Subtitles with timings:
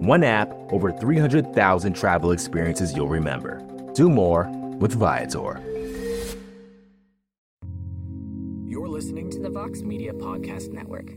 [0.00, 3.60] One app, over 300,000 travel experiences you'll remember.
[3.92, 5.60] Do more with Viator.
[8.64, 11.12] You're listening to the Vox Media Podcast Network.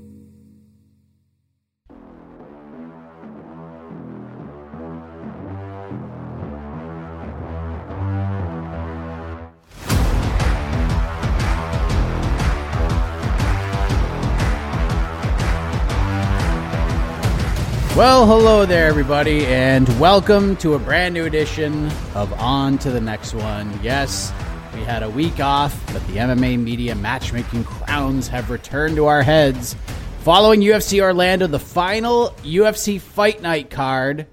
[17.95, 22.99] Well, hello there, everybody, and welcome to a brand new edition of On to the
[22.99, 23.79] Next One.
[23.83, 24.33] Yes,
[24.73, 29.21] we had a week off, but the MMA media matchmaking crowns have returned to our
[29.21, 29.75] heads.
[30.21, 34.25] Following UFC Orlando, the final UFC Fight Night card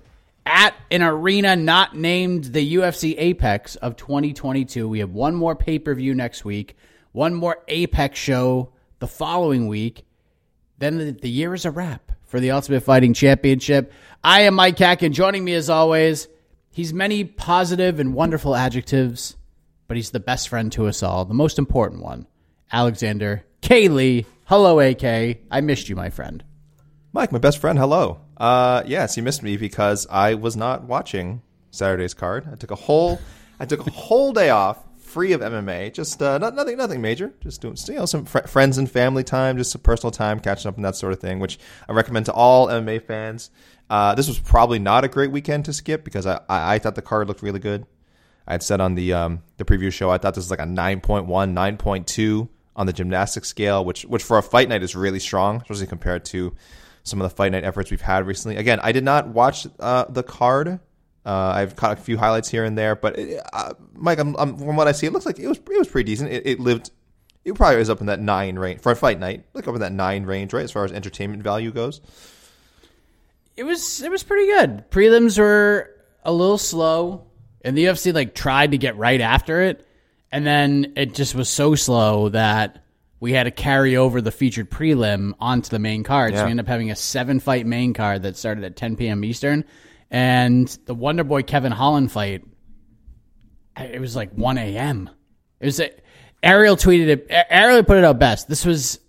[0.47, 4.89] at an arena not named the UFC Apex of 2022.
[4.89, 6.79] We have one more pay per view next week,
[7.13, 10.07] one more Apex show the following week.
[10.79, 13.93] Then the, the year is a wrap for the Ultimate Fighting Championship.
[14.23, 16.29] I am Mike Heck, and joining me as always,
[16.71, 19.37] he's many positive and wonderful adjectives,
[19.89, 22.29] but he's the best friend to us all, the most important one,
[22.73, 23.89] Alexander K.
[23.89, 24.27] Lee.
[24.45, 25.39] Hello, AK.
[25.51, 26.45] I missed you, my friend.
[27.13, 28.21] Mike, my best friend, hello.
[28.37, 31.43] Uh, yes, you missed me because I was not watching
[31.73, 32.49] Saturday's card.
[32.51, 33.21] I took a whole,
[33.59, 34.79] I took a whole day off,
[35.11, 35.93] free of MMA.
[35.93, 37.33] Just uh, not, nothing, nothing major.
[37.41, 40.69] Just doing, you know, some fr- friends and family time, just some personal time, catching
[40.69, 43.51] up and that sort of thing, which I recommend to all MMA fans.
[43.89, 46.95] Uh, this was probably not a great weekend to skip because I, I, I thought
[46.95, 47.87] the card looked really good.
[48.47, 50.65] I had said on the um, the preview show I thought this was like a
[50.65, 55.57] 9.1, 9.2 on the gymnastics scale, which which for a fight night is really strong,
[55.57, 56.55] especially compared to
[57.03, 58.57] some of the fight night efforts we've had recently.
[58.57, 60.81] Again, I did not watch uh, the card.
[61.31, 64.57] Uh, I've caught a few highlights here and there, but it, uh, Mike, I'm, I'm,
[64.57, 66.33] from what I see, it looks like it was it was pretty decent.
[66.33, 66.91] It, it lived,
[67.45, 69.81] it probably was up in that nine range for a fight night, like up in
[69.81, 72.01] that nine range, right, as far as entertainment value goes.
[73.57, 74.91] It was it was pretty good.
[74.91, 77.29] Prelims were a little slow,
[77.65, 79.87] and the UFC like tried to get right after it,
[80.33, 82.83] and then it just was so slow that
[83.21, 86.35] we had to carry over the featured prelim onto the main card.
[86.35, 89.23] So we ended up having a seven fight main card that started at 10 p.m.
[89.23, 89.65] Eastern,
[90.11, 92.45] and the Wonder Boy Kevin Holland fight.
[93.79, 95.11] It was like 1 a.m.
[95.61, 95.91] It was a,
[96.43, 97.27] Ariel tweeted it.
[97.51, 98.49] Ariel put it out best.
[98.49, 99.01] This was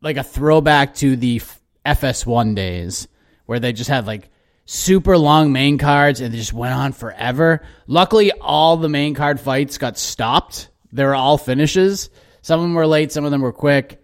[0.00, 1.40] like a throwback to the
[1.86, 3.08] FS1 days
[3.46, 4.30] where they just had like
[4.66, 7.62] super long main cards and they just went on forever.
[7.86, 10.68] Luckily, all the main card fights got stopped.
[10.92, 12.10] They were all finishes.
[12.42, 14.03] Some of them were late, some of them were quick.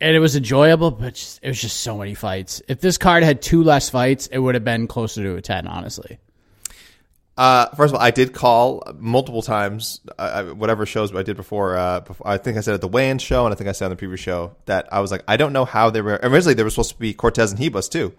[0.00, 2.62] And it was enjoyable, but just, it was just so many fights.
[2.68, 5.66] If this card had two less fights, it would have been closer to a 10,
[5.66, 6.18] honestly.
[7.38, 11.76] Uh, first of all, I did call multiple times, uh, whatever shows I did before,
[11.76, 12.26] uh, before.
[12.26, 13.96] I think I said at the weigh-in show, and I think I said on the
[13.96, 16.18] previous show that I was like, I don't know how they were.
[16.24, 18.12] Originally, they were supposed to be Cortez and Ribas too,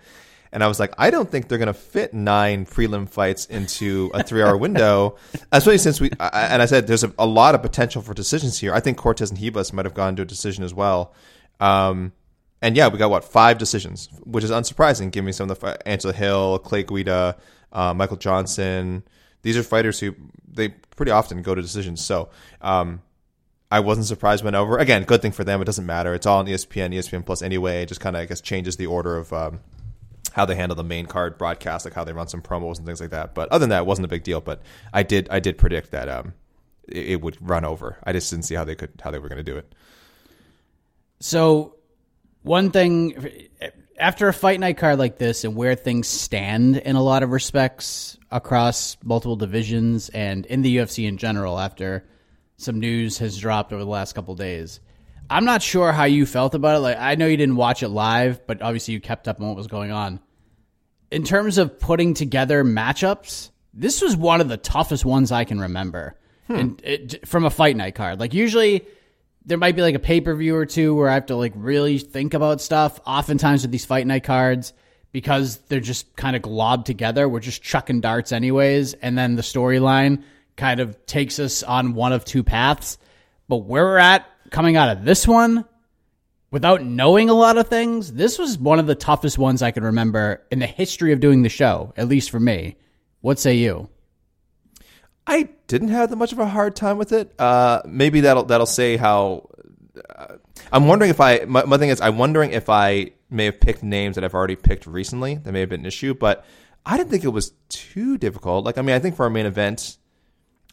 [0.54, 4.10] and I was like, I don't think they're going to fit nine prelim fights into
[4.14, 5.18] a three-hour window,
[5.52, 6.12] especially since we.
[6.18, 8.74] I, and I said there's a, a lot of potential for decisions here.
[8.74, 11.14] I think Cortez and Ribas might have gone to a decision as well.
[11.60, 12.14] Um,
[12.62, 15.12] and yeah, we got what five decisions, which is unsurprising.
[15.12, 17.38] Give me some of the Angela Hill, Clay Guida,
[17.72, 19.04] uh, Michael Johnson.
[19.42, 20.16] These are fighters who
[20.48, 22.04] they pretty often go to decisions.
[22.04, 22.30] So
[22.62, 23.02] um,
[23.72, 24.78] I wasn't surprised when over.
[24.78, 25.62] Again, good thing for them.
[25.62, 26.14] It doesn't matter.
[26.14, 27.84] It's all on ESPN, ESPN Plus anyway.
[27.84, 29.62] It just kind of I guess changes the order of um,
[30.34, 33.00] how they handle the main card broadcast, like how they run some promos and things
[33.00, 33.34] like that.
[33.34, 34.42] But other than that, it wasn't a big deal.
[34.42, 34.62] But
[34.94, 36.34] I did I did predict that um,
[36.88, 37.98] it, it would run over.
[38.04, 39.74] I just didn't see how they could how they were going to do it.
[41.20, 41.76] So,
[42.44, 43.50] one thing
[44.00, 47.32] after a fight night card like this and where things stand in a lot of
[47.32, 52.06] respects across multiple divisions and in the UFC in general, after
[52.58, 54.80] some news has dropped over the last couple days,
[55.30, 56.80] I'm not sure how you felt about it.
[56.80, 59.58] Like, I know you didn't watch it live, but obviously you kept up on what
[59.58, 60.20] was going on.
[61.12, 65.60] In terms of putting together matchups, this was one of the toughest ones I can
[65.60, 66.16] remember.
[66.48, 66.56] Hmm.
[66.56, 68.88] And it, from a fight night card, like usually
[69.50, 71.54] there might be like a pay per view or two where I have to like
[71.56, 73.00] really think about stuff.
[73.06, 74.74] Oftentimes with these fight night cards,
[75.12, 79.42] because they're just kind of globbed together, we're just chucking darts anyways, and then the
[79.42, 80.24] storyline
[80.56, 83.00] kind of takes us on one of two paths.
[83.48, 85.66] But where we're at coming out of this one,
[86.52, 89.84] without knowing a lot of things, this was one of the toughest ones I can
[89.84, 92.76] remember in the history of doing the show, at least for me.
[93.22, 93.90] What say you?
[95.26, 97.40] I didn't have that much of a hard time with it.
[97.40, 99.48] Uh, maybe that'll that'll say how.
[100.14, 100.36] Uh,
[100.74, 101.46] I'm wondering if I.
[101.46, 104.58] My, my thing is, I'm wondering if I may have picked names that I've already
[104.58, 105.36] picked recently.
[105.36, 106.44] That may have been an issue, but
[106.86, 108.66] I didn't think it was too difficult.
[108.66, 109.98] Like, I mean, I think for our main event,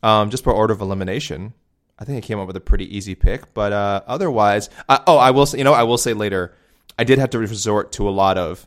[0.03, 1.53] um, just for order of elimination,
[1.99, 3.53] I think I came up with a pretty easy pick.
[3.53, 6.57] But uh, otherwise, I, oh, I will say, you know, I will say later,
[6.99, 8.67] I did have to resort to a lot of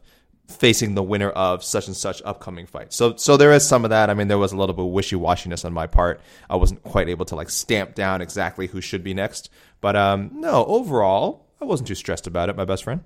[0.49, 2.91] facing the winner of such and such upcoming fight.
[2.91, 4.09] So so there is some of that.
[4.09, 6.19] I mean, there was a little bit of wishy-washiness on my part.
[6.49, 9.49] I wasn't quite able to like stamp down exactly who should be next.
[9.79, 13.01] But um no, overall, I wasn't too stressed about it, my best friend.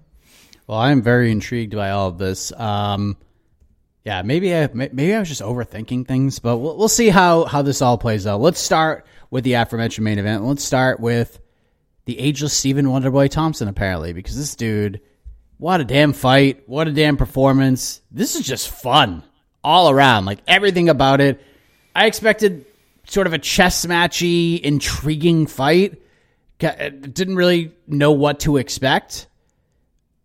[0.68, 2.52] Well, I'm very intrigued by all of this.
[2.54, 3.18] Um,
[4.06, 7.62] yeah, maybe I maybe I was just overthinking things, but we'll, we'll see how how
[7.62, 8.42] this all plays out.
[8.42, 10.44] Let's start with the aforementioned main event.
[10.44, 11.40] Let's start with
[12.06, 15.02] the ageless Stephen Wonderboy Thompson, apparently, because this dude
[15.58, 16.64] what a damn fight.
[16.68, 18.02] What a damn performance.
[18.12, 19.24] This is just fun
[19.64, 20.26] all around.
[20.26, 21.42] Like everything about it.
[21.96, 22.66] I expected
[23.08, 26.02] sort of a chess matchy, intriguing fight.
[26.62, 29.28] Uh, didn't really know what to expect.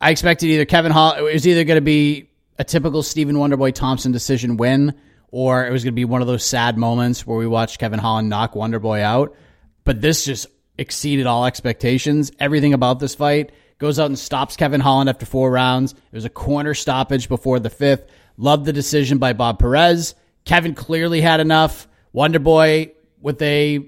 [0.00, 3.75] I expected either Kevin Hall, it was either going to be a typical Stephen Wonderboy
[3.75, 4.94] Thompson decision win,
[5.32, 7.98] or it was going to be one of those sad moments where we watched Kevin
[7.98, 9.34] Holland knock Wonderboy out.
[9.82, 10.46] But this just
[10.76, 12.30] exceeded all expectations.
[12.38, 15.92] Everything about this fight goes out and stops Kevin Holland after four rounds.
[15.92, 18.06] It was a corner stoppage before the fifth.
[18.36, 20.14] Loved the decision by Bob Perez.
[20.44, 21.88] Kevin clearly had enough.
[22.12, 23.82] Wonder Boy with a, I'm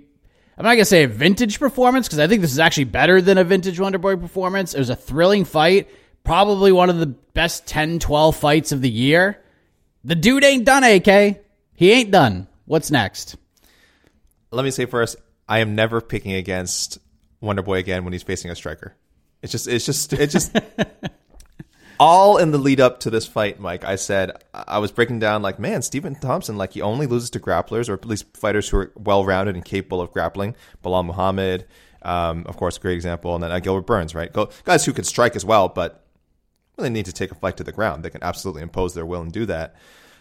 [0.59, 3.39] not going to say a vintage performance because I think this is actually better than
[3.39, 4.75] a vintage Wonder Boy performance.
[4.75, 5.89] It was a thrilling fight.
[6.23, 9.43] Probably one of the best 10, 12 fights of the year.
[10.05, 11.43] The dude ain't done, AK.
[11.75, 12.47] He ain't done.
[12.67, 13.37] What's next?
[14.51, 15.17] Let me say first,
[15.49, 16.99] I am never picking against
[17.41, 18.95] Wonder Boy again when he's facing a striker.
[19.43, 20.57] It's just, it's just, it's just
[22.01, 23.85] all in the lead up to this fight, Mike.
[23.85, 27.41] I said I was breaking down like, man, Stephen Thompson, like he only loses to
[27.41, 30.57] grapplers or at least fighters who are well rounded and capable of grappling.
[30.83, 31.67] Belal Muhammad,
[32.03, 34.33] um, of course, great example, and then uh, Gilbert Burns, right?
[34.33, 36.07] Go, guys who can strike as well, but
[36.79, 38.03] really need to take a fight to the ground.
[38.03, 39.77] They can absolutely impose their will and do that.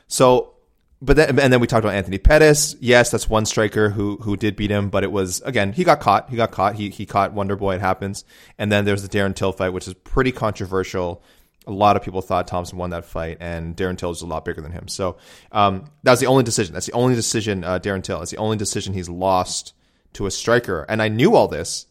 [0.07, 0.55] So
[1.01, 2.75] but then and then we talked about Anthony Pettis.
[2.79, 6.01] Yes, that's one striker who who did beat him, but it was again he got
[6.01, 6.29] caught.
[6.29, 6.75] He got caught.
[6.75, 7.75] He he caught Wonder Boy.
[7.75, 8.25] It happens.
[8.57, 11.23] And then there's the Darren Till fight, which is pretty controversial.
[11.67, 14.43] A lot of people thought Thompson won that fight, and Darren Till is a lot
[14.43, 14.87] bigger than him.
[14.87, 15.17] So
[15.51, 16.73] um, that was the only decision.
[16.73, 17.63] That's the only decision.
[17.63, 18.19] Uh, Darren Till.
[18.19, 19.73] That's the only decision he's lost
[20.13, 20.85] to a striker.
[20.89, 21.85] And I knew all this,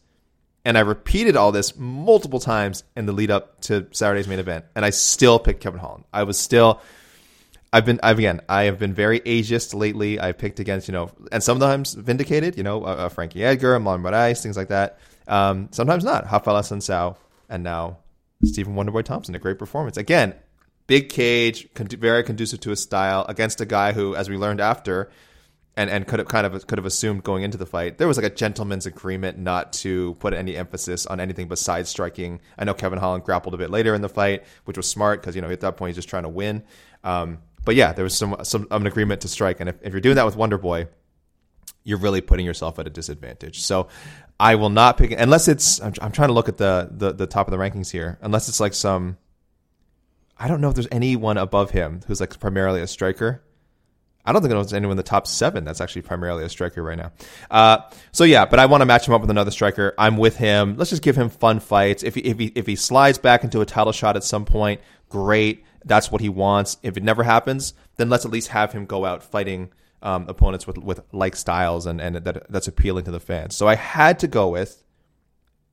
[0.65, 4.65] and I repeated all this multiple times in the lead up to Saturday's main event,
[4.75, 6.03] and I still picked Kevin Holland.
[6.13, 6.81] I was still
[7.71, 10.19] I've been, I've again, I have been very ageist lately.
[10.19, 14.41] I've picked against, you know, and sometimes vindicated, you know, uh, Frankie Edgar, Marlon Moraes,
[14.41, 14.99] things like that.
[15.27, 16.25] Um, sometimes not.
[16.25, 17.15] Raphael Assunção,
[17.47, 17.99] and now
[18.43, 19.97] Stephen Wonderboy Thompson, a great performance.
[19.97, 20.33] Again,
[20.87, 24.59] big cage, con- very conducive to his style against a guy who, as we learned
[24.59, 25.11] after,
[25.77, 28.17] and, and could have kind of could have assumed going into the fight, there was
[28.17, 32.41] like a gentleman's agreement not to put any emphasis on anything besides striking.
[32.57, 35.35] I know Kevin Holland grappled a bit later in the fight, which was smart because
[35.35, 36.63] you know at that point he's just trying to win.
[37.03, 40.01] Um, but yeah, there was some some an agreement to strike, and if, if you're
[40.01, 40.87] doing that with Wonder Boy,
[41.83, 43.61] you're really putting yourself at a disadvantage.
[43.61, 43.87] So
[44.39, 45.81] I will not pick unless it's.
[45.81, 48.17] I'm, I'm trying to look at the, the the top of the rankings here.
[48.21, 49.17] Unless it's like some.
[50.37, 53.43] I don't know if there's anyone above him who's like primarily a striker.
[54.29, 56.97] I don't think there's anyone in the top seven that's actually primarily a striker right
[56.97, 57.11] now.
[57.49, 57.79] Uh,
[58.11, 59.93] so yeah, but I want to match him up with another striker.
[59.97, 60.77] I'm with him.
[60.77, 62.03] Let's just give him fun fights.
[62.03, 64.81] If he, if he if he slides back into a title shot at some point,
[65.09, 66.77] great that's what he wants.
[66.83, 69.71] If it never happens, then let's at least have him go out fighting
[70.01, 73.55] um, opponents with with like styles and and that that's appealing to the fans.
[73.55, 74.83] So I had to go with.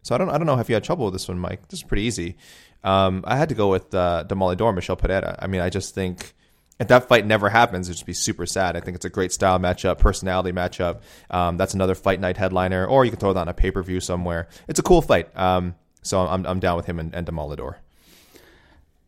[0.03, 1.69] So I don't I don't know if you had trouble with this one, Mike.
[1.69, 2.37] This is pretty easy.
[2.85, 5.37] Um, I had to go with uh, Demolidor, Michel Pereira.
[5.41, 6.35] I mean, I just think
[6.79, 8.77] if that fight never happens, it'd just be super sad.
[8.77, 11.01] I think it's a great style matchup, personality matchup.
[11.31, 13.83] Um, that's another fight night headliner, or you can throw that on a pay per
[13.83, 14.49] view somewhere.
[14.69, 15.37] It's a cool fight.
[15.37, 17.77] Um, so I'm I'm down with him and, and Demolidor.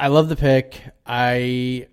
[0.01, 0.83] I love the pick.
[1.07, 1.89] I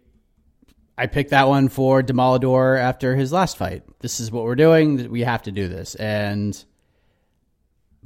[0.98, 3.84] I picked that one for Demolidor after his last fight.
[4.00, 5.12] This is what we're doing.
[5.12, 5.96] We have to do this.
[5.96, 6.64] And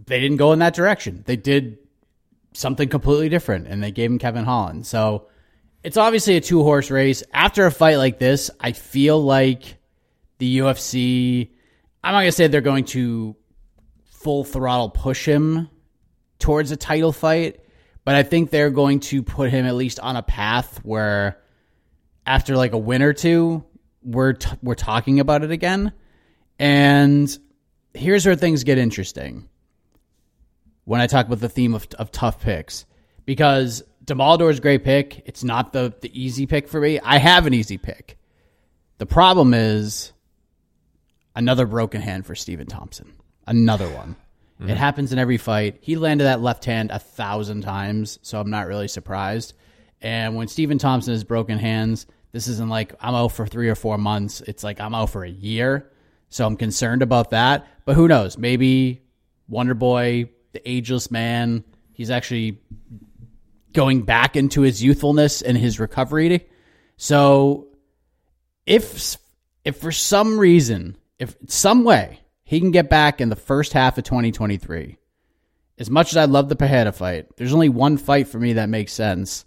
[0.08, 1.24] they didn't go in that direction.
[1.26, 1.78] They did
[2.54, 4.88] something completely different and they gave him Kevin Holland.
[4.88, 5.28] So
[5.84, 7.24] it's obviously a two horse race.
[7.34, 9.78] After a fight like this, I feel like
[10.38, 11.50] the UFC,
[12.04, 13.36] I'm not going to say they're going to
[14.06, 15.70] full throttle push him
[16.40, 17.62] towards a title fight,
[18.04, 21.42] but I think they're going to put him at least on a path where
[22.26, 23.64] after like a win or two,
[24.04, 25.94] we're t- we're talking about it again.
[26.58, 27.38] And
[27.94, 29.48] here's where things get interesting.
[30.84, 32.86] When I talk about the theme of, of tough picks,
[33.26, 35.22] because Demolidor's great pick.
[35.26, 37.00] It's not the the easy pick for me.
[37.00, 38.18] I have an easy pick.
[38.98, 40.12] The problem is
[41.36, 43.14] another broken hand for Stephen Thompson.
[43.48, 44.16] Another one.
[44.60, 44.74] It mm-hmm.
[44.74, 45.78] happens in every fight.
[45.80, 49.54] He landed that left hand a thousand times, so I'm not really surprised.
[50.02, 53.76] And when Stephen Thompson has broken hands, this isn't like I'm out for three or
[53.76, 54.42] four months.
[54.42, 55.90] It's like I'm out for a year.
[56.30, 57.68] So I'm concerned about that.
[57.86, 58.38] But who knows?
[58.38, 59.02] Maybe
[59.48, 61.64] Wonder Boy, the ageless man,
[61.94, 62.60] he's actually
[63.74, 66.48] going back into his youthfulness and his recovery.
[66.98, 67.68] So
[68.66, 69.18] if
[69.64, 73.98] if for some reason, if some way he can get back in the first half
[73.98, 74.98] of 2023,
[75.78, 78.70] as much as I love the Pajeda fight, there's only one fight for me that
[78.70, 79.46] makes sense,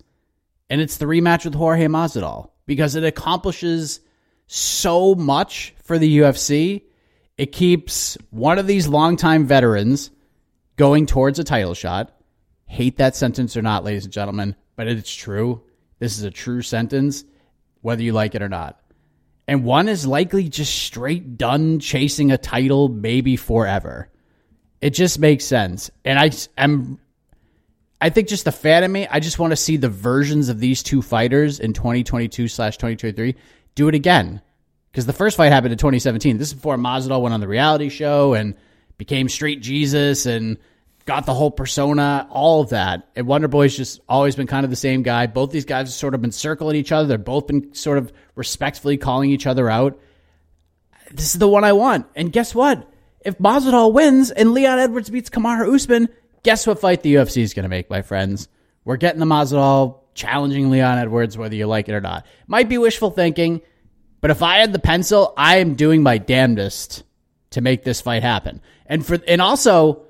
[0.71, 4.00] and it's the rematch with Jorge Masvidal because it accomplishes
[4.47, 6.83] so much for the UFC.
[7.37, 10.11] It keeps one of these longtime veterans
[10.76, 12.14] going towards a title shot.
[12.73, 15.61] Hate that sentence or not, ladies and gentlemen, but it's true.
[15.99, 17.23] This is a true sentence,
[17.83, 18.81] whether you like it or not.
[19.47, 24.09] And one is likely just straight done chasing a title, maybe forever.
[24.81, 25.91] It just makes sense.
[26.02, 26.99] And I am
[28.00, 30.59] I think just the fan of me, I just want to see the versions of
[30.59, 33.35] these two fighters in 2022 slash 2023
[33.75, 34.41] do it again.
[34.91, 36.38] Because the first fight happened in 2017.
[36.38, 38.57] This is before Masvidal went on the reality show and
[38.97, 40.57] became straight Jesus and
[41.04, 43.09] got the whole persona, all of that.
[43.16, 45.26] And Wonder Boy's just always been kind of the same guy.
[45.26, 47.09] Both these guys have sort of been circling each other.
[47.09, 49.99] They've both been sort of respectfully calling each other out.
[51.11, 52.06] This is the one I want.
[52.14, 52.88] And guess what?
[53.21, 56.09] If Masvidal wins and Leon Edwards beats Kamaru Usman,
[56.42, 58.49] guess what fight the UFC is going to make, my friends?
[58.85, 62.26] We're getting the Masvidal challenging Leon Edwards, whether you like it or not.
[62.47, 63.61] Might be wishful thinking,
[64.21, 67.04] but if I had the pencil, I am doing my damnedest
[67.50, 68.61] to make this fight happen.
[68.87, 70.04] And for and also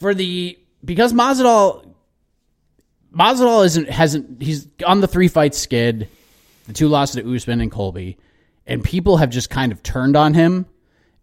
[0.00, 1.86] for the because Masvidal
[3.14, 6.08] Masvidal isn't hasn't he's on the three fight skid,
[6.66, 8.18] the two losses to Usman and Colby,
[8.66, 10.66] and people have just kind of turned on him.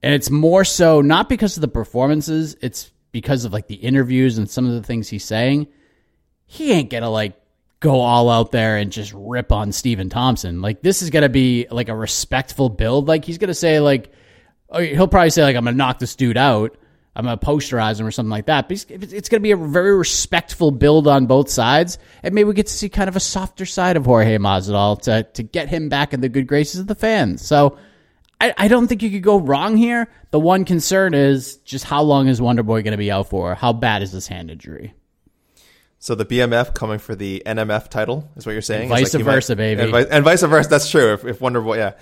[0.03, 4.38] And it's more so not because of the performances, it's because of like the interviews
[4.38, 5.67] and some of the things he's saying.
[6.46, 7.34] He ain't gonna like
[7.79, 10.62] go all out there and just rip on Stephen Thompson.
[10.62, 13.07] Like this is gonna be like a respectful build.
[13.07, 14.12] Like he's gonna say like
[14.69, 16.77] oh, he'll probably say like I'm gonna knock this dude out.
[17.18, 18.70] I'm gonna posterize him or something like that.
[18.70, 22.54] But it's, it's gonna be a very respectful build on both sides, and maybe we
[22.54, 25.90] get to see kind of a softer side of Jorge Masvidal to to get him
[25.90, 27.46] back in the good graces of the fans.
[27.46, 27.78] So.
[28.40, 30.08] I, I don't think you could go wrong here.
[30.30, 33.56] The one concern is just how long is Wonder Boy going to be out for?
[33.56, 34.94] How bad is this hand injury?
[35.98, 38.82] So the BMF coming for the NMF title is what you're saying?
[38.82, 39.82] And vice he versa, baby.
[39.82, 40.70] And, vice- and vice versa.
[40.70, 41.14] That's true.
[41.14, 41.94] If, if Wonder Boy, yeah,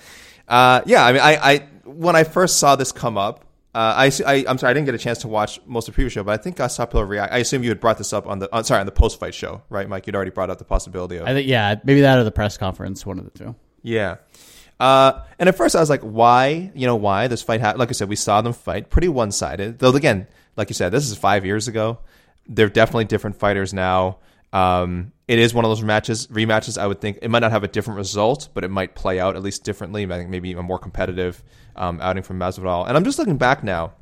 [0.46, 1.06] uh, yeah.
[1.06, 3.45] I mean, I, I when I first saw this come up,
[3.76, 5.96] uh, I, I I'm sorry, I didn't get a chance to watch most of the
[5.96, 7.30] previous show, but I think I saw people react.
[7.30, 9.34] I assume you had brought this up on the on, sorry on the post fight
[9.34, 10.06] show, right, Mike?
[10.06, 12.56] You'd already brought up the possibility of I think yeah, maybe that or the press
[12.56, 13.54] conference, one of the two.
[13.82, 14.16] yeah.
[14.80, 16.70] Uh, and at first I was like, why?
[16.74, 17.80] You know, why this fight happened?
[17.80, 19.78] Like I said, we saw them fight pretty one sided.
[19.78, 21.98] Though again, like you said, this is five years ago.
[22.46, 24.18] They're definitely different fighters now.
[24.54, 26.78] Um, it is one of those matches, rematches.
[26.78, 29.34] I would think it might not have a different result, but it might play out
[29.36, 30.04] at least differently.
[30.04, 31.42] I think maybe a more competitive
[31.74, 32.86] um, outing from Masvidal.
[32.86, 33.92] And I'm just looking back now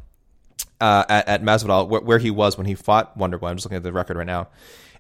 [0.81, 3.49] uh, at, at Masvidal, where, where he was when he fought Wonder Boy.
[3.49, 4.49] I'm just looking at the record right now,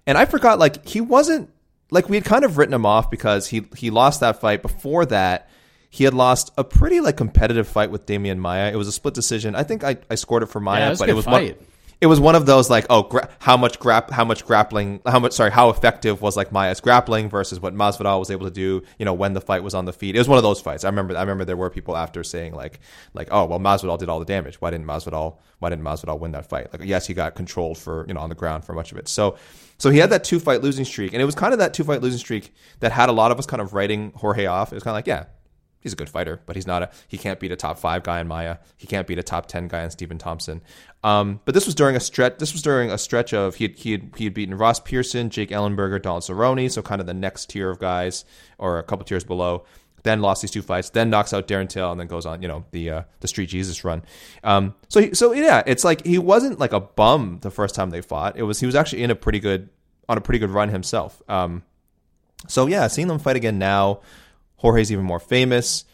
[0.06, 1.50] and I forgot like he wasn't
[1.90, 4.62] like we had kind of written him off because he he lost that fight.
[4.62, 5.50] Before that,
[5.90, 8.72] he had lost a pretty like competitive fight with Demian Maia.
[8.72, 9.54] It was a split decision.
[9.54, 11.58] I think I, I scored it for Maia, Yeah, it but it was fight.
[11.58, 11.66] one.
[12.00, 15.18] It was one of those like oh gra- how much grap how much grappling how
[15.18, 18.82] much sorry how effective was like Maia's grappling versus what Masvidal was able to do
[18.98, 20.14] you know when the fight was on the feet.
[20.14, 20.84] It was one of those fights.
[20.84, 22.80] I remember I remember there were people after saying like
[23.14, 24.60] like oh well Masvidal did all the damage.
[24.60, 26.72] Why didn't Masvidal why didn't Masvidal win that fight?
[26.72, 29.08] Like yes he got controlled for you know on the ground for much of it.
[29.08, 29.36] So
[29.78, 31.84] so he had that two fight losing streak and it was kind of that two
[31.84, 34.72] fight losing streak that had a lot of us kind of writing Jorge off.
[34.72, 35.24] It was kind of like yeah
[35.84, 38.20] he's a good fighter, but he's not a he can't beat a top five guy
[38.20, 38.56] in Maia.
[38.76, 40.62] He can't beat a top ten guy in Stephen Thompson.
[41.04, 42.38] Um, but this was during a stretch.
[42.38, 45.30] This was during a stretch of he had, he had he had beaten Ross Pearson,
[45.30, 48.24] Jake Ellenberger, Donald Cerrone, so kind of the next tier of guys
[48.58, 49.64] or a couple tiers below.
[50.02, 52.48] Then lost these two fights, then knocks out Darren Till, and then goes on, you
[52.48, 54.02] know, the uh, the Street Jesus run.
[54.42, 57.88] Um, so he, so yeah, it's like he wasn't like a bum the first time
[57.88, 58.36] they fought.
[58.36, 59.70] It was he was actually in a pretty good
[60.06, 61.22] on a pretty good run himself.
[61.26, 61.62] Um,
[62.48, 64.00] so yeah, seeing them fight again now,
[64.56, 65.84] Jorge's even more famous.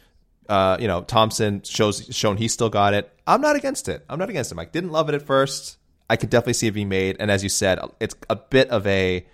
[0.49, 3.12] Uh, you know, Thompson shows shown he still got it.
[3.26, 4.05] I'm not against it.
[4.09, 4.57] I'm not against it.
[4.57, 5.79] Mike didn't love it at first.
[6.09, 7.17] I could definitely see it being made.
[7.21, 9.25] And as you said, it's a bit of a,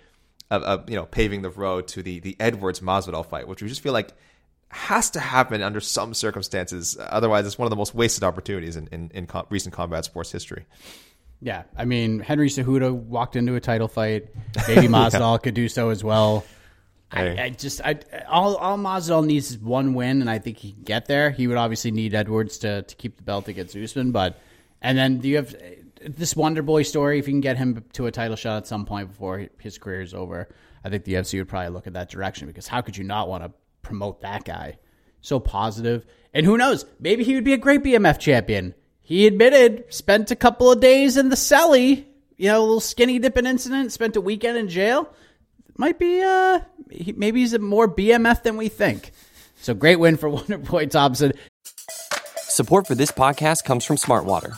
[0.51, 3.67] of, of you know, paving the road to the the Edwards Masvidal fight, which we
[3.67, 4.13] just feel like
[4.69, 6.97] has to happen under some circumstances.
[6.99, 10.65] Otherwise, it's one of the most wasted opportunities in in, in recent combat sports history.
[11.41, 14.27] Yeah, I mean Henry Cejudo walked into a title fight.
[14.67, 15.37] Maybe Masvidal yeah.
[15.37, 16.45] could do so as well.
[17.13, 17.37] Hey.
[17.37, 17.99] I, I, just I
[18.29, 21.31] all all Masvidal needs is one win, and I think he can get there.
[21.31, 24.39] He would obviously need Edwards to to keep the belt against Usman, but
[24.81, 25.55] and then do you have
[26.01, 27.19] this Wonder Boy story?
[27.19, 30.01] If you can get him to a title shot at some point before his career
[30.01, 30.49] is over,
[30.83, 33.29] I think the UFC would probably look at that direction because how could you not
[33.29, 34.77] want to promote that guy?
[35.21, 36.01] So positive.
[36.01, 36.85] positive, and who knows?
[36.99, 38.75] Maybe he would be a great BMF champion
[39.07, 42.03] he admitted spent a couple of days in the celly,
[42.35, 45.09] you know, a little skinny dipping incident, spent a weekend in jail.
[45.77, 46.61] Might be, uh,
[47.15, 49.11] maybe he's a more BMF than we think.
[49.57, 51.33] So great win for Wonder Boy Thompson.
[52.37, 54.57] Support for this podcast comes from Smartwater.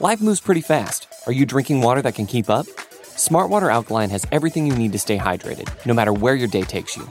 [0.00, 1.08] Life moves pretty fast.
[1.26, 2.66] Are you drinking water that can keep up?
[3.16, 6.96] Smartwater Alkaline has everything you need to stay hydrated, no matter where your day takes
[6.96, 7.02] you.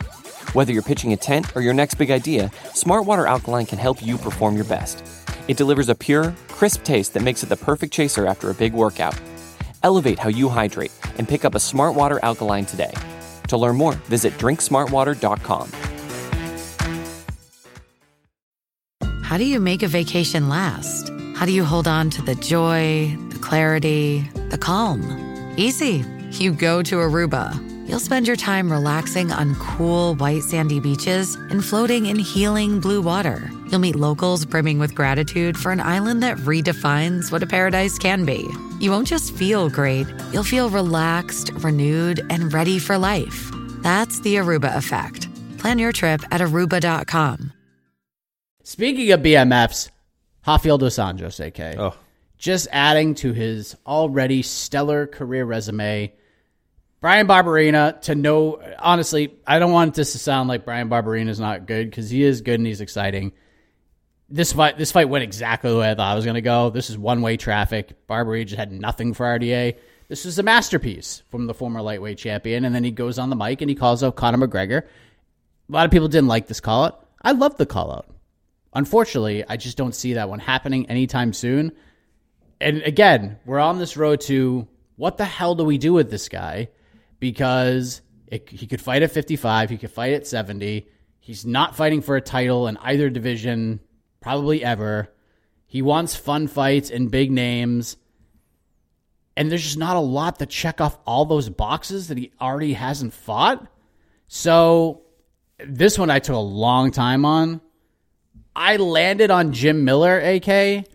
[0.54, 4.18] Whether you're pitching a tent or your next big idea, Smartwater Alkaline can help you
[4.18, 5.04] perform your best.
[5.48, 8.74] It delivers a pure, crisp taste that makes it the perfect chaser after a big
[8.74, 9.20] workout.
[9.84, 12.94] Elevate how you hydrate and pick up a Smart Water Alkaline today.
[13.48, 15.72] To learn more, visit drinksmartwater.com.
[19.24, 21.12] How do you make a vacation last?
[21.36, 25.54] How do you hold on to the joy, the clarity, the calm?
[25.58, 26.04] Easy.
[26.32, 27.64] You go to Aruba.
[27.90, 33.02] You'll spend your time relaxing on cool, white, sandy beaches and floating in healing blue
[33.02, 37.98] water You'll meet locals brimming with gratitude for an island that redefines what a paradise
[37.98, 38.48] can be.
[38.80, 43.50] You won't just feel great, you'll feel relaxed, renewed, and ready for life.
[43.82, 45.28] That's the Aruba effect.
[45.58, 47.54] Plan your trip at aruba.com.
[48.64, 49.90] Speaking of BMFs,
[50.46, 51.80] Rafael dos Anjos, AK.
[51.80, 51.96] Oh.
[52.38, 56.14] Just adding to his already stellar career resume.
[57.02, 61.40] Bryan Barberena to know honestly, I don't want this to sound like Bryan Barberena is
[61.40, 63.34] not good because he is good and he's exciting
[64.30, 66.70] this fight this fight went exactly the way I thought it was going to go.
[66.70, 68.08] This is one way traffic.
[68.08, 69.78] Barbary just had nothing for RDA.
[70.10, 73.36] This is a masterpiece from the former lightweight champion, and then he goes on the
[73.36, 74.84] mic and he calls out Conor McGregor.
[74.84, 77.08] A lot of people didn't like this call out.
[77.22, 78.08] I love the call out.
[78.74, 81.74] Unfortunately, I just don't see that one happening anytime soon.
[82.62, 86.30] And again, we're on this road to what the hell do we do with this
[86.30, 86.70] guy?
[87.20, 90.88] Because it, he could fight at 55, he could fight at 70.
[91.20, 93.82] He's not fighting for a title in either division
[94.28, 95.08] probably ever.
[95.68, 97.96] He wants fun fights and big names.
[99.38, 102.74] And there's just not a lot to check off all those boxes that he already
[102.74, 103.66] hasn't fought.
[104.28, 105.04] So
[105.66, 107.62] this one I took a long time on.
[108.54, 110.86] I landed on Jim Miller, AK.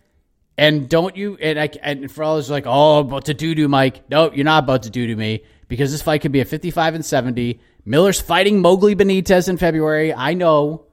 [0.59, 3.67] And don't you and I and for all those like, oh, about to do do
[3.67, 4.11] Mike.
[4.11, 6.97] No, you're not about to do to me because this fight could be a 55
[6.97, 7.61] and 70.
[7.87, 10.13] Miller's fighting Mowgli Benitez in February.
[10.13, 10.85] I know.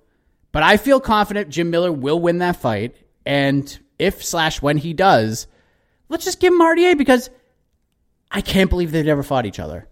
[0.51, 2.95] But I feel confident Jim Miller will win that fight.
[3.25, 5.47] And if slash when he does,
[6.07, 7.29] let's just give him RDA because
[8.31, 9.87] I can't believe they've never fought each other.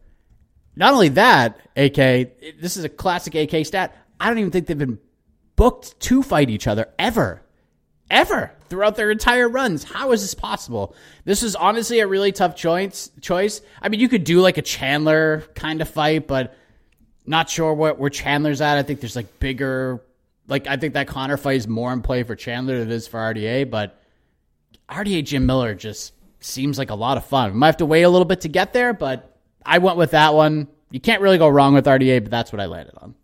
[0.75, 1.95] Not only that, AK,
[2.59, 3.95] this is a classic AK stat.
[4.19, 4.99] I don't even think they've been
[5.55, 7.41] booked to fight each other ever.
[8.09, 9.83] Ever throughout their entire runs.
[9.83, 10.95] How is this possible?
[11.25, 13.11] This is honestly a really tough choice.
[13.21, 13.61] Choice.
[13.81, 16.55] I mean, you could do like a Chandler kind of fight, but
[17.25, 18.77] not sure what where Chandler's at.
[18.77, 20.01] I think there's like bigger
[20.47, 23.07] like I think that Conor fight is more in play for Chandler than it is
[23.07, 24.01] for RDA, but
[24.89, 27.53] RDA Jim Miller just seems like a lot of fun.
[27.53, 30.11] We might have to wait a little bit to get there, but I went with
[30.11, 30.67] that one.
[30.91, 33.15] You can't really go wrong with RDA, but that's what I landed on.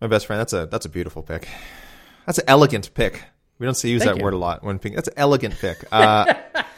[0.00, 1.48] My best friend, that's a that's a beautiful pick.
[2.26, 3.22] That's an elegant pick.
[3.58, 4.24] We don't see use Thank that you.
[4.24, 4.96] word a lot when picking.
[4.96, 5.84] That's an elegant pick.
[5.90, 6.34] Uh,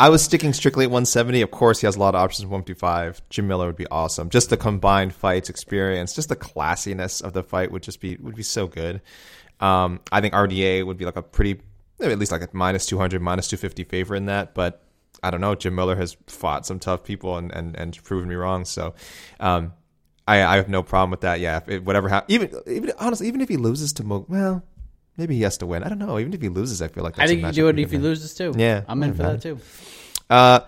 [0.00, 1.42] I was sticking strictly at 170.
[1.42, 3.20] Of course, he has a lot of options 155.
[3.28, 4.30] Jim Miller would be awesome.
[4.30, 8.34] Just the combined fights experience, just the classiness of the fight would just be would
[8.34, 9.02] be so good.
[9.60, 11.60] Um, I think RDA would be like a pretty,
[12.00, 14.54] at least like a minus 200, minus 250 favor in that.
[14.54, 14.82] But
[15.22, 15.54] I don't know.
[15.54, 18.64] Jim Miller has fought some tough people and and, and proven me wrong.
[18.64, 18.94] So.
[19.38, 19.74] Um,
[20.28, 21.40] I, I have no problem with that.
[21.40, 24.62] Yeah, if, it, whatever happens, even even honestly, even if he loses to Mo, well,
[25.16, 25.82] maybe he has to win.
[25.82, 26.18] I don't know.
[26.18, 27.98] Even if he loses, I feel like I think you can do it if he
[27.98, 28.52] loses too.
[28.56, 29.58] Yeah, I'm in for that too.
[30.28, 30.60] Uh,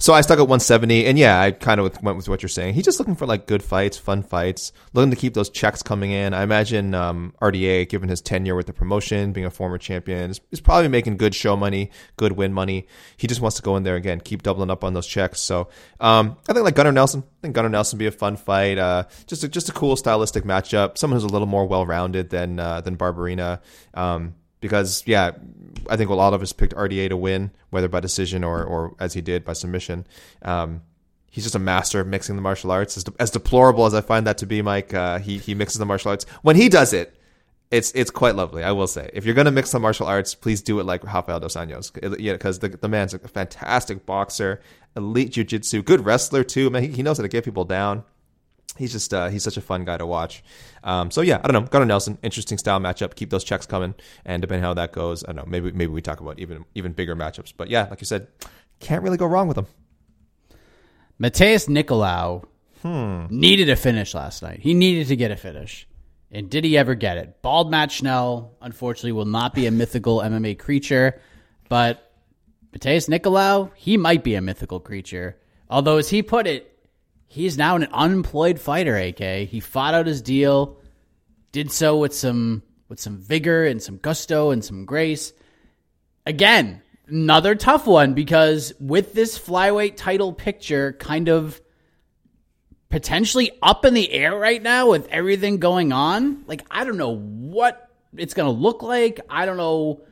[0.00, 2.72] so I stuck at 170, and yeah, I kind of went with what you're saying.
[2.72, 6.10] He's just looking for like good fights, fun fights, looking to keep those checks coming
[6.10, 6.32] in.
[6.32, 10.40] I imagine um, RDA, given his tenure with the promotion, being a former champion, is,
[10.50, 12.86] is, probably making good show money, good win money.
[13.18, 15.38] He just wants to go in there again, keep doubling up on those checks.
[15.38, 15.68] So
[16.00, 18.78] um, I think like Gunnar Nelson, I think Gunnar Nelson would be a fun fight.
[18.78, 20.96] Uh, just a, just a cool stylistic matchup.
[20.96, 23.60] Someone who's a little more well rounded than uh, than Barberena.
[23.92, 25.32] Um, because yeah,
[25.88, 28.94] I think a lot of us picked RDA to win, whether by decision or or
[29.00, 30.06] as he did by submission.
[30.42, 30.82] Um,
[31.30, 32.96] he's just a master of mixing the martial arts.
[32.96, 35.86] As, as deplorable as I find that to be, Mike, uh, he he mixes the
[35.86, 37.16] martial arts when he does it.
[37.70, 39.10] It's it's quite lovely, I will say.
[39.12, 42.32] If you're gonna mix the martial arts, please do it like Rafael dos Anjos, yeah,
[42.32, 44.60] because the the man's a fantastic boxer,
[44.96, 46.68] elite jiu-jitsu, good wrestler too.
[46.68, 48.02] Man, he, he knows how to get people down
[48.80, 50.42] he's just uh, he's such a fun guy to watch.
[50.82, 51.68] Um, so yeah, I don't know.
[51.68, 53.14] Gunnar Nelson, interesting style matchup.
[53.14, 55.44] Keep those checks coming, and depending how that goes, I don't know.
[55.46, 57.52] Maybe maybe we talk about even even bigger matchups.
[57.56, 58.28] But yeah, like you said,
[58.80, 59.66] can't really go wrong with him.
[61.20, 62.44] Matheus Nicolau
[63.30, 64.60] needed a finish last night.
[64.60, 65.86] He needed to get a finish.
[66.32, 67.42] And did he ever get it?
[67.42, 71.20] Bald Matt Schnell, unfortunately, will not be a mythical MMA creature,
[71.68, 72.12] but
[72.72, 75.36] Matheus Nicolau, he might be a mythical creature.
[75.68, 76.70] Although, as he put it,
[77.30, 79.48] he's now an unemployed fighter, AK.
[79.48, 80.78] He fought out his deal,
[81.52, 85.32] did so with some with some vigor and some gusto and some grace.
[86.26, 91.60] Again, another tough one because with this flyweight title picture kind of
[92.88, 97.14] potentially up in the air right now with everything going on, like I don't know
[97.16, 99.20] what it's going to look like.
[99.30, 100.02] I don't know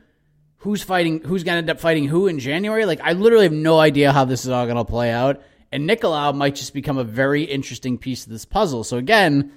[0.59, 2.85] who's fighting who's going to end up fighting who in January.
[2.85, 5.41] Like I literally have no idea how this is all going to play out.
[5.71, 8.83] And Nicolau might just become a very interesting piece of this puzzle.
[8.83, 9.51] So again,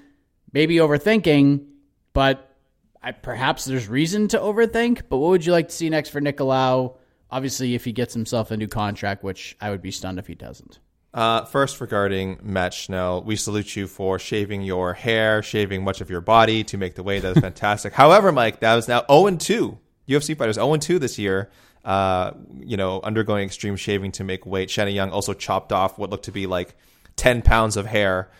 [0.52, 1.64] maybe overthinking,
[2.12, 2.54] but
[3.02, 5.02] I, perhaps there's reason to overthink.
[5.08, 6.96] But what would you like to see next for Nicolau?
[7.30, 10.34] Obviously, if he gets himself a new contract, which I would be stunned if he
[10.34, 10.78] doesn't.
[11.14, 16.08] Uh, first, regarding Matt Schnell, we salute you for shaving your hair, shaving much of
[16.08, 17.20] your body to make the weight.
[17.20, 17.92] That is fantastic.
[17.92, 19.78] However, Mike, that was now 0 2.
[20.08, 21.50] UFC fighters 0 2 this year.
[21.84, 24.70] Uh, you know, undergoing extreme shaving to make weight.
[24.70, 26.76] Shanna Young also chopped off what looked to be like
[27.16, 28.30] 10 pounds of hair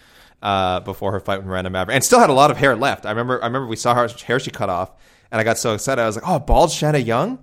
[0.43, 3.07] uh, before her fight with Miranda Maverick, and still had a lot of hair left.
[3.07, 4.93] I remember, I remember we saw her hair she cut off,
[5.31, 6.01] and I got so excited.
[6.03, 7.39] I was like, "Oh, bald Shanna Young."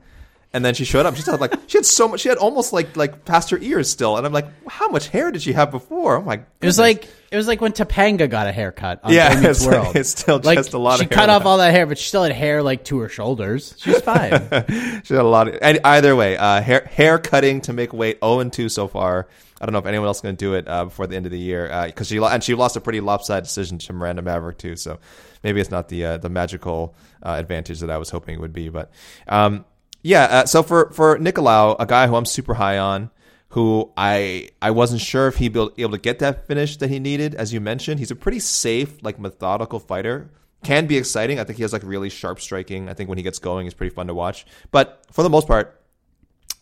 [0.52, 1.16] And then she showed up.
[1.16, 2.22] She had like she had so much.
[2.22, 4.18] She had almost like like past her ears still.
[4.18, 6.18] And I'm like, how much hair did she have before?
[6.18, 6.38] Oh my!
[6.38, 6.50] Goodness.
[6.62, 9.02] It was like it was like when Topanga got a haircut.
[9.04, 11.10] On Yeah, it's like- it's still like, just a lot of hair.
[11.10, 13.76] She cut off all that hair, but she still had hair like to her shoulders.
[13.78, 14.32] She's fine.
[15.04, 15.60] she had a lot of.
[15.62, 18.18] And either way, uh, hair hair cutting to make weight.
[18.20, 19.28] zero and two so far.
[19.62, 21.28] I don't know if anyone else is going to do it uh, before the end
[21.28, 24.58] of the year because she and she lost a pretty lopsided decision to Miranda Maverick
[24.58, 24.76] too.
[24.78, 24.98] So
[25.44, 28.54] maybe it's not the uh, the magical uh, advantage that I was hoping it would
[28.54, 28.70] be.
[28.70, 28.90] But
[29.28, 29.66] um,
[30.02, 33.12] yeah, uh, so for for Nicolau, a guy who I'm super high on,
[33.50, 37.00] who I I wasn't sure if he'd be able to get that finish that he
[37.00, 37.36] needed.
[37.36, 40.32] As you mentioned, he's a pretty safe, like methodical fighter.
[40.64, 41.40] Can be exciting.
[41.40, 42.90] I think he has like really sharp striking.
[42.90, 44.46] I think when he gets going, he's pretty fun to watch.
[44.72, 45.82] But for the most part,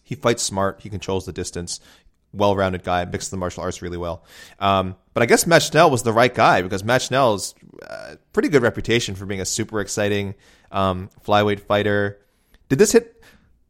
[0.03, 0.81] he fights smart.
[0.81, 1.79] He controls the distance.
[2.31, 4.23] Well-rounded guy, mixes the martial arts really well.
[4.59, 8.49] Um, but I guess Matt Schnell was the right guy because Matt Schnell's uh, pretty
[8.49, 10.35] good reputation for being a super exciting
[10.71, 12.19] um, flyweight fighter.
[12.69, 13.16] Did this hit?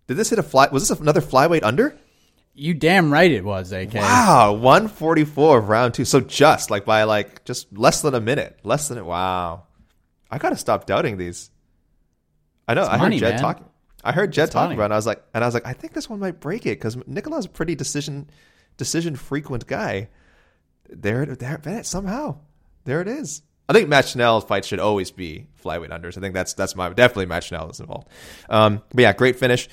[0.07, 0.67] Did this hit a fly?
[0.71, 1.97] Was this another flyweight under?
[2.59, 3.93] you damn right it was, AK.
[3.93, 6.05] Wow, one forty four of round two.
[6.05, 9.05] So just like by like just less than a minute, less than it.
[9.05, 9.67] Wow,
[10.31, 11.51] I gotta stop doubting these.
[12.67, 12.83] I know.
[12.83, 13.41] I money, heard Jed man.
[13.41, 13.65] talking.
[14.03, 14.75] I heard Jed talking money.
[14.75, 14.83] about.
[14.83, 14.85] it.
[14.85, 16.79] and I was like, and I was like, I think this one might break it
[16.79, 18.29] because Nicolau's a pretty decision
[18.77, 20.09] decision frequent guy.
[20.89, 22.37] There, there, there, somehow,
[22.85, 23.41] there it is.
[23.69, 26.17] I think Matt Schnell's fight should always be flyweight unders.
[26.17, 28.07] I think that's that's my definitely Matt Schnell is involved.
[28.49, 29.67] Um, but yeah, great finish.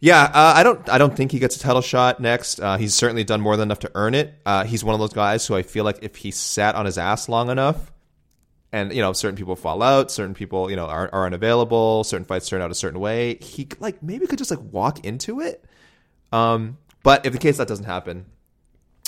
[0.00, 0.88] Yeah, uh, I don't.
[0.88, 2.60] I don't think he gets a title shot next.
[2.60, 4.32] Uh, he's certainly done more than enough to earn it.
[4.46, 6.98] Uh, he's one of those guys who I feel like if he sat on his
[6.98, 7.90] ass long enough,
[8.70, 12.24] and you know, certain people fall out, certain people you know are, are unavailable, certain
[12.24, 13.38] fights turn out a certain way.
[13.40, 15.64] He like maybe could just like walk into it.
[16.30, 18.26] Um, but if the case that doesn't happen,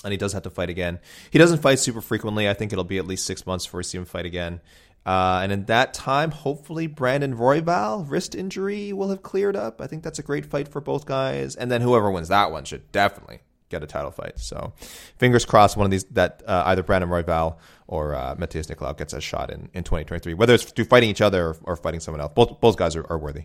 [0.02, 0.98] and he does have to fight again,
[1.30, 2.48] he doesn't fight super frequently.
[2.48, 4.60] I think it'll be at least six months before we see him fight again.
[5.06, 9.80] Uh, and in that time, hopefully Brandon Royval wrist injury will have cleared up.
[9.80, 11.56] I think that's a great fight for both guys.
[11.56, 14.38] And then whoever wins that one should definitely get a title fight.
[14.38, 14.74] So
[15.18, 19.14] fingers crossed, one of these that uh, either Brandon Royval or uh, Matheus Nicolau gets
[19.14, 22.20] a shot in, in 2023, whether it's through fighting each other or, or fighting someone
[22.20, 22.32] else.
[22.34, 23.44] Both both guys are, are worthy.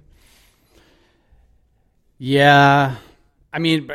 [2.17, 2.95] Yeah,
[3.53, 3.89] I mean,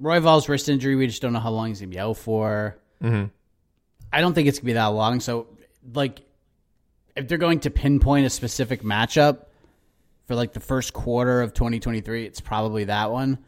[0.00, 0.96] Royval's wrist injury.
[0.96, 2.78] We just don't know how long he's gonna be out for.
[3.02, 3.26] Mm-hmm.
[4.12, 5.20] I don't think it's gonna be that long.
[5.20, 5.46] So,
[5.94, 6.20] like,
[7.20, 9.44] if they're going to pinpoint a specific matchup
[10.26, 13.38] for like the first quarter of 2023, it's probably that one.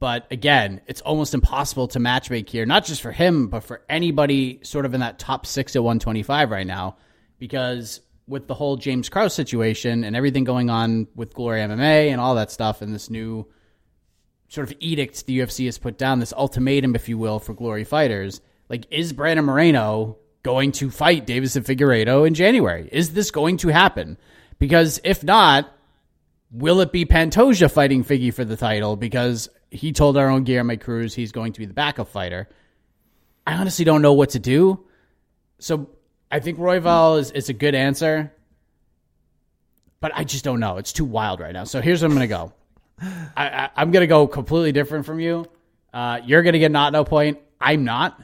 [0.00, 4.58] But again, it's almost impossible to matchmake here, not just for him, but for anybody
[4.64, 6.96] sort of in that top six at 125 right now,
[7.38, 12.20] because with the whole James Krause situation and everything going on with Glory MMA and
[12.20, 13.46] all that stuff, and this new
[14.48, 17.84] sort of edict the UFC has put down, this ultimatum, if you will, for Glory
[17.84, 22.88] fighters, like is Brandon Moreno going to fight Deiveson Figueiredo in January?
[22.92, 24.16] Is this going to happen?
[24.60, 25.68] Because if not,
[26.52, 30.80] will it be Pantoja fighting Figgy for the title because he told our own Guilherme
[30.80, 32.48] Cruz he's going to be the backup fighter?
[33.44, 34.86] I honestly don't know what to do.
[35.58, 35.90] So
[36.30, 38.32] I think Royval is, is a good answer,
[40.00, 40.76] but I just don't know.
[40.76, 41.64] It's too wild right now.
[41.64, 42.52] So here's what I'm going to go.
[43.36, 45.46] I, am going to go completely different from you.
[45.92, 47.40] Uh, you're going to get not no point.
[47.60, 48.22] I'm not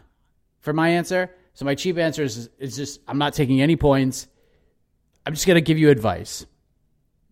[0.60, 1.34] for my answer.
[1.54, 4.26] So my cheap answer is, is just I'm not taking any points.
[5.26, 6.46] I'm just going to give you advice.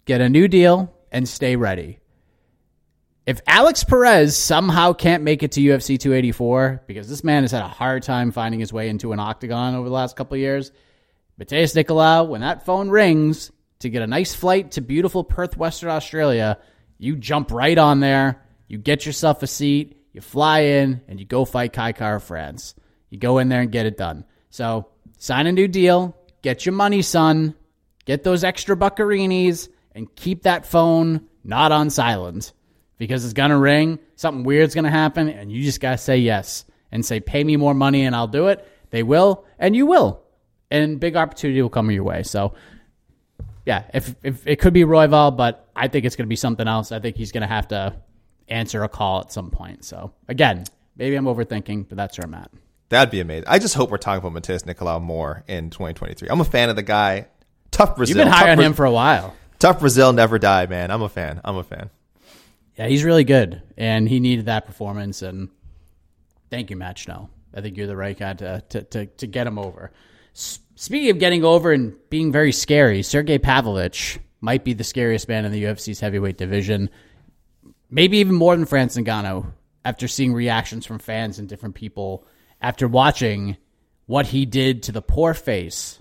[0.05, 1.99] Get a new deal and stay ready.
[3.27, 7.63] If Alex Perez somehow can't make it to UFC 284 because this man has had
[7.63, 10.73] a hard time finding his way into an octagon over the last couple years,
[11.39, 15.91] Matheus Nicolau, when that phone rings to get a nice flight to beautiful Perth, Western
[15.91, 16.59] Australia,
[16.99, 21.27] you jump right on there, you get yourself a seat, you fly in, and you
[21.27, 22.75] go fight Kai Kara-France.
[23.11, 24.25] You go in there and get it done.
[24.51, 27.55] So sign a new deal, get your money, son,
[28.05, 32.53] get those extra buccarinis, and keep that phone not on silent
[32.99, 33.99] because it's going to ring.
[34.17, 37.43] Something weird's going to happen, and you just got to say yes and say, pay
[37.43, 38.67] me more money and I'll do it.
[38.91, 40.23] They will, and you will.
[40.71, 42.23] And big opportunity will come your way.
[42.23, 42.55] So,
[43.67, 46.67] yeah, if, if it could be Royval, but I think it's going to be something
[46.67, 46.93] else.
[46.93, 47.97] I think he's going to have to
[48.49, 49.85] answer a call at some point.
[49.85, 50.65] So, again,
[50.97, 52.51] maybe I'm overthinking, but that's where I'm at.
[52.91, 53.45] That'd be amazing.
[53.47, 56.29] I just hope we're talking about Matheus Nicolau more in 2023.
[56.29, 57.27] I'm a fan of the guy.
[57.71, 58.17] Tough Brazil.
[58.17, 59.35] You've been high Tough on Bra- him for a while.
[59.61, 60.91] Tough Brazil never die, man.
[60.91, 61.41] I'm a fan.
[61.45, 61.91] I'm a fan.
[62.77, 65.23] Yeah, he's really good, and he needed that performance.
[65.23, 65.51] And
[66.51, 67.31] thank you, Matt Schnell.
[67.55, 69.93] I think you're the right guy to to to, to get him over.
[70.33, 75.45] Speaking of getting over and being very scary, Sergey Pavlovich might be the scariest man
[75.45, 76.89] in the UFC's heavyweight division.
[77.91, 79.53] Maybe even more than Francis Ngannou
[79.85, 82.27] after seeing reactions from fans and different people
[82.61, 83.57] after watching
[84.07, 86.01] what he did to the poor face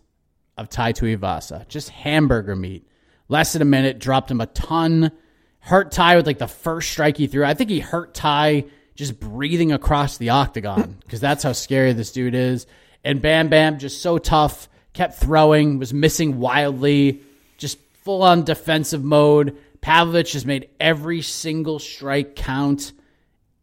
[0.58, 1.68] of Tai Tuivasa.
[1.68, 2.88] Just hamburger meat.
[3.28, 5.12] Less than a minute, dropped him a ton.
[5.60, 7.46] Hurt Tai with like the first strike he threw.
[7.46, 12.12] I think he hurt Tai just breathing across the octagon because that's how scary this
[12.12, 12.68] dude is.
[13.04, 17.22] And Bam Bam just so tough, kept throwing, was missing wildly,
[17.58, 19.58] just full on defensive mode.
[19.80, 22.92] Pavlovich has made every single strike count.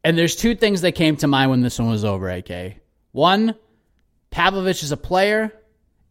[0.03, 2.77] And there's two things that came to mind when this one was over, AK.
[3.17, 3.55] One,
[4.29, 5.51] Pavlovich is a player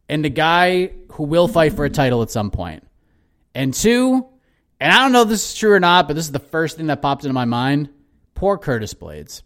[0.08, 2.84] and a guy who will fight for a title at some point.
[3.54, 4.26] And two,
[4.80, 6.76] and I don't know if this is true or not, but this is the first
[6.76, 7.90] thing that popped into my mind.
[8.34, 9.42] Poor Curtis Blaydes.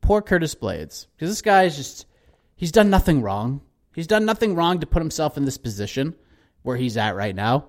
[0.00, 1.08] Poor Curtis Blaydes.
[1.16, 2.06] Because this guy is just,
[2.54, 3.62] he's done nothing wrong.
[3.92, 6.14] He's done nothing wrong to put himself in this position
[6.62, 7.66] where he's at right now.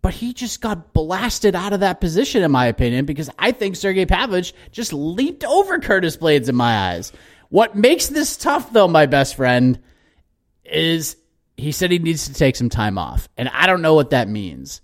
[0.00, 3.76] But he just got blasted out of that position, in my opinion, because I think
[3.76, 7.12] Sergey Pavlovich just leaped over Curtis Blaydes in my eyes.
[7.56, 9.78] What makes this tough, though, my best friend,
[10.62, 11.16] is
[11.56, 13.30] he said he needs to take some time off.
[13.38, 14.82] And I don't know what that means.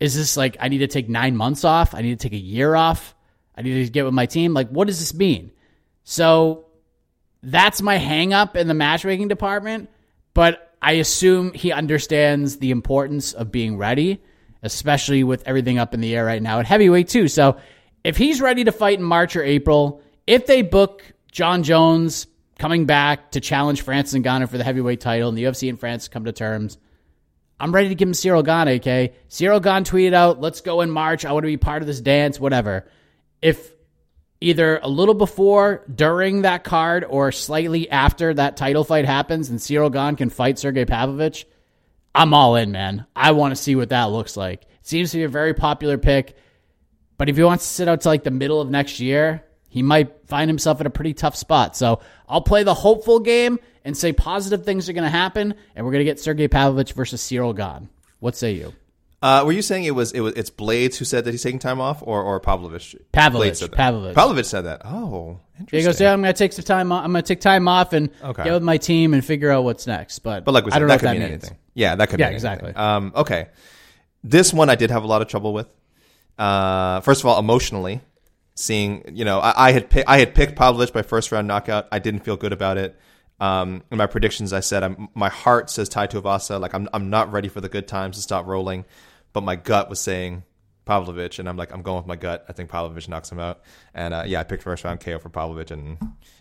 [0.00, 1.94] Is this like I need to take nine months off?
[1.94, 3.14] I need to take a year off?
[3.54, 4.54] I need to get with my team?
[4.54, 5.50] Like, what does this mean?
[6.02, 6.68] So
[7.42, 9.90] that's my hang up in the matchmaking department.
[10.32, 14.22] But I assume he understands the importance of being ready,
[14.62, 17.28] especially with everything up in the air right now at heavyweight, too.
[17.28, 17.58] So
[18.02, 22.26] if he's ready to fight in March or April, if they book Jon Jones
[22.58, 26.08] coming back to challenge Francis Ngannou for the heavyweight title and the UFC and France
[26.08, 26.78] come to terms,
[27.60, 29.14] I'm ready to give him Ciryl Gane, okay?
[29.28, 31.24] Ciryl Gane tweeted out, let's go in March.
[31.24, 32.88] I want to be part of this dance, whatever.
[33.42, 33.72] If
[34.40, 39.58] either a little before, during that card, or slightly after that title fight happens and
[39.58, 41.46] Ciryl Gane can fight Sergey Pavlovich,
[42.14, 43.06] I'm all in, man.
[43.14, 44.66] I want to see what that looks like.
[44.82, 46.36] Seems to be a very popular pick.
[47.16, 49.82] But if he wants to sit out to like the middle of next year, he
[49.82, 51.76] might find himself in a pretty tough spot.
[51.76, 55.84] So I'll play the hopeful game and say positive things are going to happen, and
[55.86, 57.88] we're going to get Sergey Pavlovich versus Ciryl Gane.
[58.20, 58.74] What say you?
[59.20, 61.58] Uh, were you saying it was it was it's Blaydes who said that he's taking
[61.58, 62.94] time off, or or Pavlovich?
[63.10, 63.72] Pavlovich, said.
[63.72, 64.14] Pavlovich.
[64.14, 64.82] Pavlovich said that.
[64.84, 65.78] Oh, interesting.
[65.80, 66.92] He goes, "Yeah, I'm going to take some time.
[66.92, 67.04] Off.
[67.04, 68.44] I'm going to take time off and Okay.
[68.44, 70.86] get with my team and figure out what's next." But But like we I don't
[70.86, 71.42] know that what could that mean means.
[71.44, 71.58] anything.
[71.74, 72.22] Yeah, that could be.
[72.22, 72.72] Yeah, exactly.
[72.76, 73.48] Um, okay,
[74.22, 75.66] this one I did have a lot of trouble with.
[76.38, 78.00] Uh, first of all, emotionally,
[78.58, 81.86] seeing you know I, I had I had picked Pavlovich by first round knockout.
[81.92, 82.98] I didn't feel good about it.
[83.40, 86.60] Um, in my predictions, I said I'm, my heart says Tai Tuivasa.
[86.60, 88.84] Like I'm I'm not ready for the good times to stop rolling,
[89.32, 90.42] but my gut was saying
[90.86, 92.46] Pavlovich, and I'm like I'm going with my gut.
[92.48, 93.60] I think Pavlovich knocks him out,
[93.94, 95.96] and uh, yeah, I picked first round KO for Pavlovich, and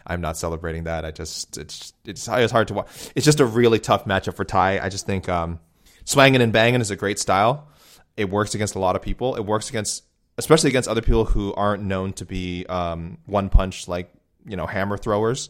[0.05, 1.05] I'm not celebrating that.
[1.05, 3.11] I just it's it's it's hard to watch.
[3.15, 4.79] It's just a really tough matchup for Tai.
[4.79, 5.59] I just think um,
[6.05, 7.67] swanging and banging is a great style.
[8.15, 9.35] It works against a lot of people.
[9.35, 10.03] It works against
[10.37, 14.11] especially against other people who aren't known to be um, one punch like
[14.45, 15.49] you know hammer throwers.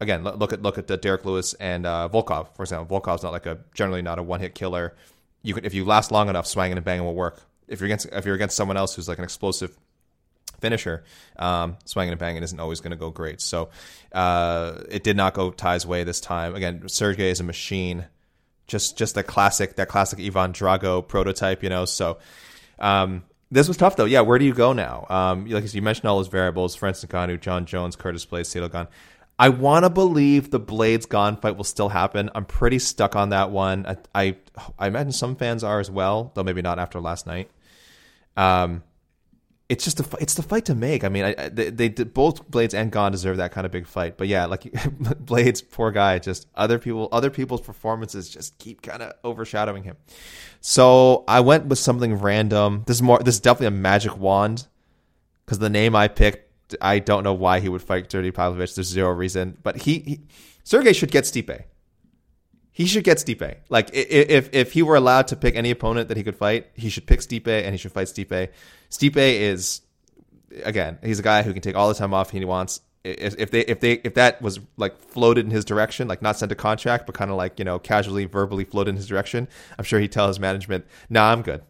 [0.00, 3.00] Again, look at look at uh, Derrick Lewis and uh, Volkov, for example.
[3.00, 4.94] Volkov's not like a generally not a one hit killer.
[5.42, 7.42] You can if you last long enough, swanging and banging will work.
[7.66, 9.76] if you're against if you're against someone else who's like an explosive
[10.60, 11.04] finisher,
[11.36, 13.40] um, swinging and banging isn't always going to go great.
[13.40, 13.70] So
[14.12, 16.54] uh, it did not go Tai's way this time.
[16.54, 18.06] Again, Sergey is a machine,
[18.66, 21.86] just just that classic that classic Ivan Drago prototype, you know.
[21.86, 22.18] So
[22.78, 24.04] um, this was tough though.
[24.04, 25.06] Yeah, where do you go now?
[25.08, 28.88] Um, like you mentioned, all those variables: Francis Ngannou, Jon Jones, Curtis Blaydes, Ciryl Gane.
[29.38, 32.28] I want to believe the Blaydes Gane fight will still happen.
[32.34, 33.86] I'm pretty stuck on that one.
[33.86, 34.36] I, I,
[34.78, 37.48] I imagine some fans are as well, though maybe not after last night.
[38.36, 38.82] Um,
[39.68, 41.04] it's just a it's the fight to make.
[41.04, 44.16] I mean, I, they, they both Blaydes and Gane deserve that kind of big fight.
[44.16, 49.02] But yeah, like Blaydes, poor guy, just other people other people's performances just keep kind
[49.02, 49.96] of overshadowing him.
[50.62, 52.84] So I went with something random.
[52.86, 54.66] This is more this is definitely a magic wand
[55.44, 58.74] because the name I picked I don't know why he would fight Sergey Pavlovich.
[58.74, 60.20] There's zero reason, but he, he
[60.64, 61.64] Sergey should get Stipe.
[62.72, 63.56] He should get Stipe.
[63.68, 66.88] Like if if he were allowed to pick any opponent that he could fight, he
[66.88, 68.48] should pick Stipe and he should fight Stipe.
[68.90, 69.82] Stipe is
[70.64, 72.80] again, he's a guy who can take all the time off he wants.
[73.04, 76.52] If they if they if that was like floated in his direction, like not sent
[76.52, 79.48] a contract, but kind of like you know casually verbally floated in his direction,
[79.78, 81.62] I'm sure he'd tell his management, "Nah, I'm good.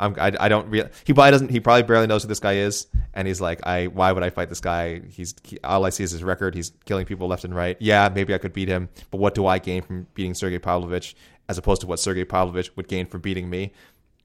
[0.00, 0.88] I'm, I, I don't really.
[1.04, 1.50] He probably doesn't.
[1.50, 3.86] He probably barely knows who this guy is, and he's like, I.
[3.86, 5.02] Why would I fight this guy?
[5.08, 6.54] He's he, all I see is his record.
[6.54, 7.76] He's killing people left and right.
[7.80, 11.14] Yeah, maybe I could beat him, but what do I gain from beating Sergey Pavlovich
[11.48, 13.72] as opposed to what Sergey Pavlovich would gain from beating me?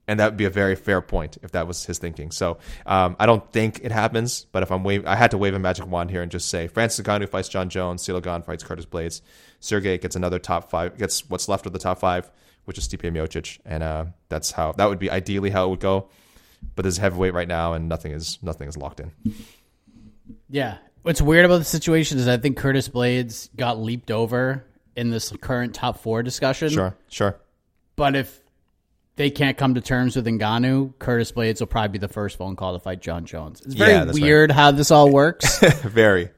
[0.08, 2.30] And that would be a very fair point if that was his thinking.
[2.30, 5.54] So um, I don't think it happens, but if I'm wave, I had to wave
[5.54, 8.86] a magic wand here and just say Francis Ngannou fights Jon Jones, Gane fights Curtis
[8.86, 9.20] Blaydes,
[9.58, 12.30] Sergey gets another top five, gets what's left of the top five,
[12.66, 15.80] which is Stipe Miocic, and uh, that's how that would be ideally how it would
[15.80, 16.08] go
[16.74, 19.12] but there's heavyweight right now, and nothing is nothing is locked in.
[20.48, 24.64] Yeah, what's weird about the situation is I think Curtis Blaydes got leaped over
[24.94, 26.70] in this current top four discussion.
[26.70, 27.38] Sure, sure.
[27.94, 28.40] But if
[29.16, 32.54] they can't come to terms with Ngannou, Curtis Blaydes will probably be the first phone
[32.54, 33.62] call to fight Jon Jones.
[33.62, 34.56] It's very yeah, weird right.
[34.56, 35.58] how this all works.
[35.82, 36.30] very.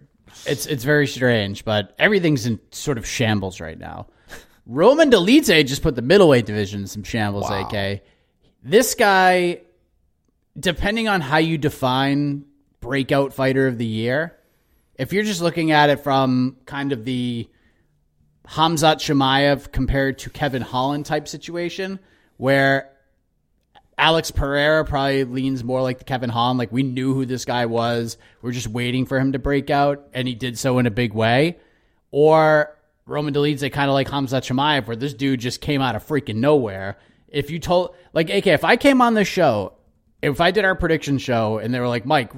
[0.47, 4.07] It's it's very strange, but everything's in sort of shambles right now.
[4.67, 7.51] Roman Dolidze just put the middleweight division in some shambles.
[7.51, 7.69] Wow.
[7.69, 8.03] AK,
[8.63, 9.63] this guy
[10.59, 12.45] depending on how you define
[12.81, 14.37] breakout fighter of the year,
[14.97, 17.49] if you're just looking at it from kind of the
[18.49, 22.01] Khamzat Chimaev compared to Kevin Holland type situation,
[22.39, 22.91] where
[23.99, 26.59] Alex Pereira probably leans more like Kevin Holland.
[26.59, 28.17] Like we knew who this guy was.
[28.41, 31.13] We're just waiting for him to break out, and he did so in a big
[31.13, 31.59] way.
[32.11, 32.75] Or
[33.05, 36.37] Roman Dolidze, kind of like Khamzat Chimaev, where this dude just came out of freaking
[36.37, 36.97] nowhere.
[37.29, 39.75] If you told, like, AK, if I came on this show
[40.23, 42.33] if I did our prediction show and they were like, Mike,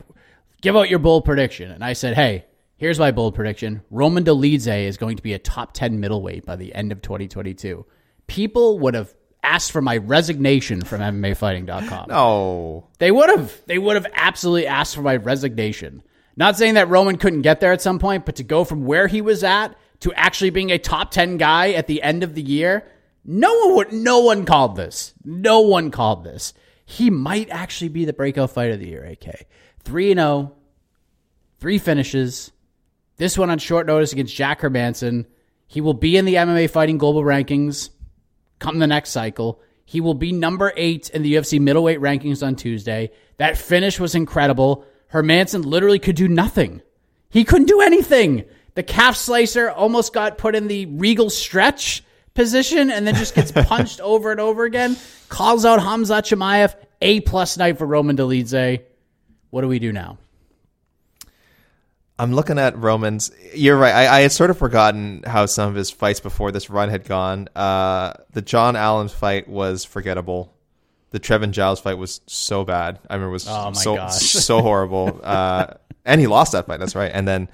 [0.60, 2.44] give out your bold prediction, and I said, hey,
[2.76, 6.56] here's my bold prediction: Roman Dolidze is going to be a top ten middleweight by
[6.56, 7.84] the end of 2022.
[8.26, 12.06] People would have asked for my resignation from MMAfighting.com.
[12.08, 13.60] No, they would have.
[13.66, 16.02] They would have absolutely asked for my resignation.
[16.36, 19.06] Not saying that Roman couldn't get there at some point, but to go from where
[19.06, 22.42] he was at to actually being a top 10 guy at the end of the
[22.42, 22.86] year,
[23.24, 25.12] no one would, no one called this.
[25.24, 26.54] No one called this
[26.90, 29.46] he might actually be the breakout fight of the year, AK.
[29.84, 30.52] 3 0,
[31.58, 32.50] three finishes.
[33.16, 35.26] This one on short notice against Jack Hermansson.
[35.68, 37.90] He will be in the MMA Fighting Global Rankings
[38.60, 39.60] come the next cycle.
[39.84, 43.10] He will be number eight in the UFC middleweight rankings on Tuesday.
[43.38, 44.84] That finish was incredible.
[45.12, 46.80] Hermansson literally could do nothing.
[47.28, 48.44] He couldn't do anything.
[48.74, 53.50] The calf slicer almost got put in the regal stretch position and then just gets
[53.66, 54.96] punched over and over again.
[55.28, 56.74] Calls out Hamza Chimaev.
[57.02, 58.82] A plus night for Roman Dolidze.
[59.48, 60.18] What do we do now?
[62.20, 63.30] I'm looking at Roman's.
[63.54, 63.94] You're right.
[63.94, 67.04] I, I, had sort of forgotten how some of his fights before this run had
[67.04, 67.48] gone.
[67.56, 70.52] Uh, the John Allen fight was forgettable.
[71.12, 72.98] The Trevin Giles fight was so bad.
[73.08, 75.18] I remember it was oh so so horrible.
[75.22, 75.68] Uh,
[76.04, 76.78] and he lost that fight.
[76.78, 77.10] That's right.
[77.12, 77.48] And then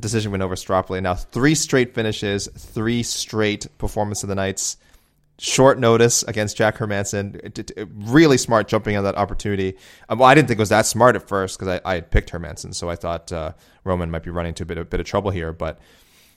[0.00, 1.02] decision win over Staropoli.
[1.02, 4.78] Now three straight finishes, three straight performance of the nights.
[5.38, 7.86] Short notice against Jack Hermansson.
[8.10, 9.76] Really smart jumping on that opportunity.
[10.08, 12.10] Um, well, I didn't think it was that smart at first because I, I, had
[12.10, 13.52] picked Hermansson, so I thought uh,
[13.84, 15.52] Roman might be running into a bit, a bit of trouble here.
[15.52, 15.78] But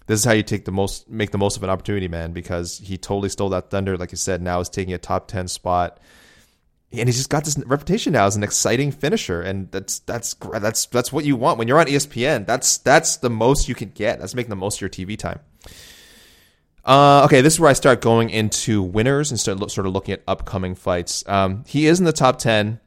[0.07, 2.33] this is how you take the most, make the most of an opportunity, man.
[2.33, 4.41] Because he totally stole that thunder, like you said.
[4.41, 5.99] Now is taking a top ten spot
[6.91, 10.87] and he's just got this reputation now as an exciting finisher, and that's that's that's
[10.87, 12.47] that's what you want when you're on ESPN.
[12.47, 14.19] That's that's the most you can get.
[14.19, 15.39] That's making the most of your TV time.
[16.89, 19.93] Uh, okay, this is where I start going into winners and start lo- sort of
[19.93, 21.23] looking at upcoming fights.
[21.27, 22.79] Um, he is in the top ten,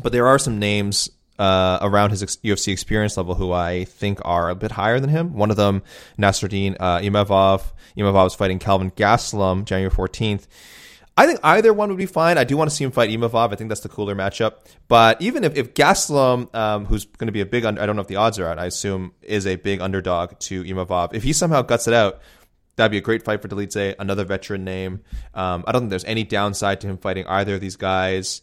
[0.00, 4.20] but there are some names uh, around his ex- UFC experience level who I think
[4.24, 5.34] are a bit higher than him.
[5.34, 5.82] One of them,
[6.16, 7.72] Nassourdine uh, Imavov.
[7.98, 10.46] Imavov is fighting Calvin Gastelum January 14th.
[11.16, 12.38] I think either one would be fine.
[12.38, 13.52] I do want to see him fight Imavov.
[13.52, 14.64] I think that's the cooler matchup.
[14.86, 17.96] But even if, if Gastelum, um, who's going to be a big, un- I don't
[17.96, 21.14] know if the odds are out, I assume is a big underdog to Imavov.
[21.14, 22.20] If he somehow guts it out,
[22.76, 25.02] that'd be a great fight for Dolidze, another veteran name.
[25.34, 28.42] Um, I don't think there's any downside to him fighting either of these guys.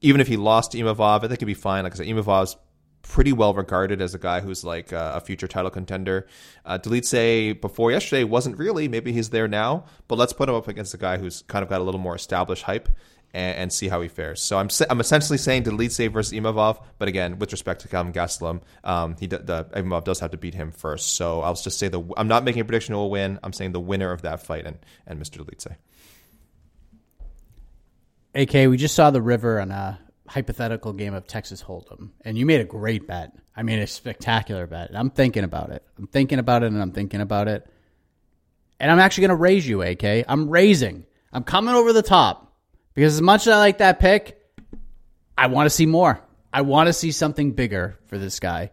[0.00, 1.84] Even if he lost to Imavov, I think it'd be fine.
[1.84, 2.56] Like I said, Imavov's
[3.02, 6.26] pretty well regarded as a guy who's like uh, a future title contender.
[6.64, 8.88] Uh, before yesterday wasn't really.
[8.88, 11.68] Maybe he's there now, but let's put him up against a guy who's kind of
[11.68, 12.88] got a little more established hype
[13.32, 14.40] and, and see how he fares.
[14.40, 18.62] So I'm I'm essentially saying Dolidze versus Imavov, but again, with respect to Calvin Gastelum,
[18.84, 21.14] um, he the Imavov does have to beat him first.
[21.14, 23.38] So I'll just say the I'm not making a prediction who will win.
[23.42, 25.44] I'm saying the winner of that fight and and Mr.
[25.44, 25.76] Dolidze.
[28.34, 32.46] AK, we just saw the river on a hypothetical game of Texas Hold'em, and you
[32.46, 33.34] made a great bet.
[33.56, 34.90] I mean, a spectacular bet.
[34.94, 35.82] I'm thinking about it.
[35.98, 37.66] I'm thinking about it, and I'm thinking about it.
[38.78, 40.24] And I'm actually going to raise you, AK.
[40.28, 41.04] I'm raising.
[41.32, 42.49] I'm coming over the top
[42.94, 44.38] because as much as I like that pick,
[45.36, 46.20] I want to see more.
[46.52, 48.72] I want to see something bigger for this guy.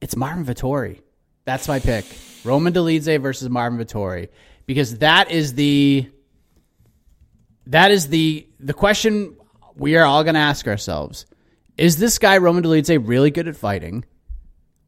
[0.00, 1.00] It's Marvin Vettori.
[1.44, 2.04] That's my pick.
[2.44, 4.28] Roman Dolidze versus Marvin Vettori
[4.66, 6.10] because that is the
[7.66, 9.36] that is the the question
[9.76, 11.26] we are all going to ask ourselves
[11.78, 14.04] is this guy, Roman Dolidze, really good at fighting?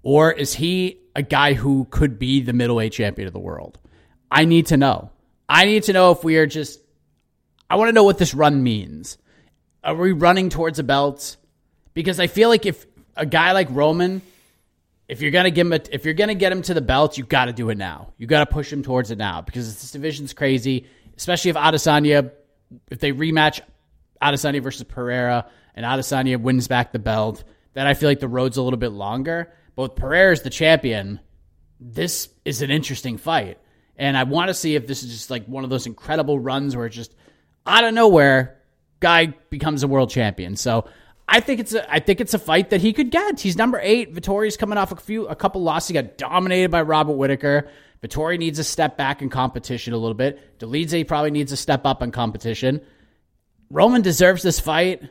[0.03, 3.79] Or is he a guy who could be the middleweight champion of the world?
[4.31, 5.11] I need to know.
[5.49, 6.81] I need to know if we are just,
[7.75, 9.19] I want to know what this run means.
[9.83, 11.37] Are we running towards a belt?
[11.93, 14.23] Because I feel like if a guy like Roman,
[15.09, 17.25] if you're gonna give him a, if you're gonna get him to the belt, you
[17.25, 18.13] got to do it now.
[18.17, 20.87] You got to push him towards it now because this division's crazy.
[21.17, 22.31] Especially if Adesanya,
[22.93, 23.61] if they rematch
[24.23, 28.57] Adesanya versus Pereira, and Adesanya wins back the belt, then I feel like the road's
[28.57, 29.53] a little bit longer.
[29.75, 31.19] But with Pereira's the champion,
[31.81, 33.59] this is an interesting fight.
[33.97, 36.77] And I want to see if this is just like one of those incredible runs
[36.77, 37.17] where it's just
[37.67, 38.61] out of nowhere,
[39.01, 40.57] guy becomes a world champion.
[40.57, 40.87] So
[41.27, 43.41] I think it's a I think it's a fight that he could get.
[43.41, 44.15] He's number eight.
[44.15, 45.89] Vettori's coming off a few a couple losses.
[45.89, 47.69] He got dominated by Robert Whitaker.
[48.03, 50.59] Vettori needs a step back in competition a little bit.
[50.59, 52.83] Dolidze probably needs a step up in competition.
[53.71, 55.03] Roman deserves this fight.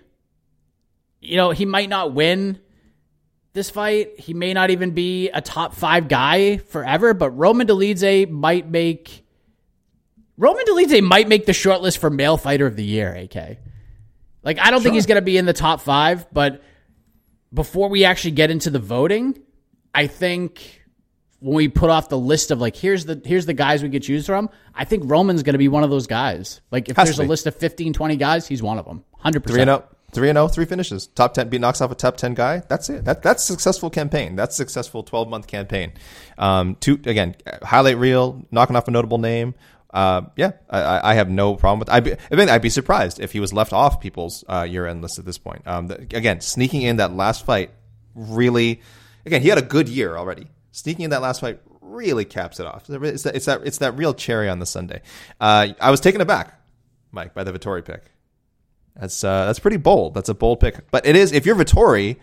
[1.20, 2.60] You know, he might not win
[3.54, 4.20] this fight.
[4.20, 9.23] He may not even be a top five guy forever, but Roman Dolidze might make
[10.38, 13.58] Roman Dolidze might make the shortlist for male fighter of the year, AK.
[14.44, 14.82] Like I don't sure.
[14.82, 16.64] think he's gonna be in the top five, but
[17.54, 19.40] before we actually get into the voting,
[19.94, 20.82] I think
[21.40, 24.04] when we put off the list of like here's the here's the guys we could
[24.04, 26.62] choose from, I think Roman's going to be one of those guys.
[26.72, 29.04] Like if Has there's a list of 15, 20 guys, he's one of them.
[29.24, 29.46] 100%.
[29.46, 29.84] 3 and 0.
[30.14, 31.08] 3 and 0, three finishes.
[31.08, 32.62] Top 10 beat knocks off a top 10 guy.
[32.70, 33.04] That's it.
[33.06, 34.36] That that's a successful campaign.
[34.36, 35.94] That's a successful 12 month campaign.
[36.38, 39.56] Um two again, highlight reel, knocking off a notable name.
[39.94, 41.90] Uh, yeah, I, I have no problem with.
[41.90, 45.02] I'd be, I mean, I'd be surprised if he was left off people's uh, year-end
[45.02, 45.68] list at this point.
[45.68, 47.70] Um, the, again, sneaking in that last fight,
[48.16, 48.82] really.
[49.26, 52.66] Again, he had a good year already sneaking in that last fight really caps it
[52.66, 52.90] off.
[52.90, 55.02] It's that it's that, it's that real cherry on the Sunday.
[55.40, 56.60] Uh, I was taken aback,
[57.12, 58.04] Mike, by the Vettori pick.
[59.00, 60.14] That's uh, that's pretty bold.
[60.14, 61.32] That's a bold pick, but it is.
[61.32, 62.18] If you're Vettori,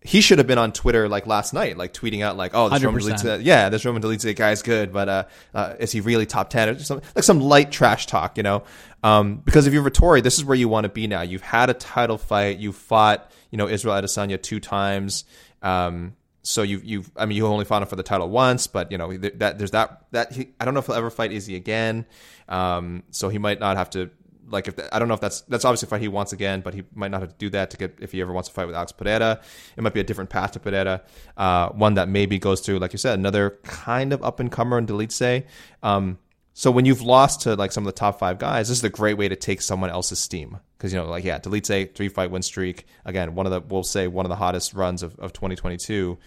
[0.00, 2.80] he should have been on Twitter like last night, like tweeting out like, "Oh, this
[2.80, 2.84] 100%.
[2.84, 5.24] Roman Dolidze, yeah, this Roman Dolidze guy's good, but uh,
[5.54, 8.62] uh, is he really top ten or something?" Like some light trash talk, you know?
[9.02, 11.22] Um, because if you're Vettori, this is where you want to be now.
[11.22, 12.58] You've had a title fight.
[12.58, 15.24] You fought, you know, Israel Adesanya two times.
[15.62, 18.90] Um, so you you I mean you only fought him for the title once, but
[18.90, 21.56] you know that there's that that he, I don't know if he'll ever fight Izzy
[21.56, 22.06] again.
[22.48, 24.10] Um, so he might not have to
[24.50, 26.60] like if the, I don't know if that's that's obviously a fight he wants again,
[26.60, 28.54] but he might not have to do that to get if he ever wants to
[28.54, 29.40] fight with Alex Pereira.
[29.76, 31.02] It might be a different path to Pereira,
[31.36, 34.78] uh, one that maybe goes through like you said another kind of up and comer
[34.78, 35.44] and Dolidze.
[35.82, 36.18] Um,
[36.58, 38.90] so when you've lost to like some of the top five guys, this is a
[38.90, 40.58] great way to take someone else's steam.
[40.76, 43.84] Because you know, like yeah, Dolidze three fight win streak again, one of the we'll
[43.84, 46.18] say one of the hottest runs of, of 2022.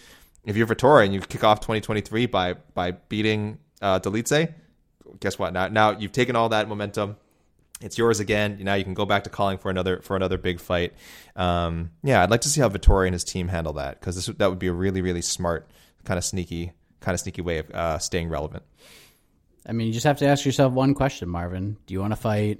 [0.45, 4.53] If you're Vettori and you kick off 2023 by by beating uh, Dolidze,
[5.19, 5.51] guess what?
[5.51, 7.17] Now now you've taken all that momentum.
[7.81, 8.59] It's yours again.
[8.61, 10.93] Now you can go back to calling for another for another big fight.
[11.35, 14.49] Um, yeah, I'd like to see how Vettori and his team handle that because that
[14.49, 15.69] would be a really really smart
[16.05, 18.63] kind of sneaky kind of sneaky way of uh, staying relevant.
[19.65, 21.77] I mean, you just have to ask yourself one question, Marvin.
[21.85, 22.59] Do you want to fight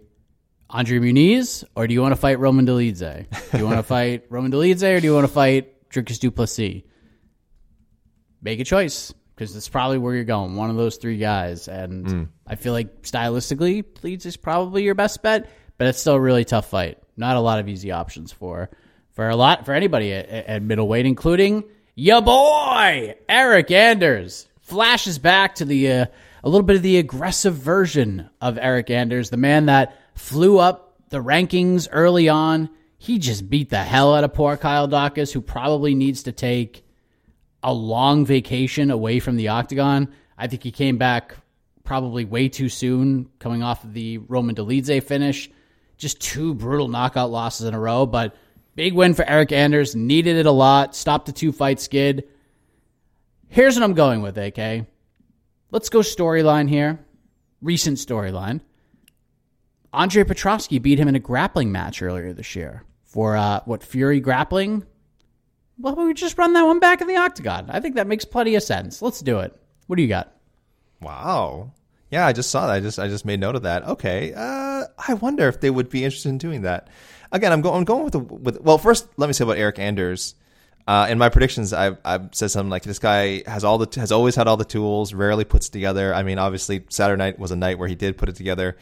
[0.69, 3.51] Andre Muniz or do you want to fight Roman Dolidze?
[3.51, 6.31] Do you want to fight Roman Dolidze or do you want to fight Dricus Du
[6.31, 6.83] Plessis?
[8.41, 10.55] Make a choice because it's probably where you're going.
[10.55, 11.67] One of those three guys.
[11.67, 12.27] And mm.
[12.45, 16.45] I feel like stylistically, Leeds is probably your best bet, but it's still a really
[16.45, 16.99] tough fight.
[17.17, 18.69] Not a lot of easy options for
[19.13, 21.63] for a lot for anybody at, at middleweight, including
[21.95, 24.47] your boy Eryk Anders.
[24.61, 26.05] Flashes back to the uh,
[26.43, 30.99] a little bit of the aggressive version of Eryk Anders, the man that flew up
[31.09, 32.69] the rankings early on.
[32.99, 36.85] He just beat the hell out of poor Kyle Daukaus, who probably needs to take
[37.63, 40.13] a long vacation away from the octagon.
[40.37, 41.35] I think he came back
[41.83, 45.49] probably way too soon coming off of the Roman Dolidze finish.
[45.97, 48.35] Just two brutal knockout losses in a row, but
[48.75, 49.95] big win for Eryk Anders.
[49.95, 50.95] Needed it a lot.
[50.95, 52.27] Stopped the two fight skid.
[53.49, 54.87] Here's what I'm going with, AK.
[55.69, 56.99] Let's go storyline here.
[57.61, 58.61] Recent storyline.
[59.93, 64.19] Andre Petroski beat him in a grappling match earlier this year for uh, what Fury
[64.21, 64.85] grappling.
[65.77, 67.69] Well, we just run that one back in the octagon.
[67.69, 69.01] I think that makes plenty of sense.
[69.01, 69.55] Let's do it.
[69.87, 70.33] What do you got?
[71.01, 71.71] Wow.
[72.11, 72.73] Yeah, I just saw that.
[72.73, 73.87] I just I just made note of that.
[73.87, 74.33] Okay.
[74.35, 76.89] Uh, I wonder if they would be interested in doing that.
[77.31, 79.79] Again, I'm going I'm going with the with well, first let me say about Eryk
[79.79, 80.35] Anders.
[80.87, 84.11] Uh, in my predictions, I've, I've said something like this guy has all the has
[84.11, 86.13] always had all the tools, rarely puts together.
[86.13, 88.77] I mean, obviously Saturday night was a night where he did put it together.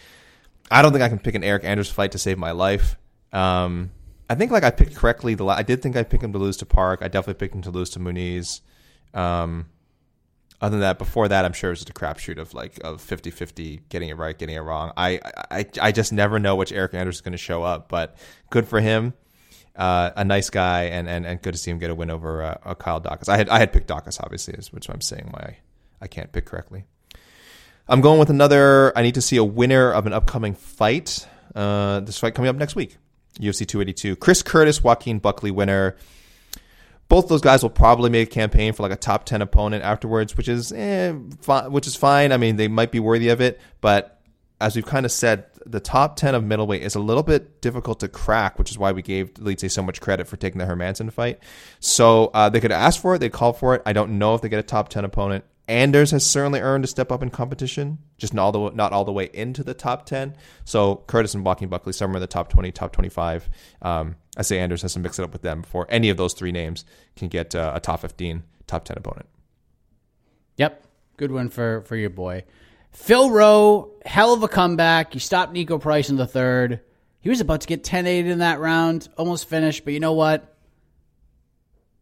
[0.71, 2.97] I don't think I can pick an Eryk Anders fight to save my life.
[3.31, 3.91] Um,
[4.29, 5.33] I think like I picked correctly.
[5.33, 6.99] The I did think I picked him to lose to Park.
[7.01, 8.61] I definitely picked him to lose to Muniz.
[9.13, 9.67] Um,
[10.61, 13.01] other than that, before that, I'm sure it was just a crapshoot of like of
[13.01, 14.91] 50-50, getting it right, getting it wrong.
[14.95, 15.19] I
[15.49, 18.17] I, I just never know which Eryk Anders is going to show up, but
[18.49, 19.13] good for him.
[19.75, 22.43] Uh, a nice guy, and, and, and good to see him get a win over
[22.43, 23.29] uh, Kyle Daukaus.
[23.29, 25.57] I had I had picked Daukaus, obviously, is which I'm saying why I,
[26.01, 26.83] I can't pick correctly.
[27.87, 28.95] I'm going with another.
[28.97, 31.27] I need to see a winner of an upcoming fight.
[31.55, 32.97] Uh, this fight coming up next week,
[33.39, 34.15] UFC 282.
[34.15, 35.95] Chris Curtis, Joaquin Buckley winner
[37.09, 40.37] both those guys will probably make a campaign for like a top 10 opponent afterwards,
[40.37, 42.31] which is eh, fi- which is fine.
[42.31, 44.21] I mean, they might be worthy of it, but
[44.61, 47.99] as we've kind of said, the top 10 of middleweight is a little bit difficult
[48.01, 51.11] to crack, which is why we gave Dolidze so much credit for taking the Hermansson
[51.11, 51.39] fight.
[51.79, 53.81] So uh, they could ask for it, they call for it.
[53.85, 55.45] I don't know if they get a top 10 opponent.
[55.69, 59.05] Anders has certainly earned a step up in competition, just not all the not all
[59.05, 60.35] the way into the top ten.
[60.65, 63.47] So Curtis and Joaquin Buckley somewhere in the top twenty, top twenty five.
[63.83, 66.33] Um, I say Anders has to mix it up with them before any of those
[66.33, 69.27] three names can get uh, a top fifteen, top ten opponent.
[70.57, 70.83] Yep,
[71.17, 72.45] good one for for your boy.
[72.91, 75.13] Phil Rowe, hell of a comeback.
[75.13, 76.81] You stopped Niko Price in the third.
[77.21, 80.13] He was about to get 10 8 in that round, almost finished, but you know
[80.13, 80.55] what?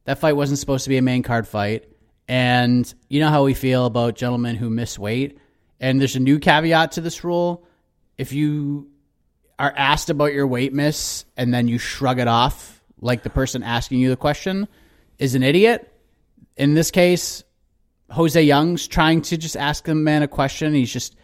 [0.05, 1.91] That fight wasn't supposed to be a main card fight.
[2.27, 5.39] And you know how we feel about gentlemen who miss weight.
[5.79, 7.65] And there's a new caveat to this rule.
[8.17, 8.89] If you
[9.59, 13.63] are asked about your weight miss and then you shrug it off, like the person
[13.63, 14.67] asking you the question
[15.19, 15.91] is an idiot.
[16.57, 17.43] In this case,
[18.11, 20.73] Jose Young's trying to just ask the man a question.
[20.73, 21.15] He's just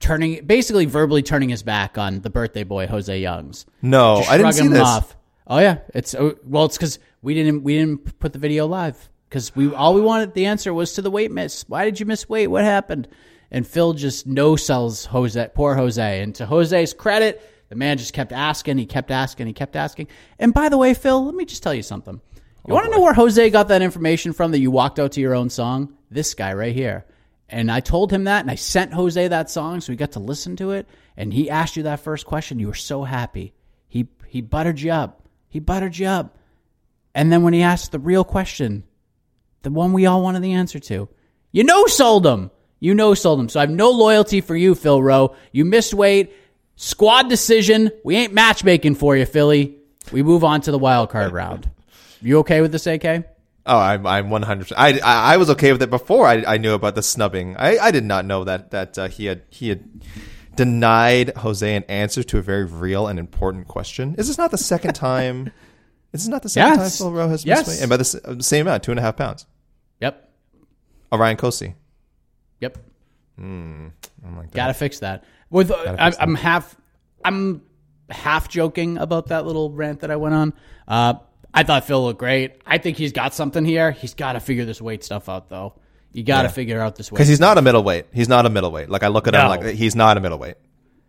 [0.00, 3.66] turning, basically verbally turning his back on the birthday boy, Jose Youngs.
[3.82, 4.82] No, I didn't see this.
[4.82, 5.16] Off.
[5.46, 9.08] Oh yeah, it's oh, well, it's because we didn't we didn't put the video live
[9.28, 11.64] because we all we wanted the answer was to the weight miss.
[11.68, 12.48] Why did you miss weight?
[12.48, 13.08] What happened?
[13.50, 16.20] And Phil just no sells Jose, poor Jose.
[16.20, 20.08] And to Jose's credit, the man just kept asking, he kept asking, he kept asking.
[20.38, 22.20] And by the way, Phil, let me just tell you something.
[22.66, 25.12] You oh want to know where Jose got that information from that you walked out
[25.12, 25.94] to your own song?
[26.10, 27.06] This guy right here.
[27.48, 30.20] And I told him that, and I sent Jose that song, so he got to
[30.20, 30.88] listen to it.
[31.16, 32.58] And he asked you that first question.
[32.58, 33.54] You were so happy.
[33.88, 35.28] He he buttered you up.
[35.48, 36.36] He buttered you up.
[37.14, 38.82] And then when he asked the real question,
[39.66, 41.08] the one we all wanted the answer to.
[41.50, 42.52] You know sold him.
[42.78, 43.48] You know sold him.
[43.48, 45.34] So I have no loyalty for you, Phil Rowe.
[45.50, 46.32] You missed weight.
[46.76, 47.90] Squad decision.
[48.04, 49.76] We ain't matchmaking for you, Philly.
[50.12, 51.68] We move on to the wild card round.
[52.22, 53.26] You okay with this, AK?
[53.66, 54.72] Oh, I'm I'm 100.
[54.76, 57.56] I, I, I was okay with it before I, I knew about the snubbing.
[57.56, 59.82] I, I did not know that that uh, he had he had
[60.54, 64.14] denied Jose an answer to a very real and important question.
[64.16, 65.50] Is this not the second time?
[66.12, 66.98] is this not the second yes.
[66.98, 67.80] time Phil Rowe has missed weight?
[67.80, 69.46] And by the, the same amount, two and a half pounds.
[71.12, 71.74] Orion Cosce.
[72.60, 72.78] Yep.
[73.40, 73.92] Mm,
[74.36, 75.24] like Gotta fix that.
[75.50, 76.76] With uh, I'm, I'm, half
[77.24, 77.62] I'm
[78.08, 80.54] half joking about that little rant that I went on.
[80.88, 81.14] Uh,
[81.52, 82.60] I thought Phil looked great.
[82.66, 83.90] I think he's got something here.
[83.90, 85.74] He's got to figure this weight stuff out though.
[86.12, 86.52] You got to yeah.
[86.52, 88.06] figure out this weight because he's not a middleweight.
[88.12, 88.88] He's not a middleweight.
[88.88, 89.42] Like I look at no.
[89.42, 90.56] him like he's not a middleweight.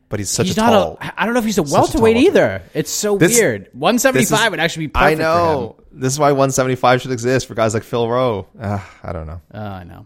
[0.10, 0.98] But he's such he's a tall.
[1.02, 2.64] I don't know if he's a welterweight either.
[2.74, 3.70] It's so this, weird.
[3.74, 5.20] 175 is, would actually be perfect.
[5.20, 5.77] I know.
[5.92, 8.48] This is why 175 should exist for guys like Phil Rowe.
[8.60, 9.42] Uh, I don't know.
[9.54, 10.06] Oh, I know.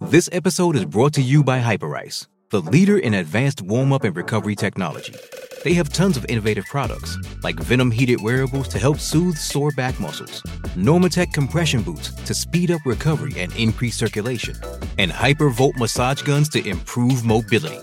[0.00, 4.16] This episode is brought to you by Hyperice, the leader in advanced warm up and
[4.16, 5.14] recovery technology.
[5.62, 10.00] They have tons of innovative products, like Venom heated wearables to help soothe sore back
[10.00, 10.40] muscles,
[10.74, 14.56] Normatec compression boots to speed up recovery and increase circulation,
[14.96, 17.80] and Hypervolt massage guns to improve mobility.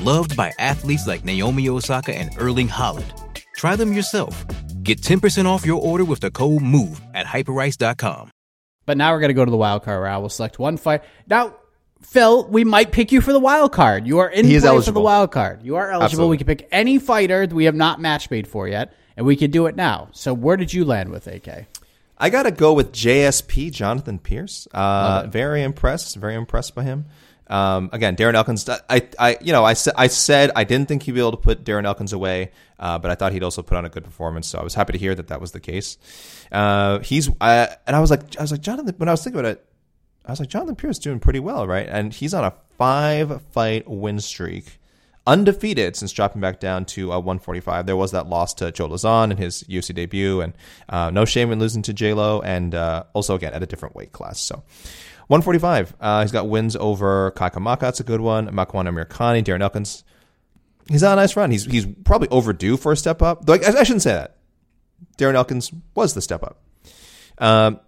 [0.00, 3.29] Loved by athletes like Naomi Osaka and Erling Haaland.
[3.60, 4.46] Try them yourself.
[4.82, 8.30] Get 10% off your order with the code MOVE at hyperice.com.
[8.86, 10.22] But now we're going to go to the wild card round.
[10.22, 11.02] We'll select one fight.
[11.28, 11.56] Now,
[12.00, 14.06] Phil, we might pick you for the wild card.
[14.06, 15.02] You are in He is play for the eligible.
[15.02, 15.62] wild card.
[15.62, 16.04] You are eligible.
[16.04, 16.30] Absolutely.
[16.30, 19.36] We can pick any fighter that we have not match made for yet, and we
[19.36, 20.08] could do it now.
[20.12, 21.66] So where did you land with AK?
[22.16, 24.68] I got to go with JSP, Jonathan Pearce.
[24.72, 27.04] Uh, very impressed, very impressed by him.
[27.50, 28.68] Um, again, Darren Elkins.
[28.68, 31.36] I, I, you know, I said, I said I didn't think he'd be able to
[31.36, 34.46] put Darren Elkins away, uh, but I thought he'd also put on a good performance.
[34.46, 35.98] So I was happy to hear that that was the case.
[36.52, 38.94] Uh, he's, uh, and I was like, I was like Jonathan.
[38.96, 39.66] When I was thinking about it,
[40.24, 41.88] I was like, Jonathan Pearce is doing pretty well, right?
[41.88, 44.78] And he's on a five fight win streak,
[45.26, 47.84] undefeated since dropping back down to uh, 145.
[47.86, 50.52] There was that loss to Joe Lauzon in his UFC debut, and
[50.88, 53.96] uh, no shame in losing to J Lo, and uh, also again at a different
[53.96, 54.38] weight class.
[54.38, 54.62] So.
[55.30, 55.94] 145.
[56.00, 57.78] Uh, he's got wins over Kakamaka.
[57.78, 58.48] That's a good one.
[58.48, 60.02] Makwan Amirkhani, Darren Elkins.
[60.88, 61.52] He's on a nice run.
[61.52, 63.46] He's he's probably overdue for a step up.
[63.46, 64.38] Though I, I shouldn't say that.
[65.18, 66.60] Darren Elkins was the step up.
[67.38, 67.78] Um,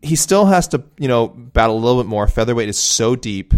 [0.00, 2.28] he still has to, you know, battle a little bit more.
[2.28, 3.52] Featherweight is so deep.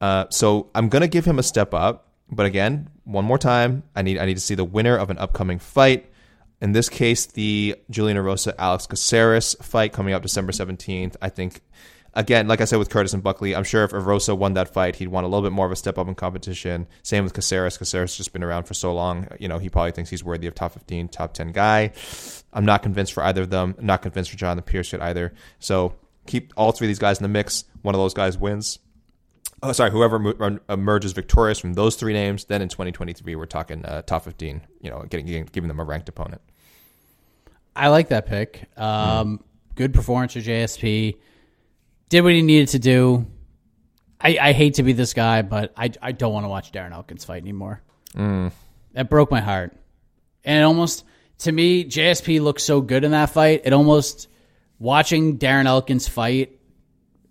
[0.00, 2.12] Uh, so I'm gonna give him a step up.
[2.30, 5.18] But again, one more time, I need I need to see the winner of an
[5.18, 6.08] upcoming fight.
[6.62, 11.16] In this case, the Julian Rosa Alex Caceres fight coming up December 17th.
[11.20, 11.62] I think
[12.16, 14.96] again, like I said with Curtis and Buckley, I'm sure if Rosa won that fight,
[14.96, 16.88] he'd want a little bit more of a step up in competition.
[17.02, 17.76] Same with Caceres.
[17.76, 19.28] Caceres has just been around for so long.
[19.38, 21.92] You know, he probably thinks he's worthy of top 15, top 10 guy.
[22.52, 23.76] I'm not convinced for either of them.
[23.78, 25.34] I'm not convinced for Jonathan Pearce yet either.
[25.60, 25.94] So
[26.26, 27.64] keep all three of these guys in the mix.
[27.82, 28.78] One of those guys wins.
[29.62, 29.90] Oh, sorry.
[29.90, 34.62] Whoever emerges victorious from those three names, then in 2023 we're talking uh, top 15.
[34.80, 36.40] You know, getting, getting giving them a ranked opponent.
[37.74, 38.64] I like that pick.
[38.78, 39.42] Um,
[39.74, 41.16] Good performance for JSP.
[42.08, 43.26] Did what he needed to do.
[44.20, 46.92] I, I hate to be this guy, but I, I don't want to watch Darren
[46.92, 47.82] Elkins fight anymore.
[48.14, 48.52] Mm.
[48.92, 49.76] That broke my heart.
[50.44, 51.04] And it almost,
[51.38, 53.62] to me, JSP looked so good in that fight.
[53.64, 54.28] It almost,
[54.78, 56.58] watching Darren Elkins fight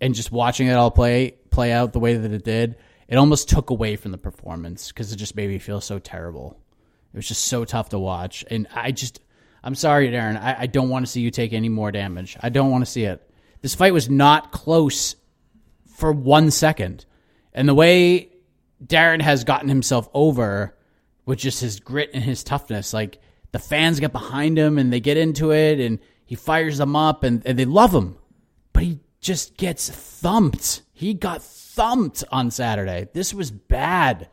[0.00, 2.76] and just watching it all play play out the way that it did,
[3.08, 6.60] it almost took away from the performance because it just made me feel so terrible.
[7.14, 8.44] It was just so tough to watch.
[8.50, 9.20] And I just,
[9.62, 10.38] I'm sorry, Darren.
[10.38, 12.36] I, I don't want to see you take any more damage.
[12.40, 13.25] I don't want to see it.
[13.66, 15.16] This fight was not close
[15.88, 17.04] for one second.
[17.52, 18.28] And the way
[18.80, 20.76] Darren has gotten himself over
[21.24, 25.00] with just his grit and his toughness, like the fans get behind him and they
[25.00, 28.16] get into it and he fires them up and, and they love him.
[28.72, 30.82] But he just gets thumped.
[30.92, 33.08] He got thumped on Saturday.
[33.14, 34.28] This was bad.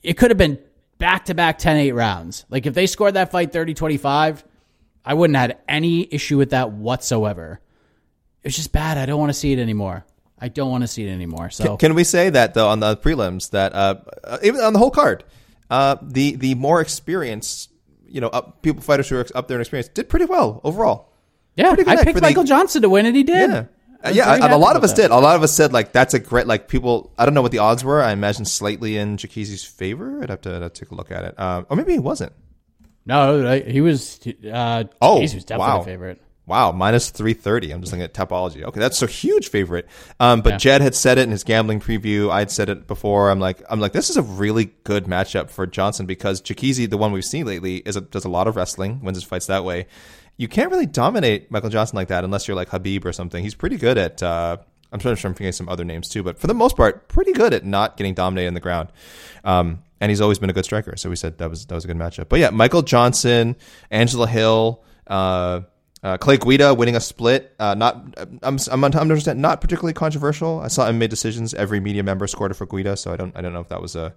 [0.00, 0.60] It could have been
[0.98, 2.44] back to back 10 8 rounds.
[2.50, 4.44] Like if they scored that fight 30 25,
[5.04, 7.60] I wouldn't have had any issue with that whatsoever.
[8.46, 8.96] It's just bad.
[8.96, 10.06] I don't want to see it anymore.
[10.38, 11.50] I don't want to see it anymore.
[11.50, 14.78] So Can we say that though on the prelims that uh, uh, even on the
[14.78, 15.24] whole card,
[15.70, 17.70] uh, the the more experienced,
[18.06, 21.12] you know, up, people fighters who are up there in experience did pretty well overall.
[21.56, 23.50] yeah, pretty good I picked for the- Michael Johnson to win, and he did.
[23.50, 23.64] Yeah.
[24.12, 25.02] Yeah, a lot of us that.
[25.02, 25.10] did.
[25.10, 27.12] A lot of us said like that's a great like people.
[27.18, 28.00] I don't know what the odds were.
[28.00, 30.22] I imagine slightly in Diakiese's favor.
[30.22, 31.40] I'd have to, I'd take a look at it.
[31.40, 32.32] Um, or maybe he wasn't.
[33.04, 34.20] No, he was.
[34.48, 35.80] Uh, Oh, he was definitely wow.
[35.80, 36.22] a favorite.
[36.46, 37.72] Wow, minus 330.
[37.72, 38.62] I'm just looking at Tapology.
[38.62, 39.88] Okay, that's a huge favorite.
[40.20, 42.30] Um, but Jed had said it in his gambling preview.
[42.30, 43.30] I'd said it before.
[43.30, 46.96] I'm like, I'm like, this is a really good matchup for Johnson because Diakiese, the
[46.96, 49.64] one we've seen lately, is a, does a lot of wrestling, wins his fights that
[49.64, 49.86] way.
[50.36, 53.42] You can't really dominate Michael Johnson like that unless you're like Khabib or something.
[53.42, 54.58] He's pretty good at, uh,
[54.92, 57.54] I'm sure I'm forgetting some other names too, but for the most part, pretty good
[57.54, 58.92] at not getting dominated in the ground.
[59.42, 60.94] Um, and he's always been a good striker.
[60.96, 62.28] So we said that was, that was a good matchup.
[62.28, 63.56] But yeah, Michael Johnson,
[63.90, 65.62] Angela Hill, uh,
[66.06, 70.60] uh, Clay Guida winning a split, uh, not I'm I'm understand not particularly controversial.
[70.60, 71.52] I saw him made decisions.
[71.52, 73.82] Every media member scored it for Guida, so I don't I don't know if that
[73.82, 74.14] was a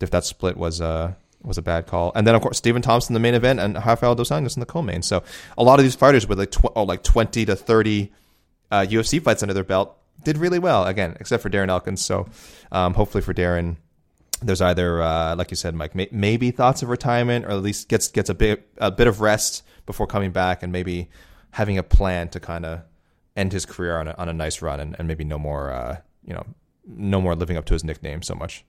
[0.00, 2.12] if that split was a was a bad call.
[2.14, 4.66] And then of course Stephen Thompson the main event and Rafael dos Anjos in the
[4.66, 5.02] co-main.
[5.02, 5.24] So
[5.58, 8.12] a lot of these fighters with like tw- oh, like twenty to thirty
[8.70, 12.04] uh, UFC fights under their belt did really well again, except for Darren Elkins.
[12.04, 12.28] So
[12.70, 13.78] um, hopefully for Darren,
[14.42, 17.88] there's either uh, like you said, Mike, may- maybe thoughts of retirement, or at least
[17.88, 21.08] gets gets a bit a bit of rest before coming back, and maybe
[21.52, 22.80] having a plan to kind of
[23.36, 25.96] end his career on a, on a nice run, and, and maybe no more uh,
[26.24, 26.44] you know
[26.86, 28.64] no more living up to his nickname so much.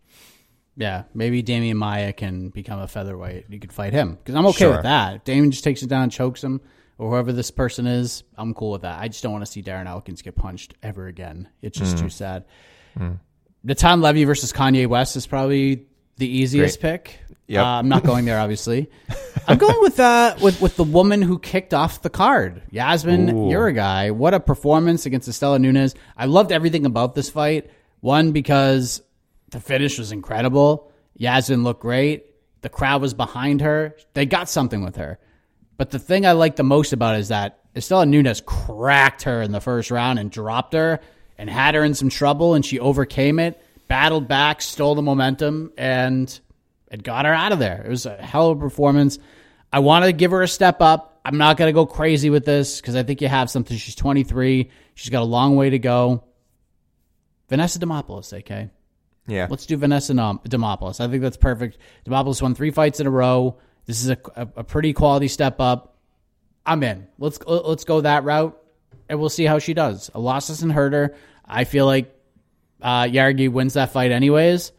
[0.76, 3.45] Yeah, maybe Demian Maia can become a featherweight.
[3.49, 4.72] You could fight him because I'm okay Sure.
[4.74, 5.15] with that.
[5.15, 6.61] If Damian just takes it down and chokes him,
[6.99, 8.99] or whoever this person is, I'm cool with that.
[9.01, 11.49] I just don't want to see Darren Elkins get punched ever again.
[11.63, 11.99] It's just Mm.
[12.01, 12.45] too sad.
[13.68, 17.20] Natan Levy versus Kanye West is probably the easiest pick.
[17.47, 17.61] Yep.
[17.61, 18.89] Uh, I'm not going there, obviously.
[19.47, 24.11] I'm going with uh with with the woman who kicked off the card, Yazmin Jauregui.
[24.11, 25.95] What a performance against Istela Nunes.
[26.15, 27.70] I loved everything about this fight.
[27.99, 29.01] One because
[29.49, 30.89] the finish was incredible.
[31.20, 32.26] Yazmin looked great.
[32.61, 33.97] The crowd was behind her.
[34.13, 35.20] They got something with her.
[35.76, 39.41] But the thing I like the most about it is that Istela Nunes cracked her
[39.41, 41.01] in the first round and dropped her
[41.38, 43.62] and had her in some trouble, and she overcame it.
[43.88, 46.40] battled back, stole the momentum, and
[46.92, 47.84] it got her out of there.
[47.86, 49.18] It was a hell of a performance.
[49.72, 51.20] I want to give her a step up.
[51.24, 53.78] I'm not going to go crazy with this because I think you have something.
[53.78, 54.70] She's 23.
[54.96, 56.24] She's got a long way to go.
[57.50, 58.70] Vanessa Demopoulos, AK.
[59.28, 59.48] Yeah.
[59.50, 61.00] Let's do Vanessa Demopoulos.
[61.02, 61.78] I think that's perfect.
[62.06, 63.58] Demopoulos won three fights in a row.
[63.86, 65.98] This is a, a, a pretty quality step up.
[66.66, 67.08] I'm in.
[67.18, 68.62] Let's let's go that route,
[69.10, 70.12] and we'll see how she does.
[70.14, 71.16] A loss doesn't hurt her.
[71.45, 72.14] I feel like
[72.82, 74.72] uh, Jauregui wins that fight anyways.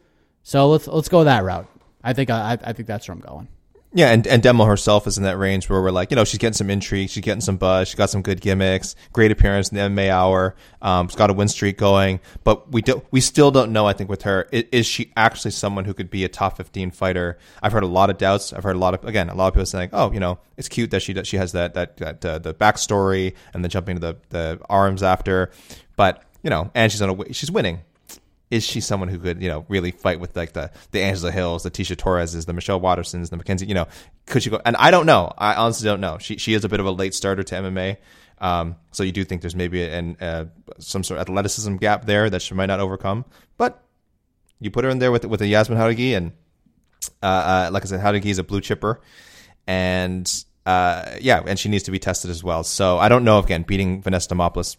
[0.43, 1.67] So let's let's go that route.
[2.03, 3.47] I think I, I think that's where I'm going.
[3.91, 6.37] Yeah, and, and Demo herself is in that range where we're like, you know, she's
[6.37, 9.77] getting some intrigue, she's getting some buzz, she got some good gimmicks, great appearance in
[9.77, 13.49] the MMA hour, um, she's got a win streak going, but we do we still
[13.49, 13.87] don't know.
[13.87, 16.91] I think with her, is, is she actually someone who could be a top fifteen
[16.91, 17.39] fighter?
[17.63, 18.53] I've heard a lot of doubts.
[18.53, 20.69] I've heard a lot of again, a lot of people saying, oh, you know, it's
[20.69, 23.95] cute that she does, she has that that that uh, the backstory and then jumping
[23.95, 25.49] to the the arms after,
[25.95, 27.81] but you know, and she's on a she's winning
[28.51, 31.63] is she someone who could, you know, really fight with like the the Angela Hills,
[31.63, 33.87] the Tecia Torreses, the Michelle Watersons, the Mackenzie, you know,
[34.25, 34.59] could she go?
[34.65, 35.31] And I don't know.
[35.37, 36.17] I honestly don't know.
[36.17, 37.97] She she is a bit of a late starter to MMA.
[38.39, 40.45] Um, so you do think there's maybe an uh,
[40.79, 43.25] some sort of athleticism gap there that she might not overcome.
[43.57, 43.83] But
[44.59, 46.31] you put her in there with with a Yazmin Jauregui, and
[47.21, 49.01] uh, uh, like I said, Jauregui is a blue chipper,
[49.67, 52.63] and uh, yeah, and she needs to be tested as well.
[52.63, 54.77] So I don't know if again beating Vanessa Demopoulos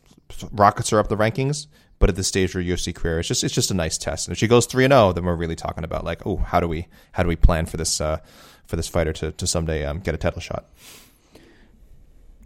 [0.53, 1.67] rockets her up the rankings,
[2.01, 4.27] but at this stage of her UFC career, it's just it's just a nice test.
[4.27, 6.39] And if she goes three and zero, oh, then we're really talking about like, oh,
[6.39, 8.19] how do we how do we plan for this uh,
[8.67, 10.65] for this fighter to to someday um, get a title shot?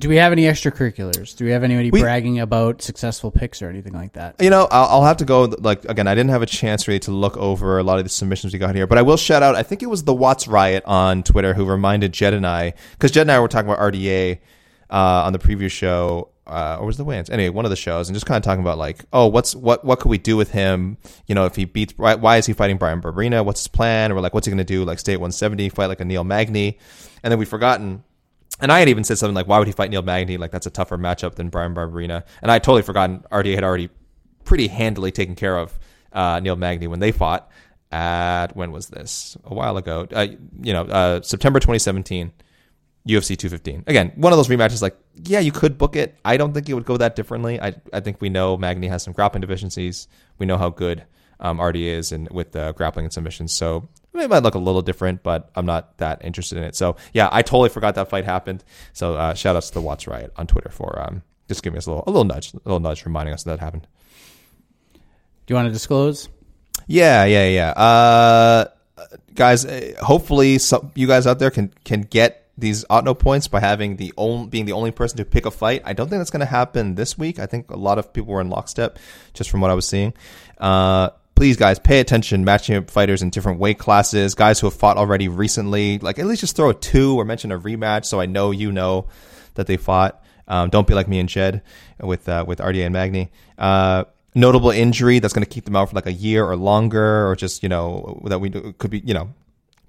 [0.00, 1.36] Do we have any extracurriculars?
[1.36, 4.34] Do we have anybody we, bragging about successful picks or anything like that?
[4.42, 5.44] You know, I'll, I'll, have to go.
[5.44, 8.11] Like again, I didn't have a chance really to look over a lot of the
[8.11, 9.55] submissions we got here, but I will shout out.
[9.55, 13.12] I think it was the Watts Riot on Twitter who reminded Jed and I because
[13.12, 14.40] Jed and I were talking about RDA
[14.90, 17.30] uh, on the previous show uh, or was the Wayans?
[17.30, 19.84] Anyway, one of the shows, and just kind of talking about like, oh, what's what
[19.84, 20.99] what could we do with him?
[21.26, 23.45] You know, if he beats, why, why is he fighting Bryan Barberena?
[23.45, 24.12] What's his plan?
[24.12, 24.84] Or like, what's he going to do?
[24.84, 26.78] Like, stay at 170, fight like a Neil Magny,
[27.22, 28.05] and then we've forgotten.
[28.61, 30.36] And I had even said something like, why would he fight Neil Magny?
[30.36, 32.22] Like, that's a tougher matchup than Bryan Barberena.
[32.40, 33.88] And I totally forgotten RDA had already
[34.45, 35.76] pretty handily taken care of
[36.12, 37.51] uh, Neil Magny when they fought
[37.95, 39.36] at when was this?
[39.45, 40.07] A while ago.
[40.12, 40.26] Uh,
[40.61, 42.32] you know, uh, September 2017.
[43.07, 43.84] UFC 215.
[43.86, 44.80] Again, one of those rematches.
[44.80, 46.16] Like, yeah, you could book it.
[46.24, 47.61] I don't think it would go that differently.
[47.61, 50.09] I I think we know Magny has some grappling deficiencies.
[50.38, 51.05] We know how good
[51.40, 53.52] um, RD is and with uh, grappling and submissions.
[53.52, 56.74] So it might look a little different, but I'm not that interested in it.
[56.76, 58.64] So yeah, I totally forgot that fight happened.
[58.92, 61.86] So uh, shout outs to the Watts Riot on Twitter for um, just giving us
[61.86, 63.86] a little a little nudge, a little nudge, reminding us that, that happened.
[64.94, 66.30] Do you want to disclose?
[66.86, 67.70] Yeah, yeah, yeah.
[67.70, 68.64] Uh,
[69.34, 73.61] guys, uh, hopefully, some you guys out there can can get these Otno points by
[73.61, 75.82] having the only being the only person to pick a fight.
[75.84, 77.38] I don't think that's going to happen this week.
[77.38, 78.98] I think a lot of people were in lockstep,
[79.32, 80.14] just from what I was seeing.
[80.59, 82.44] Uh, please, guys, pay attention.
[82.44, 85.98] Matching up fighters in different weight classes, guys who have fought already recently.
[85.98, 88.70] Like at least just throw a two or mention a rematch, so I know you
[88.70, 89.09] know
[89.55, 90.22] that they fought.
[90.46, 91.62] Um, don't be like me and Jed
[92.00, 93.32] with uh, with RDA and Magny.
[93.59, 97.28] Uh, notable injury that's going to keep them out for like a year or longer,
[97.28, 99.32] or just you know that we could be you know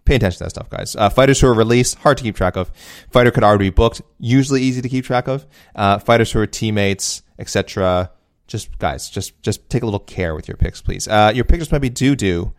[0.05, 0.95] pay attention to that stuff, guys.
[0.95, 2.71] Uh, fighters who are released, hard to keep track of.
[3.09, 5.45] Fighter could already be booked, usually easy to keep track of.
[5.75, 8.11] Uh, fighters who are teammates, etc.
[8.47, 11.07] Just guys, just just take a little care with your picks, please.
[11.07, 12.53] Uh, your pictures might be due due,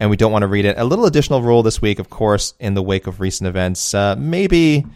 [0.00, 0.78] and we don't want to read it.
[0.78, 3.92] A little additional rule this week, of course, in the wake of recent events.
[3.92, 4.86] Uh, maybe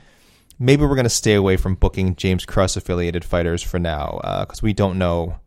[0.59, 4.61] maybe we're going to stay away from booking James Krause affiliated fighters for now because
[4.61, 5.39] uh, we don't know.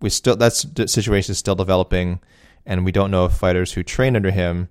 [0.00, 2.20] We still that situation is still developing,
[2.66, 4.68] and we don't know if fighters who train under him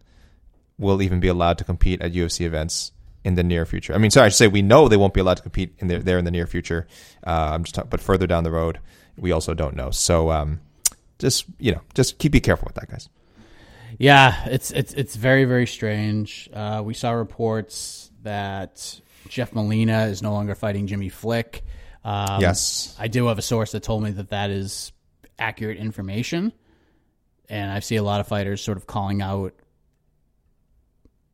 [0.78, 2.92] will even be allowed to compete at UFC events
[3.24, 3.94] in the near future.
[3.94, 5.88] I mean, sorry, I should say we know they won't be allowed to compete in
[5.88, 6.88] there, there in the near future.
[7.26, 8.80] Uh, I'm just talking, but further down the road,
[9.18, 9.92] we also don't know.
[9.92, 10.62] So, um,
[11.20, 13.10] just you know, just keep be careful with that, guys.
[13.98, 16.50] Yeah, it's it's it's very very strange.
[16.54, 21.64] Uh, we saw reports that Jeff Molina is no longer fighting Jimmy Flick.
[22.04, 24.92] Um, yes, I do have a source that told me that that is
[25.40, 26.54] accurate information,
[27.50, 29.54] and I see a lot of fighters sort of calling out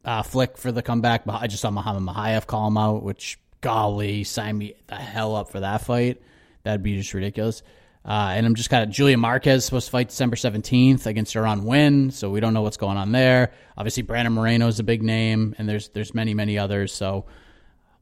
[0.05, 1.23] uh, Flick for the comeback.
[1.27, 5.49] I just saw Muhammad Mokaev call him out, which golly, sign me the hell up
[5.51, 6.21] for that fight.
[6.63, 7.63] That'd be just ridiculous.
[8.05, 11.63] Uh, and I'm just kind of Julian Marquez supposed to fight December 17th against Deron
[11.63, 13.53] Winn, so we don't know what's going on there.
[13.77, 16.91] Obviously, Brandon Moreno is a big name, and there's there's many many others.
[16.91, 17.25] So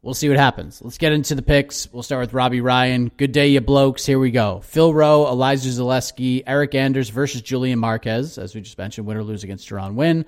[0.01, 0.81] we'll see what happens.
[0.81, 1.87] Let's get into the picks.
[1.93, 3.11] We'll start with Robbie Ryan.
[3.15, 4.03] Good day, you blokes.
[4.03, 4.61] Here we go.
[4.61, 9.05] Phil Rowe, Elizeu Zaleski, Eryk Anders versus Julian Marquez, as we just mentioned.
[9.05, 10.25] Win or lose against Deron Winn.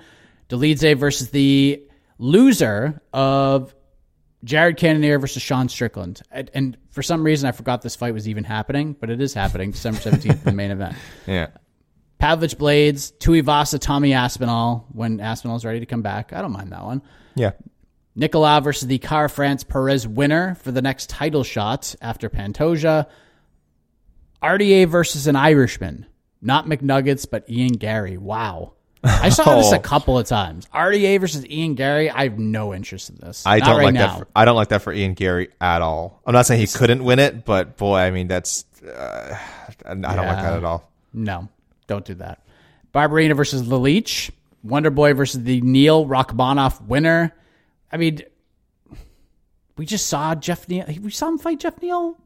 [0.50, 1.84] Dolidze versus the
[2.18, 3.74] loser of
[4.44, 6.22] Jared Cannonier versus Sean Strickland.
[6.32, 9.72] And for some reason, I forgot this fight was even happening, but it is happening
[9.72, 10.96] December 17th, the main event.
[11.28, 11.48] Yeah.
[12.22, 16.32] Pavlich Blaydes, Tuivasa, Tommy Aspinall when Aspinall's ready to come back.
[16.32, 17.02] I don't mind that one.
[17.36, 17.52] Yeah.
[18.18, 23.08] Nicolau versus the Kara-France Perez winner for the next title shot after Pantoja.
[24.42, 26.06] RDA versus an Irishman.
[26.42, 28.18] Not McNuggets, but Ian Garry.
[28.18, 28.74] Wow.
[29.04, 29.80] I saw this a Oh.
[29.80, 30.68] couple of times.
[30.74, 32.10] RDA versus Ian Garry.
[32.10, 33.44] I have no interest in this.
[33.46, 34.08] I Not don't right like now.
[34.08, 34.20] that.
[34.20, 36.22] For, I don't like that for Ian Garry at all.
[36.26, 38.66] I'm not saying he couldn't win it, but boy, I mean that's.
[38.84, 39.38] Uh,
[39.86, 40.90] I don't like that at all.
[41.14, 41.50] No,
[41.88, 42.42] don't do that.
[42.94, 44.32] Barberena versus the Leech.
[44.64, 47.34] Wonder Boy versus the Neal Rakhmonov winner.
[47.92, 48.22] I mean,
[49.78, 50.86] we just saw Geoff Neal.
[51.02, 52.18] We saw him fight Geoff Neal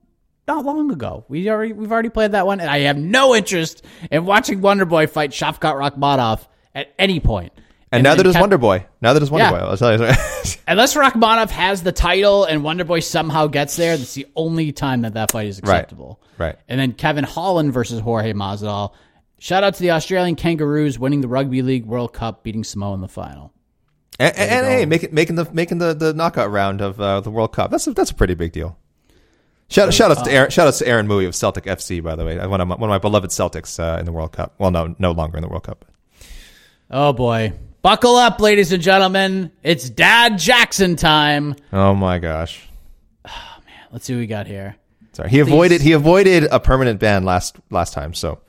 [0.48, 1.26] not long ago.
[1.28, 4.86] We already we've already played that one, and I have no interest in watching Wonder
[4.86, 6.46] Boy fight Shavkat Rakhmonov
[6.78, 7.52] at any point.
[7.92, 8.86] And, now then that is Kev- Wonder Boy.
[9.02, 9.52] Now that is Wonder Yeah.
[9.52, 9.58] Boy.
[9.66, 10.06] I'll tell you.
[10.68, 15.02] Unless Rakhmonov has the title and Wonder Boy somehow gets there, that's the only time
[15.02, 16.22] that that fight is acceptable.
[16.38, 16.58] Right.
[16.68, 18.94] And then Kevin Holland versus Jorge Masvidal.
[19.40, 23.02] Shout out to the Australian Kangaroos winning the Rugby League World Cup, beating Samoa in
[23.02, 23.54] the final.
[24.20, 27.30] and and, and hey, making making the making the, the knockout round of uh, the
[27.32, 27.72] World Cup.
[27.72, 28.78] That's a, that's a pretty big deal.
[29.70, 32.24] Shout, shout outs to Aaron, shout outs to Aaron Mooy of Celtic FC, by the
[32.26, 34.56] way, one of my, one of my beloved Celtics uh, in the World Cup.
[34.58, 35.86] Well, no, no longer in the World Cup.
[36.90, 37.54] Oh boy.
[37.82, 39.52] Buckle up, ladies and gentlemen.
[39.64, 41.56] It's Dad Jackson time.
[41.72, 42.68] Oh my gosh,
[43.26, 43.88] Oh man.
[43.92, 44.76] Let's see what we got here.
[45.14, 45.30] sorry.
[45.30, 48.14] He avoided he avoided a permanent ban last last time.
[48.14, 48.40] So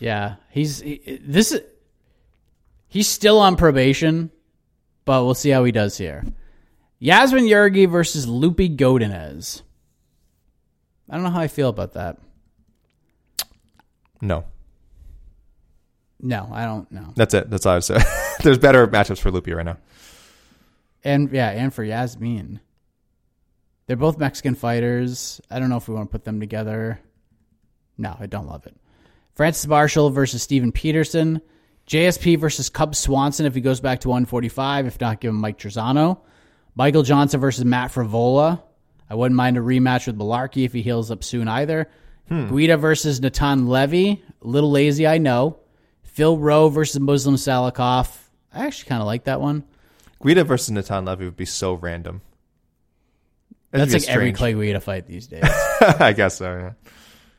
[0.00, 1.60] Yeah, he's he, this is
[2.88, 4.30] he's still on probation,
[5.04, 6.24] but we'll see how he does here.
[7.00, 9.62] Yazmin Jauregui versus Loopy Godinez.
[11.08, 12.18] I don't know how I feel about that.
[14.20, 14.44] no,
[16.20, 17.12] No, I don't know.
[17.14, 17.48] that's it.
[17.48, 17.98] That's all I would say.
[18.42, 19.78] There's better matchups for Loopy right now.
[21.04, 22.60] And yeah, and for Yazmin.
[23.86, 25.40] They're both Mexican fighters.
[25.50, 27.00] I don't know if we want to put them together.
[27.96, 28.76] No, I don't love it.
[29.34, 31.40] Francis Marshall versus Steven Peterson.
[31.86, 34.86] JSP versus Cub Swanson if he goes back to 145.
[34.86, 36.20] If not, give him Mike Trizano.
[36.74, 38.60] Michael Johnson versus Matt Frevola.
[39.08, 41.88] I wouldn't mind a rematch with Mullarkey if he heals up soon either.
[42.28, 42.48] Hmm.
[42.54, 44.22] Guida versus Natan Levy.
[44.42, 45.60] A little lazy, I know.
[46.18, 48.12] Phil Rowe versus Muslim Salikhov.
[48.52, 49.62] I actually kind of like that one.
[50.20, 52.22] Guida versus Natan Levy would be so random.
[53.70, 54.36] That'd That's like every strange.
[54.36, 55.44] Clay Guida fight these days.
[55.80, 56.74] I guess so.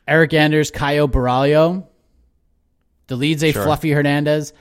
[0.08, 0.14] Yeah.
[0.14, 1.86] Eryk Anders, Caio Borralho.
[3.06, 3.64] Deletes a Sure.
[3.64, 4.54] Fluffy Hernandez.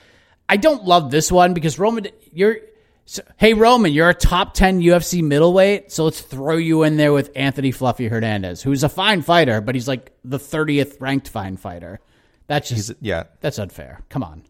[0.50, 2.58] I don't love this one because Roman, you're,
[3.06, 7.14] so, hey Roman, you're a top 10 UFC middleweight, so let's throw you in there
[7.14, 11.56] with Anthony Fluffy Hernandez, who's a fine fighter, but he's like the 30th ranked fine
[11.56, 12.02] fighter.
[12.50, 13.26] That's just, He's yeah.
[13.42, 14.02] that's unfair.
[14.10, 14.42] Come on.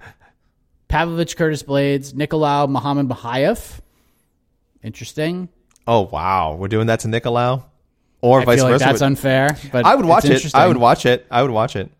[0.88, 3.80] Pavlovich Curtis Blaydes, Nicolau Muhammad Mokaev.
[4.84, 5.48] Interesting.
[5.84, 7.64] Oh wow, we're doing that to Nicolau,
[8.20, 8.84] or I vice feel like versa.
[8.84, 10.54] that's unfair, but I would watch it.
[10.54, 11.26] I would watch it.
[11.28, 11.90] I would watch it.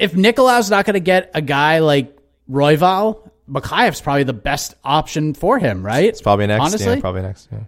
[0.00, 2.18] if Nicolau's not going to get a guy like
[2.50, 6.06] Royval, Mokaev's probably the best option for him, right?
[6.06, 6.62] It's probably next.
[6.62, 7.48] Honestly, yeah, probably next.
[7.52, 7.60] Yeah.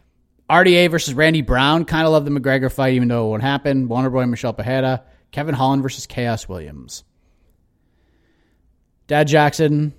[0.51, 1.85] RDA versus Randy Brown.
[1.85, 3.87] Kind of love the McGregor fight, even though it won't happen.
[3.87, 5.03] Wonder Boy, Michelle Pajeda.
[5.31, 7.05] Kevin Holland versus Khaos Williams.
[9.13, 9.93] Dad Jackson.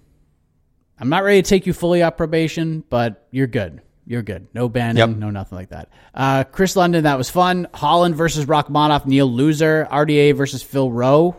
[1.00, 3.80] I'm not ready to take you fully off probation, but you're good.
[4.08, 4.48] You're good.
[4.56, 5.10] No banning, Yep.
[5.18, 5.90] no nothing like that.
[6.16, 7.68] Uh, Chris London, that was fun.
[7.76, 9.88] Holland versus Rakhmonov, Neal Loser.
[9.92, 11.36] RDA versus Phil Rowe.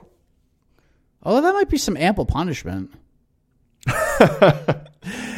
[1.24, 2.92] Although that might be some ample punishment.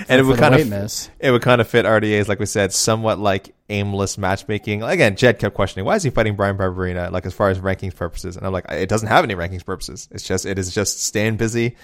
[0.09, 1.11] And it would kind of miss.
[1.18, 4.84] it would kind of fit RDA's, like we said, somewhat like aimless matchmaking.
[4.84, 7.97] Again, Jed kept questioning why is he fighting Bryan Barberena, like as far as rankings
[7.97, 10.09] purposes, and I'm like, it doesn't have any rankings purposes.
[10.12, 11.74] It's just it is just staying busy,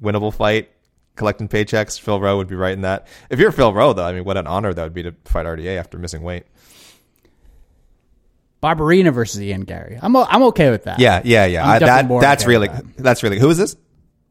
[0.00, 0.70] winnable fight,
[1.16, 1.98] collecting paychecks.
[1.98, 3.06] Phil Rowe would be right in that.
[3.30, 5.46] If you're Phil Rowe, though, I mean, what an honor that would be to fight
[5.46, 6.44] RDA after missing weight.
[8.62, 9.98] Barberena versus Ian Garry.
[10.00, 11.00] I'm o- I'm okay with that.
[11.00, 11.68] Yeah, yeah, yeah.
[11.68, 13.76] I, that that's okay really with that's really who is this?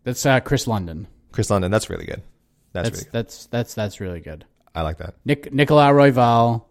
[0.06, 1.08] That's uh, Chris London.
[1.34, 1.70] Chris London.
[1.70, 2.22] That's really good.
[2.72, 3.12] That's, That's really good.
[3.12, 4.46] that's that's that's really good.
[4.74, 5.16] I like that.
[5.26, 6.16] Nick Royval.
[6.18, 6.66] All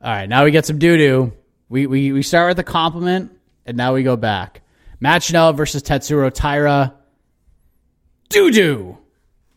[0.00, 1.32] right, now we get some doo doo.
[1.68, 3.32] We we we start with a compliment,
[3.66, 4.62] and now we go back.
[5.00, 6.94] Matt Schnell versus Tatsuro Taira.
[8.34, 8.98] Doo doo.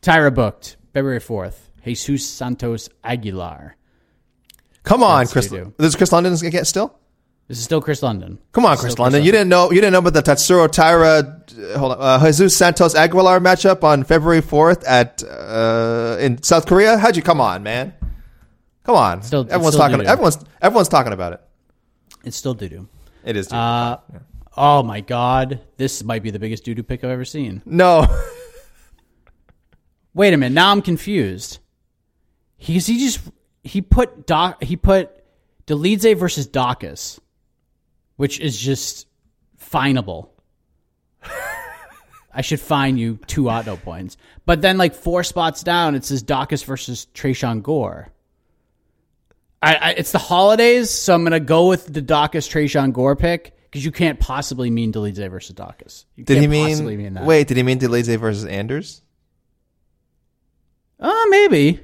[0.02, 1.70] Taira booked February fourth.
[1.84, 3.76] Jesus Santos Aguilar.
[4.84, 5.48] Come on, That's Chris.
[5.50, 5.74] doo-doo.
[5.78, 6.98] This is Chris London again still.
[7.48, 8.40] This is still Chris London.
[8.52, 9.24] Come on, Still Chris London.
[9.24, 11.42] You didn't know you didn't know about the Tatsuro Taira,
[11.74, 16.66] uh, hold on, uh, Jesus Santos Aguilar matchup on February fourth at uh, in South
[16.68, 16.98] Korea.
[16.98, 17.24] How'd you?
[17.24, 17.94] Come on, man.
[18.84, 19.22] Come on.
[19.24, 19.98] Still- everyone's still talking.
[20.00, 20.10] doo-doo.
[20.10, 21.42] Everyone's everyone's talking about it.
[22.26, 22.88] It's still doo doo.
[23.24, 23.52] It is.
[23.52, 23.98] Uh,
[24.58, 27.62] oh my god, this might be the biggest doo doo pick I've ever seen.
[27.66, 28.06] no.
[30.18, 30.56] Wait a minute.
[30.56, 31.60] Now I'm confused.
[32.56, 33.20] He's he just
[33.62, 35.12] he put Doc he put
[35.68, 37.20] Dolidze versus Daukaus,
[38.16, 39.06] which is just
[39.58, 40.32] finable.
[42.34, 44.18] I should fine you two auto points.
[44.44, 48.10] But then, like four spots down, it says Daukaus versus Tresean Gore.
[49.62, 53.56] I, I, it's the holidays, so I'm gonna go with the Daukaus Tresean Gore pick
[53.66, 56.06] because you can't possibly mean Dolidze versus Daukaus.
[56.16, 57.24] You Did can't he possibly mean, that?
[57.24, 57.48] wait?
[57.48, 59.04] Did he mean Dolidze versus Anders?
[61.00, 61.80] Uh, maybe.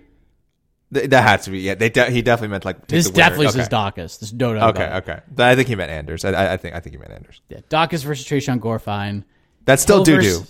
[0.94, 1.60] Th- That had to be.
[1.60, 2.80] Yeah, they de- he definitely meant like.
[2.82, 3.24] take This the winner.
[3.24, 3.58] definitely okay.
[3.60, 4.20] says Daukaus.
[4.20, 4.76] There's no doubt.
[4.76, 5.10] Okay, about it.
[5.12, 5.22] okay.
[5.32, 6.24] Then I think he meant Anders.
[6.26, 7.42] I, I, I think I think he meant Anders.
[7.50, 9.26] Yeah, Daukaus versus Tresean Gore, fine.
[9.66, 10.48] That's still Hill doo vers- doo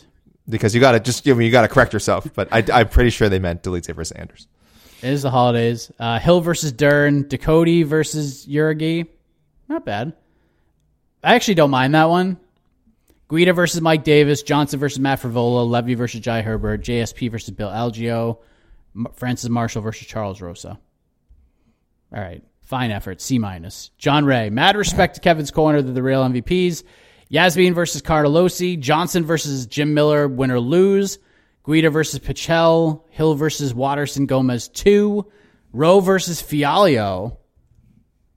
[0.49, 1.45] because you got to just give me.
[1.45, 2.27] You got to correct yourself.
[2.33, 4.47] But I, I'm pretty sure they meant Dolidze versus Anders.
[5.01, 5.91] It is the holidays.
[5.99, 7.27] Uh, Hill versus Dern.
[7.27, 9.07] Dakota versus Uragi.
[9.69, 10.13] Not bad.
[11.23, 12.37] I actually don't mind that one.
[13.29, 14.43] Guida versus Mike Davis.
[14.43, 15.67] Johnson versus Matt Frevola.
[15.69, 16.81] Levy versus Jai Herbert.
[16.83, 18.39] JSP versus Bill Algeo.
[19.13, 20.79] Francis Marshall versus Charles Rosa.
[22.13, 22.43] All right.
[22.61, 23.21] Fine effort.
[23.21, 23.91] C minus.
[23.97, 24.49] John Ray.
[24.49, 25.81] Mad respect to Kevin's corner.
[25.81, 26.83] They're the real MVPs.
[27.29, 28.79] Yasmin versus Cardelosi.
[28.79, 30.27] Johnson versus Jim Miller.
[30.27, 31.19] Win or lose.
[31.65, 33.03] Guida versus Pichel.
[33.09, 35.25] Hill versus Waterson Gomez 2.
[35.73, 37.37] Rowe versus Fialio.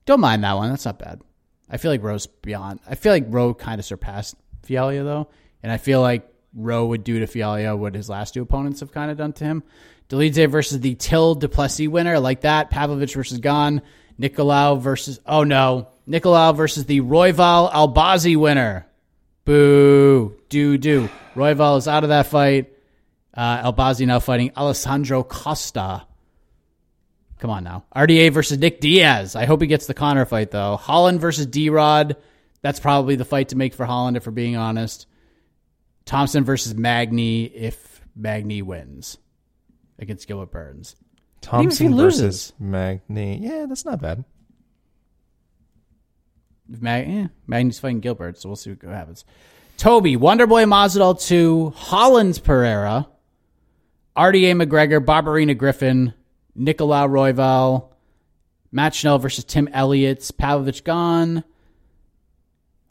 [0.06, 0.70] Don't mind that one.
[0.70, 1.20] That's not bad.
[1.68, 2.80] I feel like Rowe's beyond.
[2.88, 4.36] I feel like Rowe kind of surpassed
[4.66, 5.28] Fialio, though.
[5.62, 8.92] And I feel like Rowe would do to Fialio what his last two opponents have
[8.92, 9.62] kind of done to him.
[10.08, 12.14] Dolidze versus the Till Du Plessis winner.
[12.14, 12.70] I like that.
[12.70, 13.82] Pavlovich versus Gon.
[14.20, 15.20] Nicolau versus.
[15.26, 15.88] Oh, no.
[16.08, 18.86] Nicolau versus the Royval Albazi winner.
[19.44, 20.36] Boo.
[20.48, 21.08] Do, do.
[21.34, 22.72] Royval is out of that fight.
[23.34, 26.06] Uh, Albazi now fighting Alessandro Costa.
[27.38, 27.84] Come on now.
[27.94, 29.36] RDA versus Nick Diaz.
[29.36, 30.76] I hope he gets the Conor fight, though.
[30.76, 32.16] Holland versus D Rod.
[32.62, 35.06] That's probably the fight to make for Holland, if we're being honest.
[36.06, 39.18] Thompson versus Magny if Magny wins
[39.98, 40.96] against Gilbert Burns.
[41.40, 42.52] Thompson he versus loses?
[42.58, 43.38] Magny.
[43.38, 44.24] Yeah, that's not bad.
[46.72, 49.24] If Mag- eh, Magny's fighting Gilbert, so we'll see what happens.
[49.76, 53.06] Toby, Wonderboy Masvidal 2, Hollins Pereira,
[54.16, 56.14] RDA McGregor, Barberena Griffin,
[56.58, 57.90] Nicolau Royval,
[58.72, 61.44] Matt Schnell versus Tim Elliott's Pavlovich gone.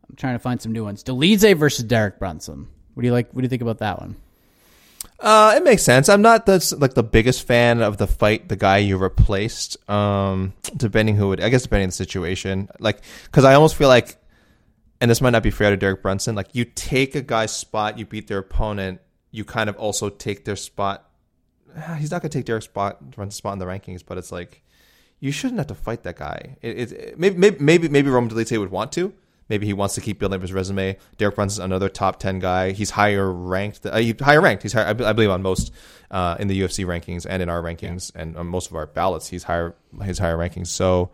[0.08, 1.04] I'm trying to find some new ones.
[1.04, 2.68] Dolidze versus Derek Brunson.
[2.94, 3.32] What do you like?
[3.34, 4.16] What do you think about that one?
[5.20, 6.10] Uh, it makes sense.
[6.10, 9.78] I'm not the like the biggest fan of the fight, the guy you replaced.
[9.90, 12.70] Um, depending who would, I guess depending on the situation.
[12.80, 14.18] Like, because I almost feel like,
[15.00, 16.36] and this might not be fair to Derek Brunson.
[16.36, 19.00] Like, you take a guy's spot, you beat their opponent,
[19.32, 21.10] you kind of also take their spot.
[21.78, 24.64] Ah, He's not gonna take Derek's spot, Brunson's spot in the rankings, but it's like
[25.20, 26.58] you shouldn't have to fight that guy.
[26.62, 29.14] It, it, maybe maybe maybe maybe Roman Dolidze would want to.
[29.50, 30.98] Maybe he wants to keep building up his resume.
[31.18, 32.72] Derek Brunson's another top ten guy.
[32.72, 33.86] He's higher ranked.
[33.86, 34.64] Uh, he- higher ranked.
[34.64, 35.72] He's higher, I believe on most
[36.10, 39.28] uh, in the UFC rankings and in our rankings and on most of our ballots.
[39.28, 39.76] He's higher.
[40.04, 40.68] His higher rankings.
[40.68, 41.12] So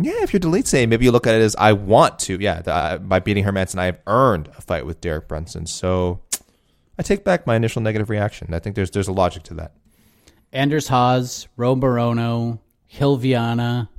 [0.00, 2.38] yeah, if you're Dolidze, maybe you look at it as I want to.
[2.40, 5.66] Yeah, the, uh, by beating Hermansson, I have earned a fight with Derek Brunson.
[5.66, 6.20] So
[6.98, 8.54] I take back my initial negative reaction.
[8.54, 9.72] I think there's there's a logic to that.
[10.52, 13.90] Anders Haas, Ro Barono, Hill Viana,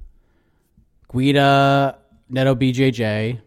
[1.13, 1.97] Guida,
[2.29, 3.41] Neto BJJ,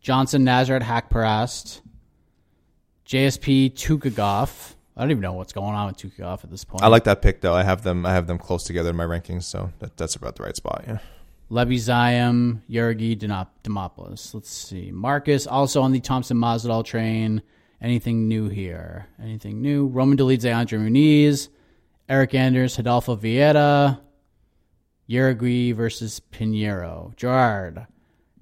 [0.00, 1.82] Johnson Nazareth Hackparast,
[3.06, 4.74] JSP Tukhugov.
[4.96, 6.82] I don't even know what's going on with Tukhugov at this point.
[6.82, 7.54] I like that pick though.
[7.54, 8.06] I have them.
[8.06, 10.84] I have them close together in my rankings, so that, that's about the right spot.
[10.86, 10.98] Yeah.
[11.50, 14.34] Levy Ziam, Jauregui Demopoulos.
[14.34, 14.90] Let's see.
[14.92, 17.42] Marcus also on the Thompson Masvidal train.
[17.82, 19.06] Anything new here?
[19.20, 19.86] Anything new?
[19.86, 21.48] Roman Dolidze, Andre Muniz,
[22.08, 23.98] Eryk Anders, Hidalgo Vieira,
[25.08, 27.16] Jauregui versus Pinheiro.
[27.16, 27.86] Gerard.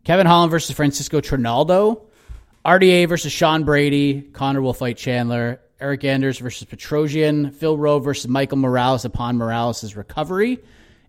[0.09, 2.07] Kevin Holland versus Francisco Trinaldo.
[2.65, 4.23] RDA versus Sean Brady.
[4.23, 5.61] Conor will fight Chandler.
[5.83, 7.53] Eryk Anders versus Petrosyan.
[7.53, 10.61] Phil Rowe versus Michael Morales upon Morales' recovery.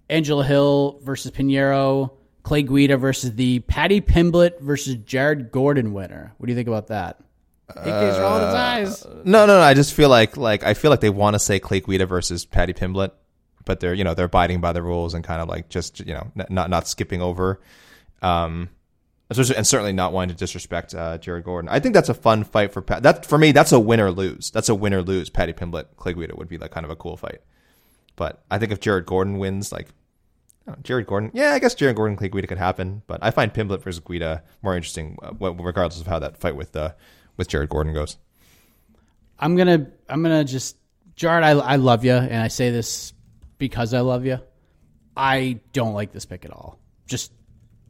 [0.10, 2.12] Angela Hill versus Pinheiro.
[2.44, 6.34] Clay Guida versus the Paddy Pimblett versus Jared Gordon winner.
[6.38, 7.22] What do you think about that?
[7.70, 9.06] AK's rolling his eyes.
[9.24, 9.62] No, no, no.
[9.62, 12.44] I just feel like like I feel like they want to say Clay Guida versus
[12.44, 13.12] Paddy Pimblett,
[13.64, 16.14] but they're you know they're abiding by the rules and kind of like just you
[16.14, 17.62] know n- not not skipping over,
[18.22, 18.68] um,
[19.30, 21.70] especially and certainly not wanting to disrespect uh, Jared Gordon.
[21.70, 23.04] I think that's a fun fight for Pat.
[23.04, 24.52] That for me, that's a win or lose.
[24.52, 25.30] That's a win or lose.
[25.30, 27.42] Paddy Pimblett, Clay Guida would be like kind of a cool fight.
[28.16, 29.88] But I think if Jared Gordon wins, like
[30.84, 33.04] Jared Gordon, yeah, I guess Jared Gordon Clay Guida could happen.
[33.08, 36.76] But I find Pimblett versus Guida more interesting, uh, regardless of how that fight with
[36.76, 36.94] uh,
[37.38, 38.18] with Jared Gordon goes.
[39.40, 40.76] I'm gonna I'm gonna just
[41.16, 41.44] Jared.
[41.44, 43.14] I I love you, and I say this
[43.58, 44.40] because I love you.
[45.16, 46.80] I don't like this pick at all.
[47.06, 47.32] Just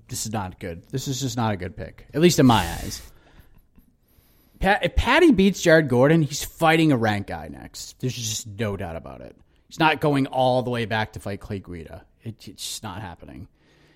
[0.10, 0.84] this is not good.
[0.90, 3.02] This is just not a good pick, at least in my eyes.
[4.60, 8.00] Pat, if Paddy beats Jared Gordon, he's fighting a rank guy next.
[8.00, 9.36] There's just no doubt about it.
[9.68, 12.04] He's not going all the way back to fight Clay Guida.
[12.24, 13.48] It, it's just not happening.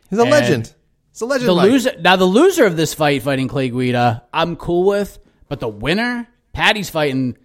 [0.10, 0.74] He's a And legend.
[1.12, 1.50] He's a legend.
[1.50, 1.66] The Mike.
[1.72, 5.68] loser now, the loser of this fight fighting Clay Guida, I'm cool with, but the
[5.68, 7.38] winner, Paddy's fighting.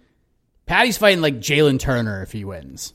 [0.65, 2.93] Paddy's fighting like Jalen Turner if he wins,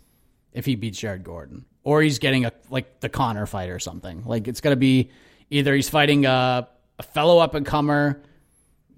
[0.52, 4.22] if he beats Jared Gordon, or he's getting a like the Conor fight or something.
[4.24, 5.10] Like it's gonna be
[5.50, 6.68] either he's fighting a,
[6.98, 8.22] a fellow up and comer.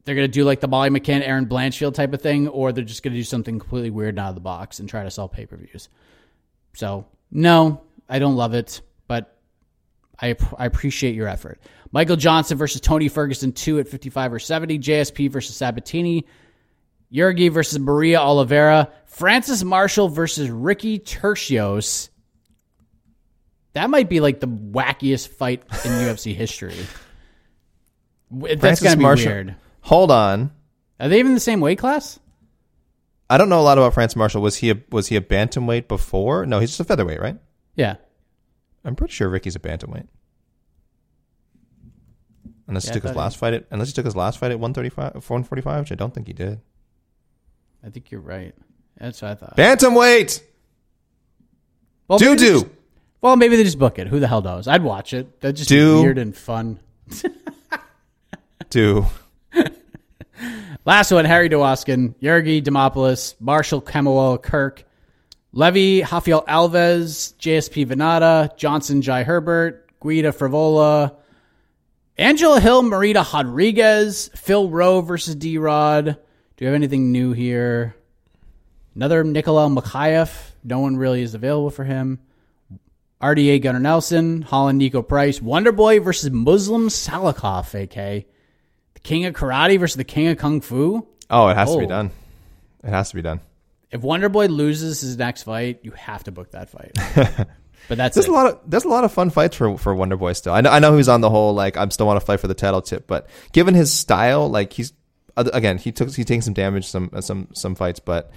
[0.04, 3.02] They're gonna do like the Molly McCann, Erin Blanchfield type of thing, or they're just
[3.02, 5.46] gonna do something completely weird and out of the box and try to sell pay
[5.46, 5.88] per views.
[6.74, 9.36] So no, I don't love it, but
[10.20, 11.60] I, I appreciate your effort.
[11.92, 14.78] Michael Johnson versus Tony Ferguson, 2 at 55 or 70.
[14.78, 16.26] JSP versus Sabatini.
[17.12, 18.92] Jauregui versus Maria Oliveira.
[19.06, 22.08] Francis Marshall versus Ricky Turcios.
[23.76, 26.74] That might be like the wackiest fight in UFC history.
[28.30, 29.54] That's Francis to be Marshall- weird.
[29.82, 30.50] Hold on.
[30.98, 32.18] Are they even the same weight class?
[33.28, 34.40] I don't know a lot about France Marshall.
[34.40, 36.46] Was he a was he a bantamweight before?
[36.46, 37.36] No, he's just a featherweight, right?
[37.74, 37.96] Yeah.
[38.82, 40.06] I'm pretty sure Ricky's a bantamweight.
[42.68, 44.38] Unless Yeah, he took his thought he- last fight at unless he took his last
[44.38, 46.60] fight at 135 145, which I don't think he did.
[47.84, 48.54] I think you're right.
[48.98, 49.56] That's what I thought.
[49.56, 50.42] Bantamweight.
[52.08, 52.52] Well, Do maybe they do.
[52.62, 52.66] just-
[53.26, 54.06] Well, maybe they just book it.
[54.06, 54.68] Who the hell knows?
[54.68, 55.40] I'd watch it.
[55.40, 55.96] That'd just Do.
[55.96, 56.78] be weird and fun.
[58.70, 59.04] Do.
[60.84, 64.84] Last one, Harry Dewaskin, Jauregui Demopoulos, Marshall Kemuel Kirk,
[65.52, 71.16] Levy Rafael Alves, JSP Venata, Johnson Jai Herbert, Guida Frevola,
[72.16, 76.04] Angela Hill, Marita Rodriguez, Phil Rowe versus D Rod.
[76.04, 77.96] Do you have anything new here?
[78.94, 80.32] Another Nicolau Mokaev.
[80.62, 82.20] No one really is available for him.
[83.22, 88.26] RDA Gunnar Nelson, Holland Niko Price, Wonder Boy versus Muslim Salikhov, AK.
[88.94, 91.06] The King of Karate versus the King of Kung Fu.
[91.30, 91.88] Oh, it has to be Oh.
[91.88, 92.10] done.
[92.84, 93.40] It has to be done.
[93.90, 96.92] If Wonder Boy loses his next fight, you have to book that fight.
[97.88, 98.30] but that's There's it.
[98.30, 100.52] a lot of there's a lot of fun fights for for Wonder Boy still.
[100.52, 102.48] I know I know he's on the whole like I'm still want to fight for
[102.48, 104.92] the title tip, but given his style, like he's
[105.36, 108.30] again he took he's taking some damage some some some fights, but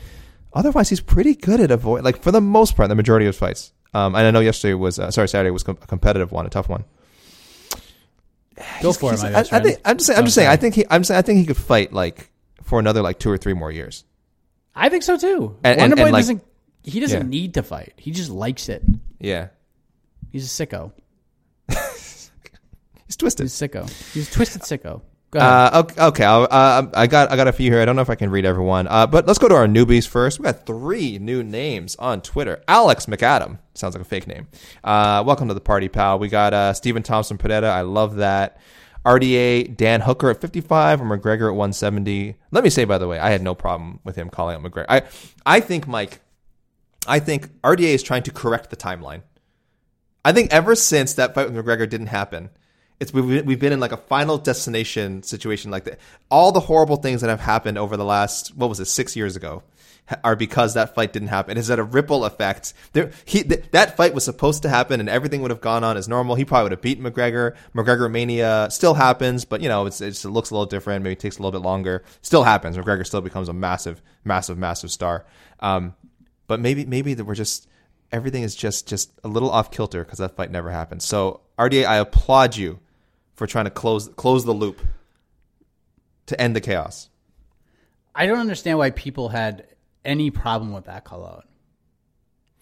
[0.53, 3.39] otherwise he's pretty good at avoid like for the most part the majority of his
[3.39, 3.73] fights.
[3.93, 6.49] Um, and I know yesterday was uh, sorry Saturday was com- a competitive one, a
[6.49, 6.83] tough one.
[8.81, 10.75] Go for it, my I, I, think I'm just saying, I'm just saying I think
[10.75, 12.29] he I'm saying I think he could fight like
[12.63, 14.03] for another like two or three more years.
[14.75, 15.57] I think so too.
[15.63, 16.43] And- and- Wonderboy and, like- doesn't.
[16.83, 17.27] He doesn't Yeah.
[17.27, 17.93] need to fight.
[17.97, 18.81] He just likes it.
[19.19, 19.49] Yeah,
[20.31, 20.91] He's a sicko.
[21.69, 23.45] he's twisted.
[23.45, 24.13] He's a sicko.
[24.13, 25.01] He's a twisted sicko.
[25.35, 26.23] Uh, okay, okay.
[26.23, 27.81] Uh, I got I got a few here.
[27.81, 28.87] I don't know if I can read everyone.
[28.87, 30.39] Uh, but let's go to our newbies first.
[30.39, 32.63] We got three new names on Twitter.
[32.67, 34.47] Alex McAdam sounds like a fake name.
[34.83, 36.17] Uh, welcome to the party, pal.
[36.17, 37.69] We got uh, Stephen Thompson Pedetta.
[37.69, 38.59] I love that.
[39.05, 42.35] RDA Dan Hooker at 55 and McGregor at 170.
[42.51, 44.85] Let me say, by the way, I had no problem with him calling out McGregor.
[44.89, 45.03] I
[45.45, 46.21] I think Mike,
[47.07, 49.21] I think RDA is trying to correct the timeline.
[50.25, 52.49] I think ever since that fight with McGregor didn't happen,
[52.99, 55.99] it's we've, we've been in like a final destination situation like that.
[56.29, 59.35] All the horrible things that have happened over the last what was it six years
[59.35, 59.63] ago
[60.23, 61.57] are because that fight didn't happen.
[61.57, 62.73] It's had a ripple effect.
[62.93, 65.97] There, he th- that fight was supposed to happen, and everything would have gone on
[65.97, 66.35] as normal.
[66.35, 67.55] He probably would have beaten McGregor.
[67.75, 71.03] McGregor mania still happens, but you know it's, it's it looks a little different.
[71.03, 72.03] Maybe it takes a little bit longer.
[72.21, 72.77] Still happens.
[72.77, 75.25] McGregor still becomes a massive, massive, massive star.
[75.59, 75.95] Um,
[76.47, 77.67] but maybe maybe that we're just
[78.11, 81.01] everything is just just a little off kilter because that fight never happened.
[81.01, 82.79] So RDA, I applaud you
[83.39, 84.81] for trying to close close the loop
[86.27, 87.09] to end the chaos.
[88.13, 89.65] I don't understand why people had
[90.03, 91.45] any problem with that call out.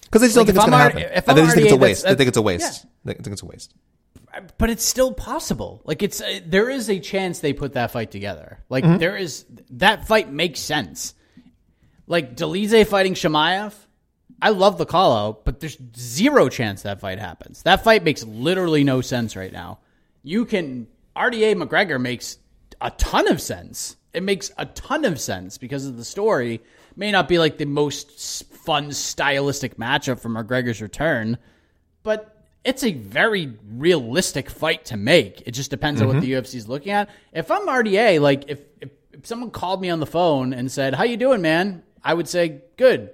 [0.04, 1.18] Because they just Like, don't think it's going to happen.
[1.18, 2.04] if And they just think it's a waste.
[2.06, 2.86] They think it's a waste.
[3.04, 3.74] They think it's a waste.
[4.60, 5.82] but it's still possible.
[5.84, 8.60] Like it's uh, there is a chance they put that fight together.
[8.70, 8.98] Like Mm-hmm.
[9.00, 11.16] there is that fight makes sense.
[12.06, 13.74] Like Dolidze fighting Chimaev,
[14.42, 17.64] I love the call out, but there's zero chance that fight happens.
[17.64, 19.80] That fight makes literally no sense right now.
[20.28, 22.38] You can RDA McGregor makes
[22.82, 23.96] a ton of sense.
[24.14, 26.62] It makes a ton of sense because of the story.
[26.98, 31.38] May not be like the most fun stylistic matchup for McGregor's return,
[32.04, 35.48] but it's a very realistic fight to make.
[35.48, 36.26] It just depends on what mm-hmm.
[36.26, 37.10] the UFC is looking at.
[37.32, 40.94] If I'm RDA, like if, if if someone called me on the phone and said,
[40.94, 43.12] "How you doing, man?" I would say, "Good."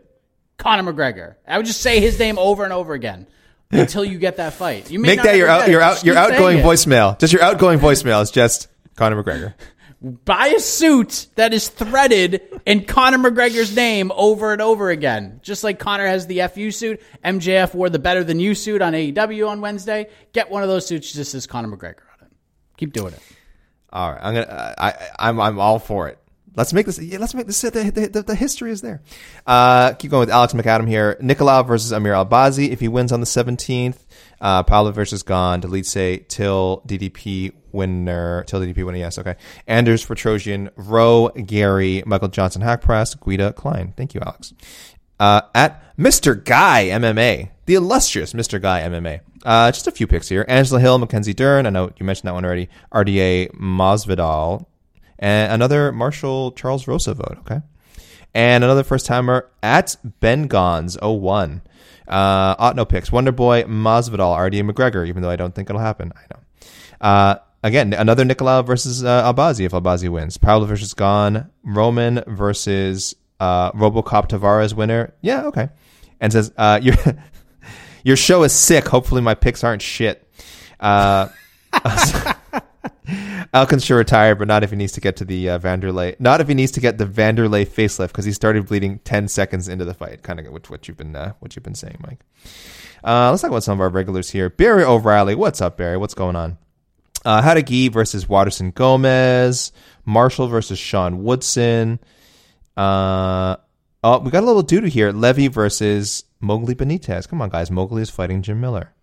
[0.58, 1.36] Conor McGregor.
[1.48, 3.28] I would just say his name over and over again
[3.76, 4.92] until you get that fight.
[4.92, 7.18] You may Make that your out your out your outgoing voicemail.
[7.20, 9.54] Just your outgoing voicemail is just Conor McGregor.
[10.26, 15.40] Buy a suit that is threaded in Conor McGregor's name over and over again.
[15.44, 18.92] Just like Conor has the FU suit, MJF wore the Better Than You suit on
[18.92, 20.10] AEW on Wednesday.
[20.34, 22.34] Get one of those suits just says Conor McGregor on it.
[22.76, 23.22] Keep doing it.
[23.94, 24.76] All right, I'm gonna.
[24.78, 26.18] I, I I'm I'm all for it.
[26.56, 27.00] Let's make this.
[27.00, 27.62] Yeah, let's make this.
[27.62, 29.02] The, the, the, history is there.
[29.46, 31.18] Uh, keep going with Alex McAdam here.
[31.22, 32.70] Nicolau versus Amir Albazi.
[32.70, 34.06] If he wins on the seventeenth,
[34.40, 35.24] uh, Pablo versus.
[35.24, 38.44] Dolidze till DDP winner.
[38.44, 39.00] Till DDP winner.
[39.00, 39.18] Yes.
[39.18, 39.36] Okay.
[39.68, 40.70] Anders Petrosian.
[40.76, 42.04] Rowe Garry.
[42.06, 42.62] Michael Johnson.
[42.62, 43.16] Hack press.
[43.16, 43.94] Guida Klein.
[43.98, 44.54] Thank you, Alex.
[45.20, 46.44] Uh, at Mr.
[46.44, 48.62] Guy MMA, the illustrious Mr.
[48.62, 49.22] Guy MMA.
[49.46, 50.46] Uh, just a few picks here.
[50.48, 51.66] Angela Hill, Mackenzie Dern.
[51.66, 52.70] I know you mentioned that one already.
[52.94, 54.66] RDA Masvidal
[55.24, 57.38] and another Marshall Charles Rosa vote.
[57.40, 57.62] Okay,
[58.34, 61.62] and another first timer at Ben Gons 01.
[62.06, 65.08] Uh, Otno picks Wonder Boy Masvidal, RDA McGregor.
[65.08, 66.40] Even though I don't think it'll happen, I know.
[67.00, 70.38] Uh, again, another Nicolau versus uh, Albazi if Albazi wins.
[70.38, 71.50] Paolo versus Gone.
[71.64, 75.14] Roman versus uh, RoboCop Tavares winner.
[75.22, 75.70] Yeah, okay.
[76.20, 76.96] And says uh, your
[78.04, 78.90] your show is sick.
[78.90, 80.28] Hopefully my picks aren't shit.
[80.82, 81.30] Uh,
[83.54, 86.20] Elkins should retire, but not if he needs to get to the uh, Vanderlei.
[86.20, 89.68] Not if he needs to get the Vanderlei facelift because he started bleeding ten seconds
[89.68, 90.24] into the fight.
[90.24, 92.20] Kind of what, what you've been uh, what you've been saying, Mike.
[93.04, 94.50] Uh, let's talk about some of our regulars here.
[94.50, 95.98] Barry O'Reilly, what's up, Barry?
[95.98, 96.58] What's going on?
[97.26, 99.72] Uh, Hadagi versus Waterson Gomez.
[100.06, 102.00] Marshall versus Sean Woodson.
[102.76, 103.58] Uh,
[104.04, 105.12] oh, we got a little doo here.
[105.12, 107.28] Levy versus Mowgli Benitez.
[107.28, 107.72] Come on, guys.
[107.72, 108.94] Mowgli is fighting Jim Miller.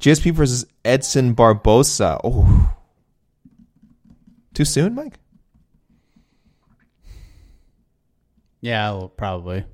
[0.00, 2.20] GSP versus Edson Barbosa.
[2.22, 2.72] Oh,
[4.54, 5.18] too soon, Mike?
[8.60, 9.64] Yeah, well, probably.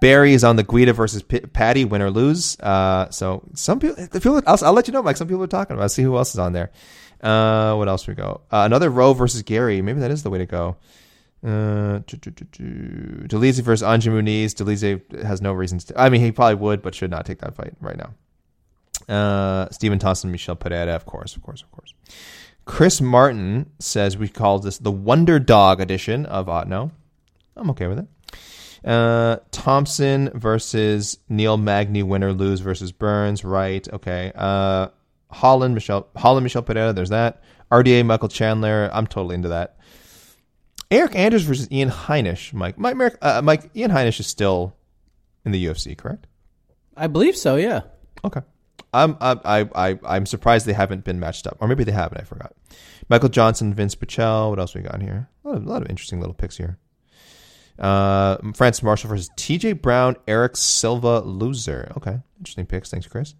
[0.00, 2.58] Barry is on the Guida versus P- Patty, win or lose.
[2.60, 5.16] Uh, so some people, people I'll, I'll, let you know, Mike.
[5.16, 5.86] Some people are talking about.
[5.86, 5.90] It.
[5.90, 6.70] see who else is on there.
[7.22, 8.42] Uh, what else we go?
[8.52, 9.80] Uh, another Rowe versus Garry.
[9.80, 10.76] Maybe that is the way to go.
[11.42, 15.22] Uh, versus Andre Muniz.
[15.22, 15.98] Has no reasons to.
[15.98, 18.12] I mean, he probably would, but should not take that fight right now.
[19.08, 21.94] Uh, Stephen Thompson, Michel Pereira, of course, of course, of course.
[22.64, 26.90] Chris Martin says we call this the Wonder Dog edition of Otno.
[27.56, 28.06] I'm okay with it.
[28.84, 33.86] Uh, Thompson versus Neil Magny, winner lose versus Burns, right?
[33.92, 34.32] Okay.
[34.34, 34.88] Uh,
[35.30, 36.92] Holland, Michel, Holland, Michel Pereira.
[36.92, 37.42] There's that.
[37.70, 38.90] RDA, Michael Chandler.
[38.92, 39.76] I'm totally into that.
[40.90, 42.52] Eryk Anders versus Ian Heinisch.
[42.52, 44.76] Mike, Mike, uh, Mike, Ian Heinisch is still
[45.44, 46.26] in the UFC, correct?
[46.96, 47.56] I believe so.
[47.56, 47.82] Yeah.
[48.24, 48.40] Okay.
[49.02, 52.20] I'm I I I'm surprised they haven't been matched up, or maybe they haven't.
[52.20, 52.52] I forgot.
[53.08, 54.50] Michael Johnson, Vince Pichel.
[54.50, 55.28] What else we got here?
[55.44, 56.78] A lot of, a lot of interesting little picks here.
[57.78, 59.74] Uh, Francis Marshall versus T.J.
[59.74, 61.92] Brown, Eric Silva, loser.
[61.96, 62.90] Okay, interesting picks.
[62.90, 63.34] Thanks, Chris.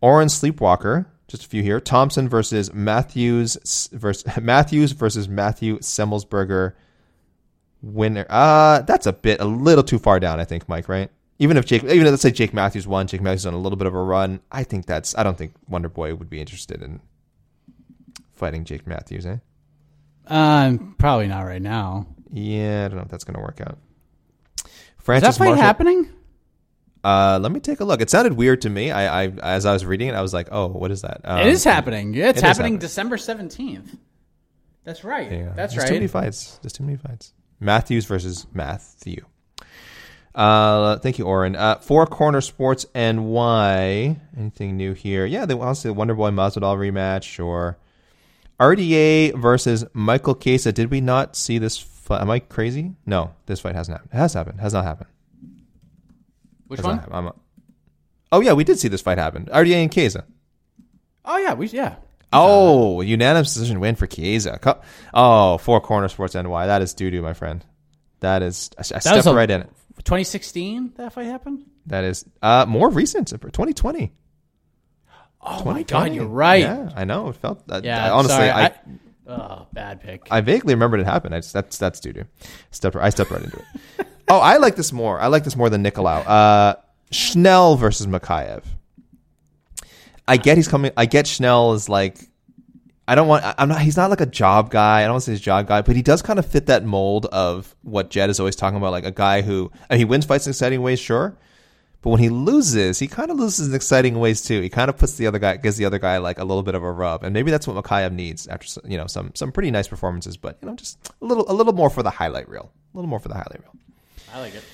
[0.00, 1.06] Oren Sleepwalker.
[1.28, 1.80] Just a few here.
[1.80, 6.74] Thompson versus Matthews versus Matthews versus Matthew Semelsberger.
[7.82, 8.24] Winner.
[8.30, 10.40] Uh that's a bit a little too far down.
[10.40, 10.88] I think, Mike.
[10.88, 11.10] Right?
[11.38, 13.76] Even if Jake, even if, let's say Jake Matthews won, Jake Matthews on a little
[13.76, 14.40] bit of a run.
[14.52, 15.16] I think that's.
[15.16, 17.00] I don't think Wonder Boy would be interested in
[18.34, 19.38] fighting Jake Matthews, eh?
[20.26, 22.06] Um, probably not right now.
[22.32, 23.78] Yeah, I don't know if that's going to work out.
[24.98, 26.08] Francis Is that fight Marshall, happening?
[27.02, 28.00] Uh, let me take a look.
[28.00, 28.90] It sounded weird to me.
[28.90, 31.40] I, I as I was reading it, I was like, "Oh, what is that?" Um,
[31.40, 32.14] it is happening.
[32.14, 33.94] Yeah, it's it happening, happening December seventeenth.
[34.84, 35.30] That's right.
[35.30, 35.52] Yeah.
[35.54, 35.88] That's There's right.
[35.88, 36.58] Too many fights.
[36.62, 37.32] There's too many fights.
[37.60, 39.24] Matthews versus Matthew.
[40.34, 41.54] Uh, thank you, Oren.
[41.54, 44.16] Uh, Four Corner Sports NY.
[44.36, 45.26] Anything new here?
[45.26, 47.78] Yeah, they want to see the Wonder Boy Masvidal rematch or
[48.58, 50.72] RDA versus Michael Chiesa.
[50.72, 51.78] Did we not see this?
[51.78, 52.20] Fight?
[52.20, 52.92] Am I crazy?
[53.06, 54.10] No, this fight hasn't happened.
[54.12, 54.60] It has happened.
[54.60, 55.08] Has not happened.
[56.66, 57.26] Which has one?
[57.26, 57.32] A,
[58.32, 59.46] oh yeah, we did see this fight happen.
[59.46, 60.24] RDA and Chiesa.
[61.24, 61.96] Oh yeah, we yeah.
[62.32, 64.58] Oh, unanimous decision win for Chiesa.
[65.14, 66.66] Oh, Four Corner Sports NY.
[66.66, 67.64] That is doo doo, my friend.
[68.20, 69.70] That is I, I stepped right in it.
[70.02, 71.64] 2016 that fight happened?
[71.86, 74.12] That is uh, more recent, 2020.
[75.46, 76.62] Oh my god, you're right.
[76.62, 77.28] Yeah, I know.
[77.28, 77.62] It felt.
[77.68, 78.72] Uh, yeah, honestly, sorry, I, I,
[79.26, 80.26] oh, bad pick.
[80.30, 81.34] I vaguely remembered it happened.
[81.34, 82.24] I just, that's that's doo doo.
[82.70, 82.96] Stepped.
[82.96, 84.06] I stepped right into it.
[84.28, 85.20] oh, I like this more.
[85.20, 86.26] I like this more than Nicolau.
[86.26, 86.76] Uh,
[87.10, 88.62] Schnell versus Mokaev.
[90.26, 90.92] I get he's coming.
[90.96, 92.16] I get Schnell is like
[93.06, 93.44] I don't want.
[93.58, 93.82] I'm not.
[93.82, 95.00] He's not like a job guy.
[95.00, 96.66] I don't want to say he's a job guy, but he does kind of fit
[96.66, 99.98] that mold of what Jed is always talking about, like a guy who I mean,
[99.98, 101.36] he wins fights in exciting ways, sure,
[102.00, 104.62] but when he loses, he kind of loses in exciting ways too.
[104.62, 106.74] He kind of puts the other guy, gives the other guy like a little bit
[106.74, 109.70] of a rub, and maybe that's what Mokaev needs after you know some some pretty
[109.70, 112.72] nice performances, but you know just a little a little more for the highlight reel,
[112.94, 113.76] a little more for the highlight reel.
[114.32, 114.64] I like it.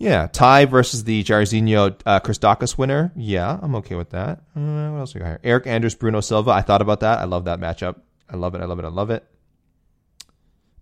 [0.00, 3.12] Yeah, Tai versus the Jairzinho uh, Chris Daukaus winner.
[3.14, 4.38] Yeah, I'm okay with that.
[4.56, 5.60] Uh, what else we got here?
[5.60, 6.52] Eryk Anders, Bruno Silva.
[6.52, 7.18] I thought about that.
[7.18, 8.00] I love that matchup.
[8.26, 8.62] I love it.
[8.62, 8.86] I love it.
[8.86, 9.26] I love it.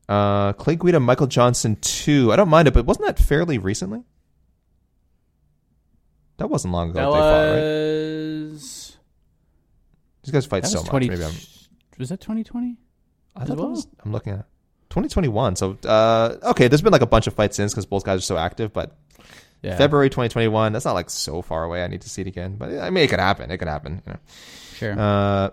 [0.09, 2.33] Uh, Clay Guida, Michael Johnson, two.
[2.33, 4.05] I don't mind it, but wasn't that fairly recently?
[6.37, 7.01] That wasn't long ago.
[7.01, 8.91] That, they was.
[8.93, 9.03] Fought, right?
[10.23, 11.09] These guys fight so 20...
[11.09, 11.19] much.
[11.19, 11.35] Maybe I'm.
[11.99, 12.77] Was that 2020?
[13.35, 13.71] I thought well?
[13.71, 14.47] was, I'm looking at.
[14.91, 15.57] 2021.
[15.57, 18.23] So uh, okay, there's been like a bunch of fights since because both guys are
[18.23, 18.97] so active, but
[19.63, 19.77] Yeah.
[19.77, 20.73] February 2021.
[20.73, 21.83] That's not like so far away.
[21.83, 23.51] I need to see it again, but I mean, it could happen.
[23.51, 24.03] It could happen.
[24.07, 24.19] You know.
[24.75, 24.99] Sure.
[24.99, 25.51] Uh,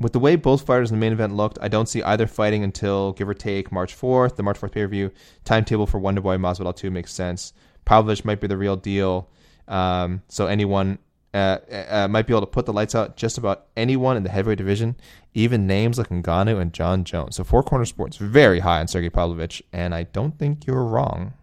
[0.00, 2.62] with the way both fighters in the main event looked, I don't see either fighting
[2.62, 4.36] until give or take March 4th.
[4.36, 5.10] The March 4th pay per view
[5.44, 7.52] timetable for Wonderboy Masvidal 2 makes sense.
[7.84, 9.28] Pavlovich might be the real deal.
[9.66, 10.98] Um, so anyone
[11.34, 11.58] uh,
[11.88, 14.58] uh, might be able to put the lights out just about anyone in the heavyweight
[14.58, 14.96] division,
[15.34, 17.36] even names like Ngannou and Jon Jones.
[17.36, 21.34] So Four Corner Sports very high on Sergey Pavlovich, and I don't think you're wrong.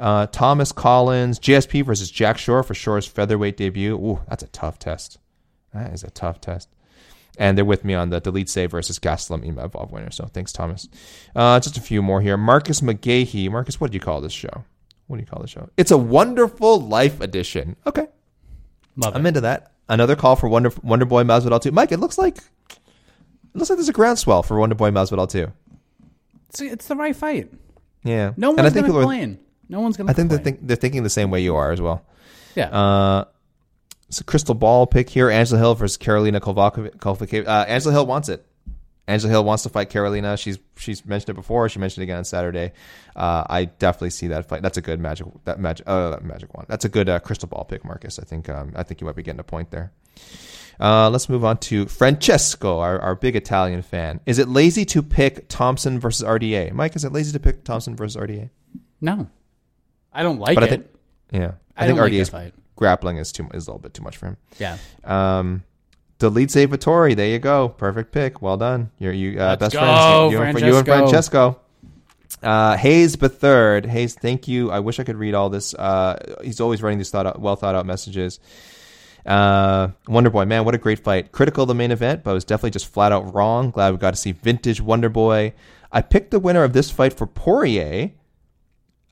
[0.00, 3.96] Uh, Thomas Collins, GSP versus Jack Shore for Shore's featherweight debut.
[3.96, 5.18] Ooh, that's a tough test.
[5.74, 6.68] That is a tough test.
[7.38, 10.10] And they're with me on the Dolidze versus Gastelum Imavov winner.
[10.10, 10.88] So thanks, Thomas.
[11.36, 12.36] Uh, just a few more here.
[12.36, 13.50] Marcus McGahee.
[13.50, 14.64] Marcus, what do you call this show?
[15.06, 15.68] What do you call the show?
[15.76, 17.76] It's a Wonderful Life edition.
[17.86, 18.06] Okay.
[18.96, 19.28] Love I'm it.
[19.28, 19.72] into that.
[19.88, 21.70] Another call for Wonder Wonder Boy Masvidal 2.
[21.70, 22.42] Mike, it looks like it
[23.54, 25.50] looks like there's a groundswell for Wonder Boy Masvidal 2.
[26.50, 27.50] It's, it's the right fight.
[28.04, 28.32] Yeah.
[28.36, 29.38] No And I one's think going to people are- complain.
[29.68, 31.72] No one's going to I think they're, think, they're thinking the same way you are
[31.72, 32.04] as well.
[32.54, 32.68] yeah.
[32.68, 33.24] Uh,
[34.08, 35.28] it's a crystal ball pick here.
[35.28, 37.46] Angela Hill versus Karolina Kowalkiewicz.
[37.46, 38.46] Uh, Angela Hill wants it.
[39.06, 40.38] Angela Hill wants to fight Karolina.
[40.38, 41.68] She's she's mentioned it before.
[41.68, 42.72] She mentioned it again on Saturday.
[43.16, 44.62] Uh, I definitely see that fight.
[44.62, 45.26] That's a good magic.
[45.44, 45.84] That magic.
[45.86, 46.66] Oh, that magic one.
[46.68, 48.18] That's a good uh, crystal ball pick, Marcus.
[48.18, 48.48] I think.
[48.48, 49.92] Um, I think you might be getting a point there.
[50.80, 54.20] Uh, let's move on to Francesco, our, our big Italian fan.
[54.26, 56.72] Is it lazy to pick Thompson versus RDA?
[56.72, 58.50] Mike, is it lazy to pick Thompson versus RDA?
[59.00, 59.28] no.
[60.12, 60.70] I don't like But I it.
[60.70, 60.86] think,
[61.32, 62.54] yeah, I I, think like RDA's fight.
[62.76, 64.36] grappling is too is a little bit too much for him.
[64.58, 64.78] yeah.
[65.04, 65.62] Um,
[66.18, 67.14] delete save Vettori.
[67.14, 67.68] There you go.
[67.68, 68.42] Perfect pick.
[68.42, 68.90] Well done.
[68.98, 70.32] You're you uh, best go, friends.
[70.32, 71.60] You, you, and, you and Francesco.
[72.42, 73.86] Uh, Hayes Bethird.
[73.86, 74.70] Hayes, thank you.
[74.70, 75.74] I wish I could read all this.
[75.74, 78.38] Uh, he's always writing these thought out, well thought out messages.
[79.26, 81.32] Uh, Wonder Boy, man, what a great fight.
[81.32, 83.70] Critical of the main event, but it was definitely just flat out wrong.
[83.70, 85.52] Glad we got to see vintage Wonder Boy.
[85.90, 88.12] I picked the winner of this fight for Poirier.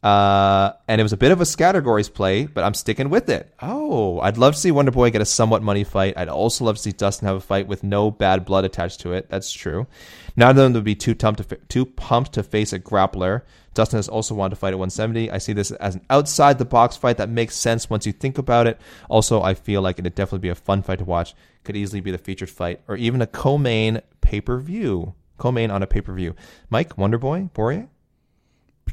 [0.07, 3.53] Uh, and it was a bit of a categories play, but I'm sticking with it.
[3.61, 6.17] Oh, I'd love to see Wonder Boy get a somewhat money fight.
[6.17, 9.15] I'd also love to see Dustin have a fight with no bad blood attached to
[9.15, 9.29] it.
[9.29, 9.89] That's true.
[10.37, 13.43] None of them would be too pumped to fa- too pumped to face a grappler.
[13.75, 15.29] Dustin has also wanted to fight at 170.
[15.33, 18.39] I see this as an outside the box fight that makes sense once you think
[18.39, 18.81] about it.
[19.11, 21.35] Also, I feel like it'd definitely be a fun fight to watch.
[21.65, 25.15] Could easily be the featured fight or even a co-main pay per view.
[25.37, 26.37] Co-main on a pay per view.
[26.71, 27.89] Mike, Wonder Boy, Poirier.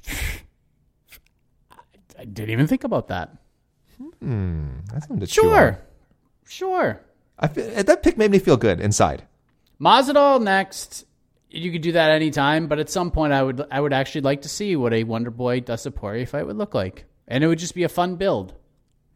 [2.23, 3.35] I didn't even think about that.
[3.99, 4.31] To chew
[5.17, 5.27] on.
[5.27, 5.79] Sure.
[6.47, 7.01] Sure.
[7.37, 9.23] I feel, that pick made me feel good inside.
[9.81, 11.05] Masvidal next.
[11.49, 14.43] You could do that anytime, but at some point, I would I would actually like
[14.43, 17.59] to see what a Wonder Boy Dustin Poirier fight would look like, and it would
[17.59, 18.53] just be a fun build.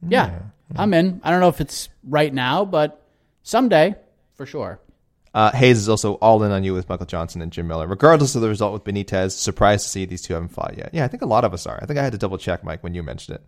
[0.06, 0.40] Yeah,
[0.76, 1.22] I'm in.
[1.24, 3.02] I don't know if it's right now, but
[3.42, 3.96] someday
[4.36, 4.82] for sure.
[5.38, 7.86] Uh, Hayes is also all in on you with Michael Johnson and Jim Miller.
[7.86, 10.90] Regardless of the result with Benitez, surprised to see these two haven't fought yet.
[10.94, 11.78] Yeah, I think a lot of us are.
[11.80, 13.44] I think I had to double check, Mike, when you mentioned it.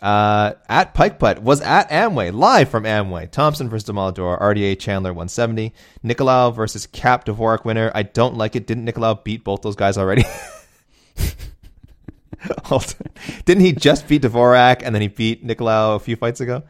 [0.00, 3.28] Uh, at Pike Putt was at Amway, live from Amway.
[3.28, 5.74] Thompson versus Demolidor, RDA Chandler 170.
[6.04, 7.90] Nicolau versus Kape Dvorak winner.
[7.92, 8.68] I don't like it.
[8.68, 10.22] Didn't Nicolau beat both those guys already?
[13.46, 16.62] Didn't he just beat Dvorak and then he beat Nicolau a few fights ago?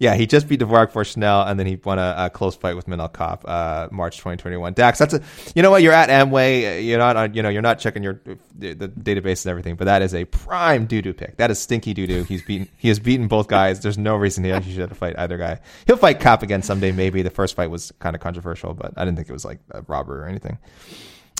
[0.00, 2.74] Yeah, he just beat Dvorak for Chanel and then he won a, a close fight
[2.74, 4.72] with Manel Kape, uh, March 2021.
[4.72, 5.20] Dax, that's a,
[5.54, 5.82] you know what?
[5.82, 6.86] You're at Amway.
[6.86, 8.18] You're not, you know, you're not checking your,
[8.58, 11.36] the, database and everything, but that is a prime doo-doo pick.
[11.36, 12.22] That is stinky doo-doo.
[12.24, 13.80] He's beaten, he has beaten both guys.
[13.80, 15.60] There's no reason he should have fight either guy.
[15.86, 17.20] He'll fight Kape again someday, maybe.
[17.20, 19.82] The first fight was kind of controversial, but I didn't think it was like a
[19.82, 20.56] robbery or anything.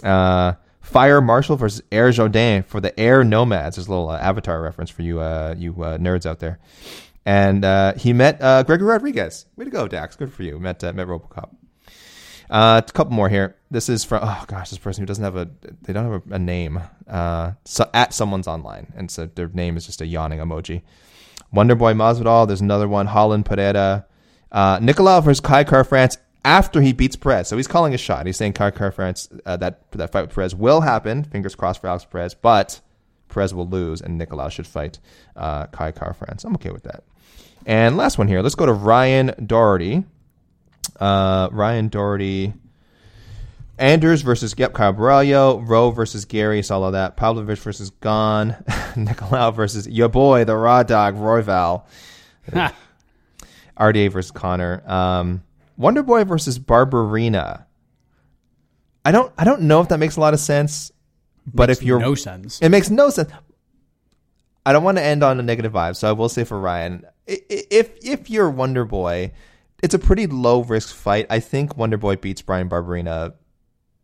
[0.05, 3.77] Uh, Fire Marshall versus Air Jourdain for the Air Nomads.
[3.77, 6.59] There's a little uh, Avatar reference for you, uh, you uh, nerds out there.
[7.26, 9.47] And uh, he met uh, Gregory Rodrigues.
[9.56, 10.16] Way to go, Dax.
[10.16, 10.59] Good for you.
[10.59, 11.55] Met uh, met RoboCop.
[12.48, 13.56] Uh, a couple more here.
[13.70, 15.48] This is from oh gosh, this person who doesn't have a
[15.82, 16.80] they don't have a, a name.
[17.06, 20.82] Uh, so at someone's online, and so their name is just a yawning emoji.
[21.55, 22.47] Wonderboy Masvidal.
[22.47, 23.06] There's another one.
[23.06, 24.06] Holland Pereira.
[24.51, 27.47] Uh, Nicolau versus Kai Kara-France after he beats Perez.
[27.47, 28.26] So he's calling a shot.
[28.26, 31.22] He's saying Kai Kara-France uh, that that fight with Perez will happen.
[31.22, 32.80] Fingers crossed for Alex Perez, but
[33.28, 34.98] Perez will lose, and Nicolau should fight
[35.36, 36.44] Kai Kara-France.
[36.44, 37.05] I'm okay with that.
[37.70, 38.42] And last one here.
[38.42, 40.02] Let's go to Ryan Doherty.
[40.98, 42.52] Uh, Ryan Doherty.
[43.78, 47.16] Anders versus Yep Cabrillo, Rowe versus Garry, all of that.
[47.16, 48.51] Pavlovich versus Gon,
[48.97, 51.84] Nicolau versus your boy, the raw dog, Royval.
[53.78, 54.82] RDA versus Conor.
[54.90, 55.44] Um,
[55.76, 57.66] Wonder Boy versus Barberena.
[59.05, 60.90] I don't I don't know if that makes a lot of sense,
[61.47, 62.60] but Makes if you're no sense.
[62.60, 63.30] it makes no sense.
[64.66, 67.05] I don't want to end on a negative vibe, so I will say for Ryan,
[67.27, 69.32] if if you're Wonder Boy,
[69.82, 71.27] it's a pretty low risk fight.
[71.31, 73.35] I think Wonder Boy beats Bryan Barberena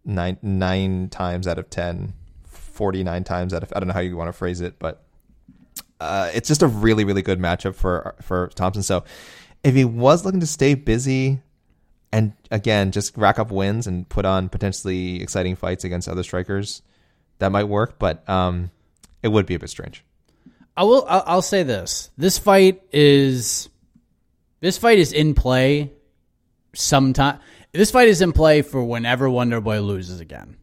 [0.04, 2.14] nine nine times out of 10,
[2.46, 5.02] 49 times out of I don't know how you want to phrase it, but
[6.00, 8.82] uh, it's just a really really good matchup for for Thompson.
[8.82, 9.04] So
[9.62, 11.40] if he was looking to stay busy
[12.12, 16.80] and again just rack up wins and put on potentially exciting fights against other strikers,
[17.40, 17.98] that might work.
[17.98, 18.70] But um,
[19.22, 20.02] it would be a bit strange.
[20.76, 21.04] I will.
[21.08, 23.68] I'll, I'll say this: this fight is
[24.60, 25.92] this fight is in play.
[26.74, 27.38] Sometime
[27.72, 30.56] this fight is in play for whenever Wonder Boy loses again.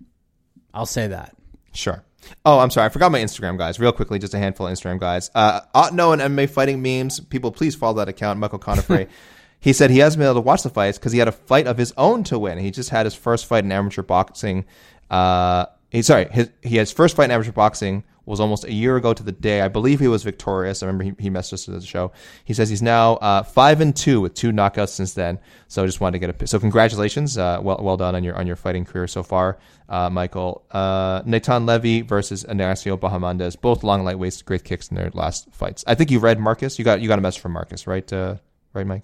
[0.74, 1.36] I'll say that.
[1.74, 2.04] Sure.
[2.46, 2.86] Oh, I'm sorry.
[2.86, 3.80] I forgot my Instagram guys.
[3.80, 5.30] Real quickly, just a handful of Instagram guys.
[5.36, 7.20] Uh, Otno and MMA fighting memes.
[7.20, 8.40] People, please follow that account.
[8.40, 9.08] Michael Conifrey.
[9.60, 11.68] he said he hasn't been able to watch the fights because he had a fight
[11.68, 12.58] of his own to win.
[12.58, 14.66] He just had his first fight in amateur boxing.
[15.10, 18.96] Uh, he sorry, his, he has first fight in amateur boxing was almost a year
[18.96, 19.62] ago to the day.
[19.62, 20.82] I believe he was victorious.
[20.82, 22.12] I remember he, he messaged us at the show.
[22.46, 25.40] He says he's now uh, five and two with two knockouts since then.
[25.68, 28.36] So I just wanted to get a so congratulations, uh, well well done on your
[28.38, 29.58] on your fighting career so far,
[29.90, 30.64] uh, Michael.
[30.72, 35.84] Uh, Natan Levy versus Ignacio Bahamondes, both long lightweights, great kicks in their last fights.
[35.88, 36.80] I think you read Marcus.
[36.80, 38.12] You got you got a message from Marcus, right?
[38.14, 38.36] Uh,
[38.74, 39.04] right, Mike.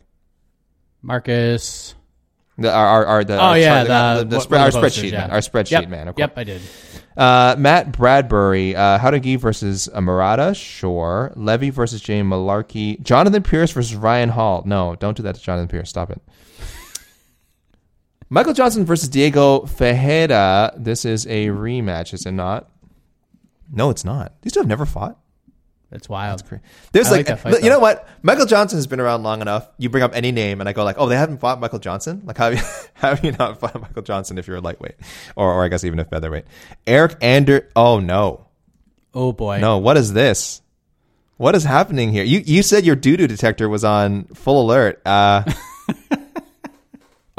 [1.01, 1.95] Marcus.
[2.57, 4.79] The, our, our, our, the, Oh our, yeah, the, the, the what- spread- our the
[4.79, 5.19] spreadsheet, yeah.
[5.21, 5.31] man.
[5.31, 5.89] Our spreadsheet, Yep.
[5.89, 6.07] man.
[6.09, 6.33] Of Yep.
[6.37, 6.61] I did.
[7.19, 11.33] Uh, Matt Bradbury, uh, Howdagi versus Amarada, sure.
[11.35, 13.01] Levy versus Jay Mullarkey.
[13.01, 14.63] Jonathan Pearce versus Ryan Hall.
[14.65, 15.89] No, don't do that to Jonathan Pearce.
[15.89, 16.21] Stop it.
[18.29, 20.71] Michael Johnson versus Diego Fejeda.
[20.81, 22.69] This is a rematch, is it not?
[23.69, 24.41] No, it's not.
[24.41, 25.19] These two have never fought.
[25.91, 26.43] That's wild.
[26.91, 27.67] There's I like, like you though.
[27.69, 28.07] know what?
[28.21, 29.67] Michael Johnson has been around long enough.
[29.79, 32.21] You bring up any name, and I go like, oh, they haven't fought Michael Johnson.
[32.25, 34.95] Like, how have you, how have you not fought Michael Johnson if you're a lightweight,
[35.35, 36.45] or or I guess even a featherweight?
[36.85, 37.69] Eric Ander.
[37.75, 38.45] Oh no,
[39.15, 39.59] Oh boy.
[39.59, 39.79] no.
[39.79, 40.61] What is this?
[41.37, 42.23] What is happening here?
[42.23, 45.01] You you said your doo doo detector was on full alert.
[45.07, 45.43] Uh,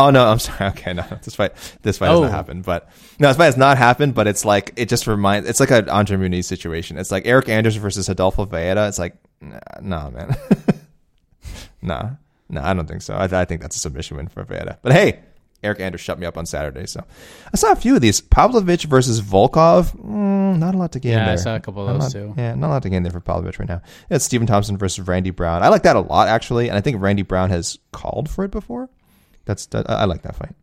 [0.07, 0.71] oh no, I'm sorry.
[0.71, 1.53] Okay, no, this fight
[1.83, 2.23] this fight has Oh.
[2.23, 2.65] not happened.
[2.65, 4.15] But no, this fight has not happened.
[4.15, 5.49] But it's like it just reminds.
[5.49, 6.99] It's like an Andre Muniz situation.
[6.99, 8.89] It's like Eric Anders versus Adolfo Vieira.
[8.89, 10.37] It's like nah, nah man,
[11.83, 12.11] nah,
[12.49, 12.69] nah.
[12.69, 13.15] I don't think so.
[13.15, 14.79] I, I think that's a submission win for Vieira.
[14.83, 15.21] But hey.
[15.63, 17.05] Eric Anders shut me up on Saturday, so
[17.53, 18.23] I saw a few of these.
[18.23, 21.27] Pavlovich versus Volkov, mm, not a lot to gain there.
[21.27, 22.41] Yeah, I saw a couple of Not those lot- too.
[22.41, 23.83] Yeah, not a lot to gain there for Pavlovich right now.
[24.09, 25.63] It's Stephen Thompson versus Randy Brown.
[25.63, 28.51] I like that a lot actually, and I think Randy Brown has called for it
[28.51, 28.89] before.
[29.51, 30.55] That's that, I like that fight.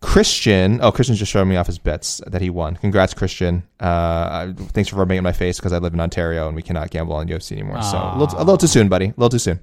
[0.00, 2.74] Christian, oh Christian's just showing me off his bets that he won.
[2.74, 3.62] Congrats, Christian.
[3.78, 6.62] Uh, thanks for rubbing it in my face because I live in Ontario and we
[6.62, 7.80] cannot gamble on UFC anymore.
[7.82, 9.06] So a little, a little too soon, buddy.
[9.06, 9.60] A little too soon.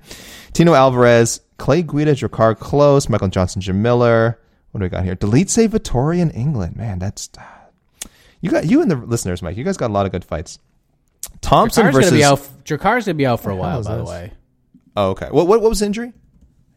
[0.54, 4.40] Tino Alvarez, Clay Guida, Jakar Close, Michael Johnson, Jim Miller.
[4.72, 5.16] What do we got here?
[5.16, 6.78] Delete say Vettori in England.
[6.78, 7.30] Man, that's
[8.40, 9.58] you got you and the listeners, Mike.
[9.58, 10.60] You guys got a lot of good fights.
[11.42, 12.10] Thompson versus.
[12.10, 12.50] gonna be out.
[12.66, 14.32] Gonna be out for a while, by the way.
[14.96, 15.28] Oh, okay.
[15.30, 16.14] What, what what was the injury?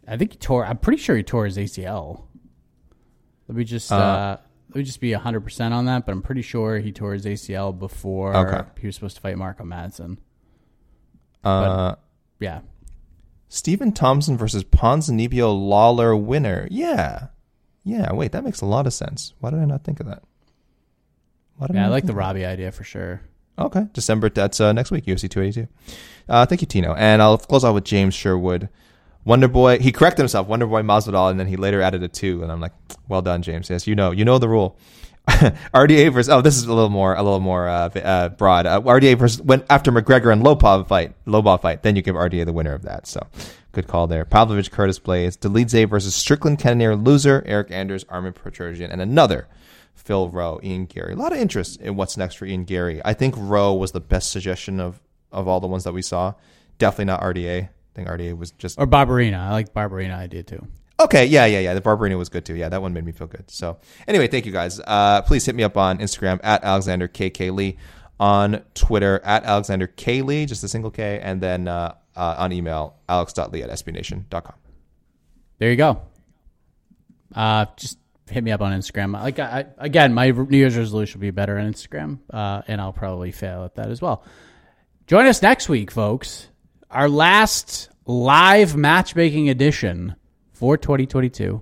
[0.07, 0.65] I think he tore.
[0.67, 2.25] I'm pretty sure he tore his ACL.
[3.49, 4.37] Let me just uh,
[4.71, 7.25] let me just be hundred percent on that, but I'm pretty sure he tore his
[7.27, 8.69] ACL before Okay.
[8.81, 10.19] he was supposed to fight Marco Madsen.
[11.43, 11.95] Uh,
[12.41, 12.61] Yeah,
[13.49, 16.67] Stephen Thompson versus Ponzinibbio Lawler winner.
[16.71, 17.29] Yeah,
[17.83, 18.13] yeah.
[18.13, 19.35] Wait, that makes a lot of sense.
[19.41, 20.23] Why did I not think of that?
[21.61, 22.15] Yeah, I not like the?
[22.15, 23.21] Robbie idea for sure.
[23.59, 24.29] Okay, December.
[24.31, 25.69] That's uh, next week, UFC 282.
[26.29, 26.95] Uh, thank you, Tino.
[26.95, 28.69] And I'll close out with James Sherwood.
[29.25, 29.79] Wonder Boy.
[29.79, 30.47] He corrected himself.
[30.47, 32.43] Wonder Boy Masvidal, and then he later added a two.
[32.43, 32.73] And I'm like,
[33.09, 33.71] well done, James.
[33.71, 34.79] Yes, you know, you know the rule.
[35.29, 36.29] RDA versus.
[36.29, 38.67] Oh, this is a little more, a little more uh, uh, broad.
[38.67, 42.45] Uh, RDA versus when after McGregor and Lobov fight, Lobov fight, then you give RDA
[42.45, 43.07] the winner of that.
[43.07, 43.27] So,
[43.73, 44.27] good call there.
[44.27, 47.41] Pavlovich, Curtis Blaydes, Dolidze versus Strickland, Cannonier, loser.
[47.43, 49.49] Eryk Anders, Armen Petrosyan, and another
[49.95, 51.15] Phil Rowe, Ian Garry.
[51.15, 53.01] A lot of interest in what's next for Ian Garry.
[53.03, 55.01] I think Rowe was the best suggestion of
[55.33, 56.35] of all the ones that we saw.
[56.79, 57.71] Definitely not RDA.
[57.95, 59.39] I think RDA was just Or Barberena.
[59.39, 60.67] I like Barberena idea too.
[61.01, 61.27] okay.
[61.27, 61.75] Yeah, yeah, yeah.
[61.75, 62.55] The Barbarino was good too.
[62.57, 63.51] Yeah, that one made me feel good.
[63.51, 64.81] So anyway, thank you guys.
[64.81, 67.77] Uh, please hit me up on Instagram at Alexander KK Lee,
[68.19, 72.53] on Twitter at Alexander K Lee, just a single K, and then uh, uh, on
[72.53, 74.55] email alex.lee at sbnation.com.
[75.59, 76.03] There you go.
[77.35, 77.99] Uh, just
[78.31, 79.13] hit me up on Instagram.
[79.13, 82.81] Like I, I- again, my New Year's resolution will be better on Instagram, uh, and
[82.81, 84.25] I'll probably fail at that as well.
[85.07, 86.49] Join us next week, folks.
[86.95, 90.15] Our last live matchmaking edition
[90.53, 91.61] for 2022,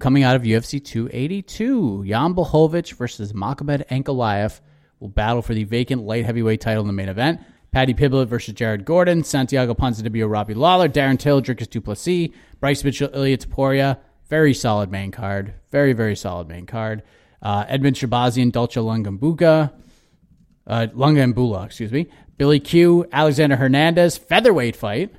[0.00, 2.04] coming out of UFC 282.
[2.04, 4.60] Jan Blachowicz versus Magomed Ankalaev
[4.98, 7.40] will battle for the vacant light heavyweight title in the main event.
[7.70, 12.82] Paddy Pimblett versus Jared Gordon, Santiago Ponzinibbio, Robbie Lawler, Darren Till, Dricus Du Plessis, Bryce
[12.82, 13.98] Mitchell, Ilia Topuria.
[14.28, 15.54] Very solid main card.
[15.70, 17.04] Very, very solid main card.
[17.40, 19.72] Uh, Edmen Shahbazyan, Dalcha Lungiambula,
[20.66, 22.08] uh, Lunga Bula, excuse me.
[22.36, 25.14] Billy Q, Alexander Hernandez, featherweight fight.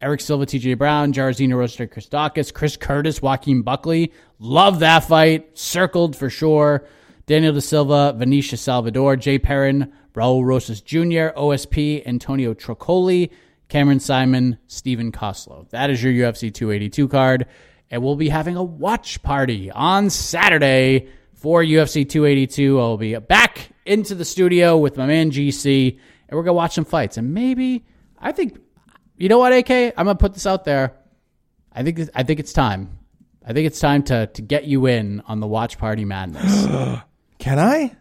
[0.00, 4.12] Eric Silva, TJ Brown, Jairzinho Roster, Chris Daukaus, Chris Curtis, Joaquin Buckley.
[4.40, 5.56] Love that fight.
[5.56, 6.84] Circled for sure.
[7.26, 13.30] Daniel Da Silva, Venetia Salvador, Jay Perrin, Raul Rosas Jr., OSP, Antonio Trocoli,
[13.68, 15.70] Cameron Simon, Stephen Koslow.
[15.70, 17.46] That is your UFC 282 card.
[17.90, 22.80] And we'll be having a watch party on Saturday for UFC 282.
[22.80, 25.98] I'll be back into the studio with my man GC,
[26.28, 27.16] and we're going to watch some fights.
[27.16, 27.84] And maybe,
[28.18, 28.58] I think,
[29.16, 29.70] you know what, AK?
[29.70, 30.94] I'm going to put this out there.
[31.72, 32.98] I think, I think it's time.
[33.46, 36.66] I think it's time to, to get you in on the watch party madness.
[37.38, 37.96] Can I?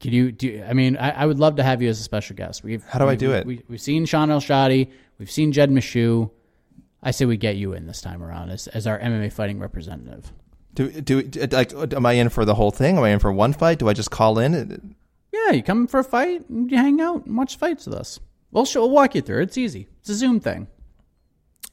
[0.00, 0.64] Can you do?
[0.68, 2.64] I mean, I, I, would love to have you as a special guest.
[2.64, 3.46] We've how do we, I do it?
[3.46, 4.90] We, have seen Shaun Al-Shatti.
[5.18, 6.28] We've seen Jed Meshew.
[7.00, 10.32] I say we get you in this time around as as our MMA fighting representative.
[10.74, 11.22] Do do
[11.52, 11.72] like?
[11.72, 12.96] Am I in for the whole thing?
[12.96, 13.78] Am I in for one fight?
[13.78, 14.96] Do I just call in?
[15.32, 18.20] Yeah, you come for a fight, and you hang out and watch fights with us.
[18.50, 19.42] We'll show, we'll walk you through.
[19.42, 19.88] It's easy.
[20.00, 20.66] It's a Zoom thing.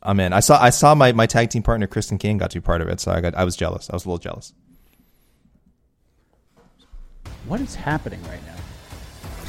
[0.02, 0.32] I'm in.
[0.32, 2.80] I saw I saw my, my tag team partner Kristen King got to be part
[2.82, 3.90] of it, so I got I was jealous.
[3.90, 4.54] I was a little jealous.
[7.48, 8.56] What is happening right now?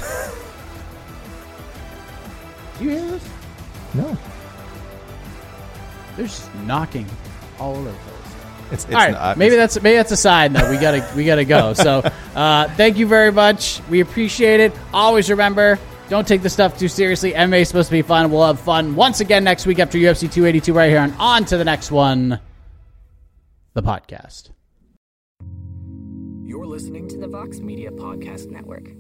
[2.79, 3.29] Do you hear this?
[3.95, 4.19] No.
[6.17, 7.07] There's knocking
[7.61, 8.20] all over the place.
[8.71, 11.25] It's, it's all right, not, maybe that's maybe that's a sign that we gotta we
[11.25, 11.75] gotta go.
[11.81, 12.03] So,
[12.35, 13.81] uh, thank you very much.
[13.89, 14.73] We appreciate it.
[14.93, 15.79] Always remember,
[16.09, 17.33] don't take the stuff too seriously.
[17.33, 18.31] MMA is supposed to be fun.
[18.31, 21.57] We'll have fun once again next week after UFC 282 right here and on to
[21.57, 22.39] the next one,
[23.75, 24.51] the podcast
[26.45, 28.91] You're listening to the Vox Media Podcast Network.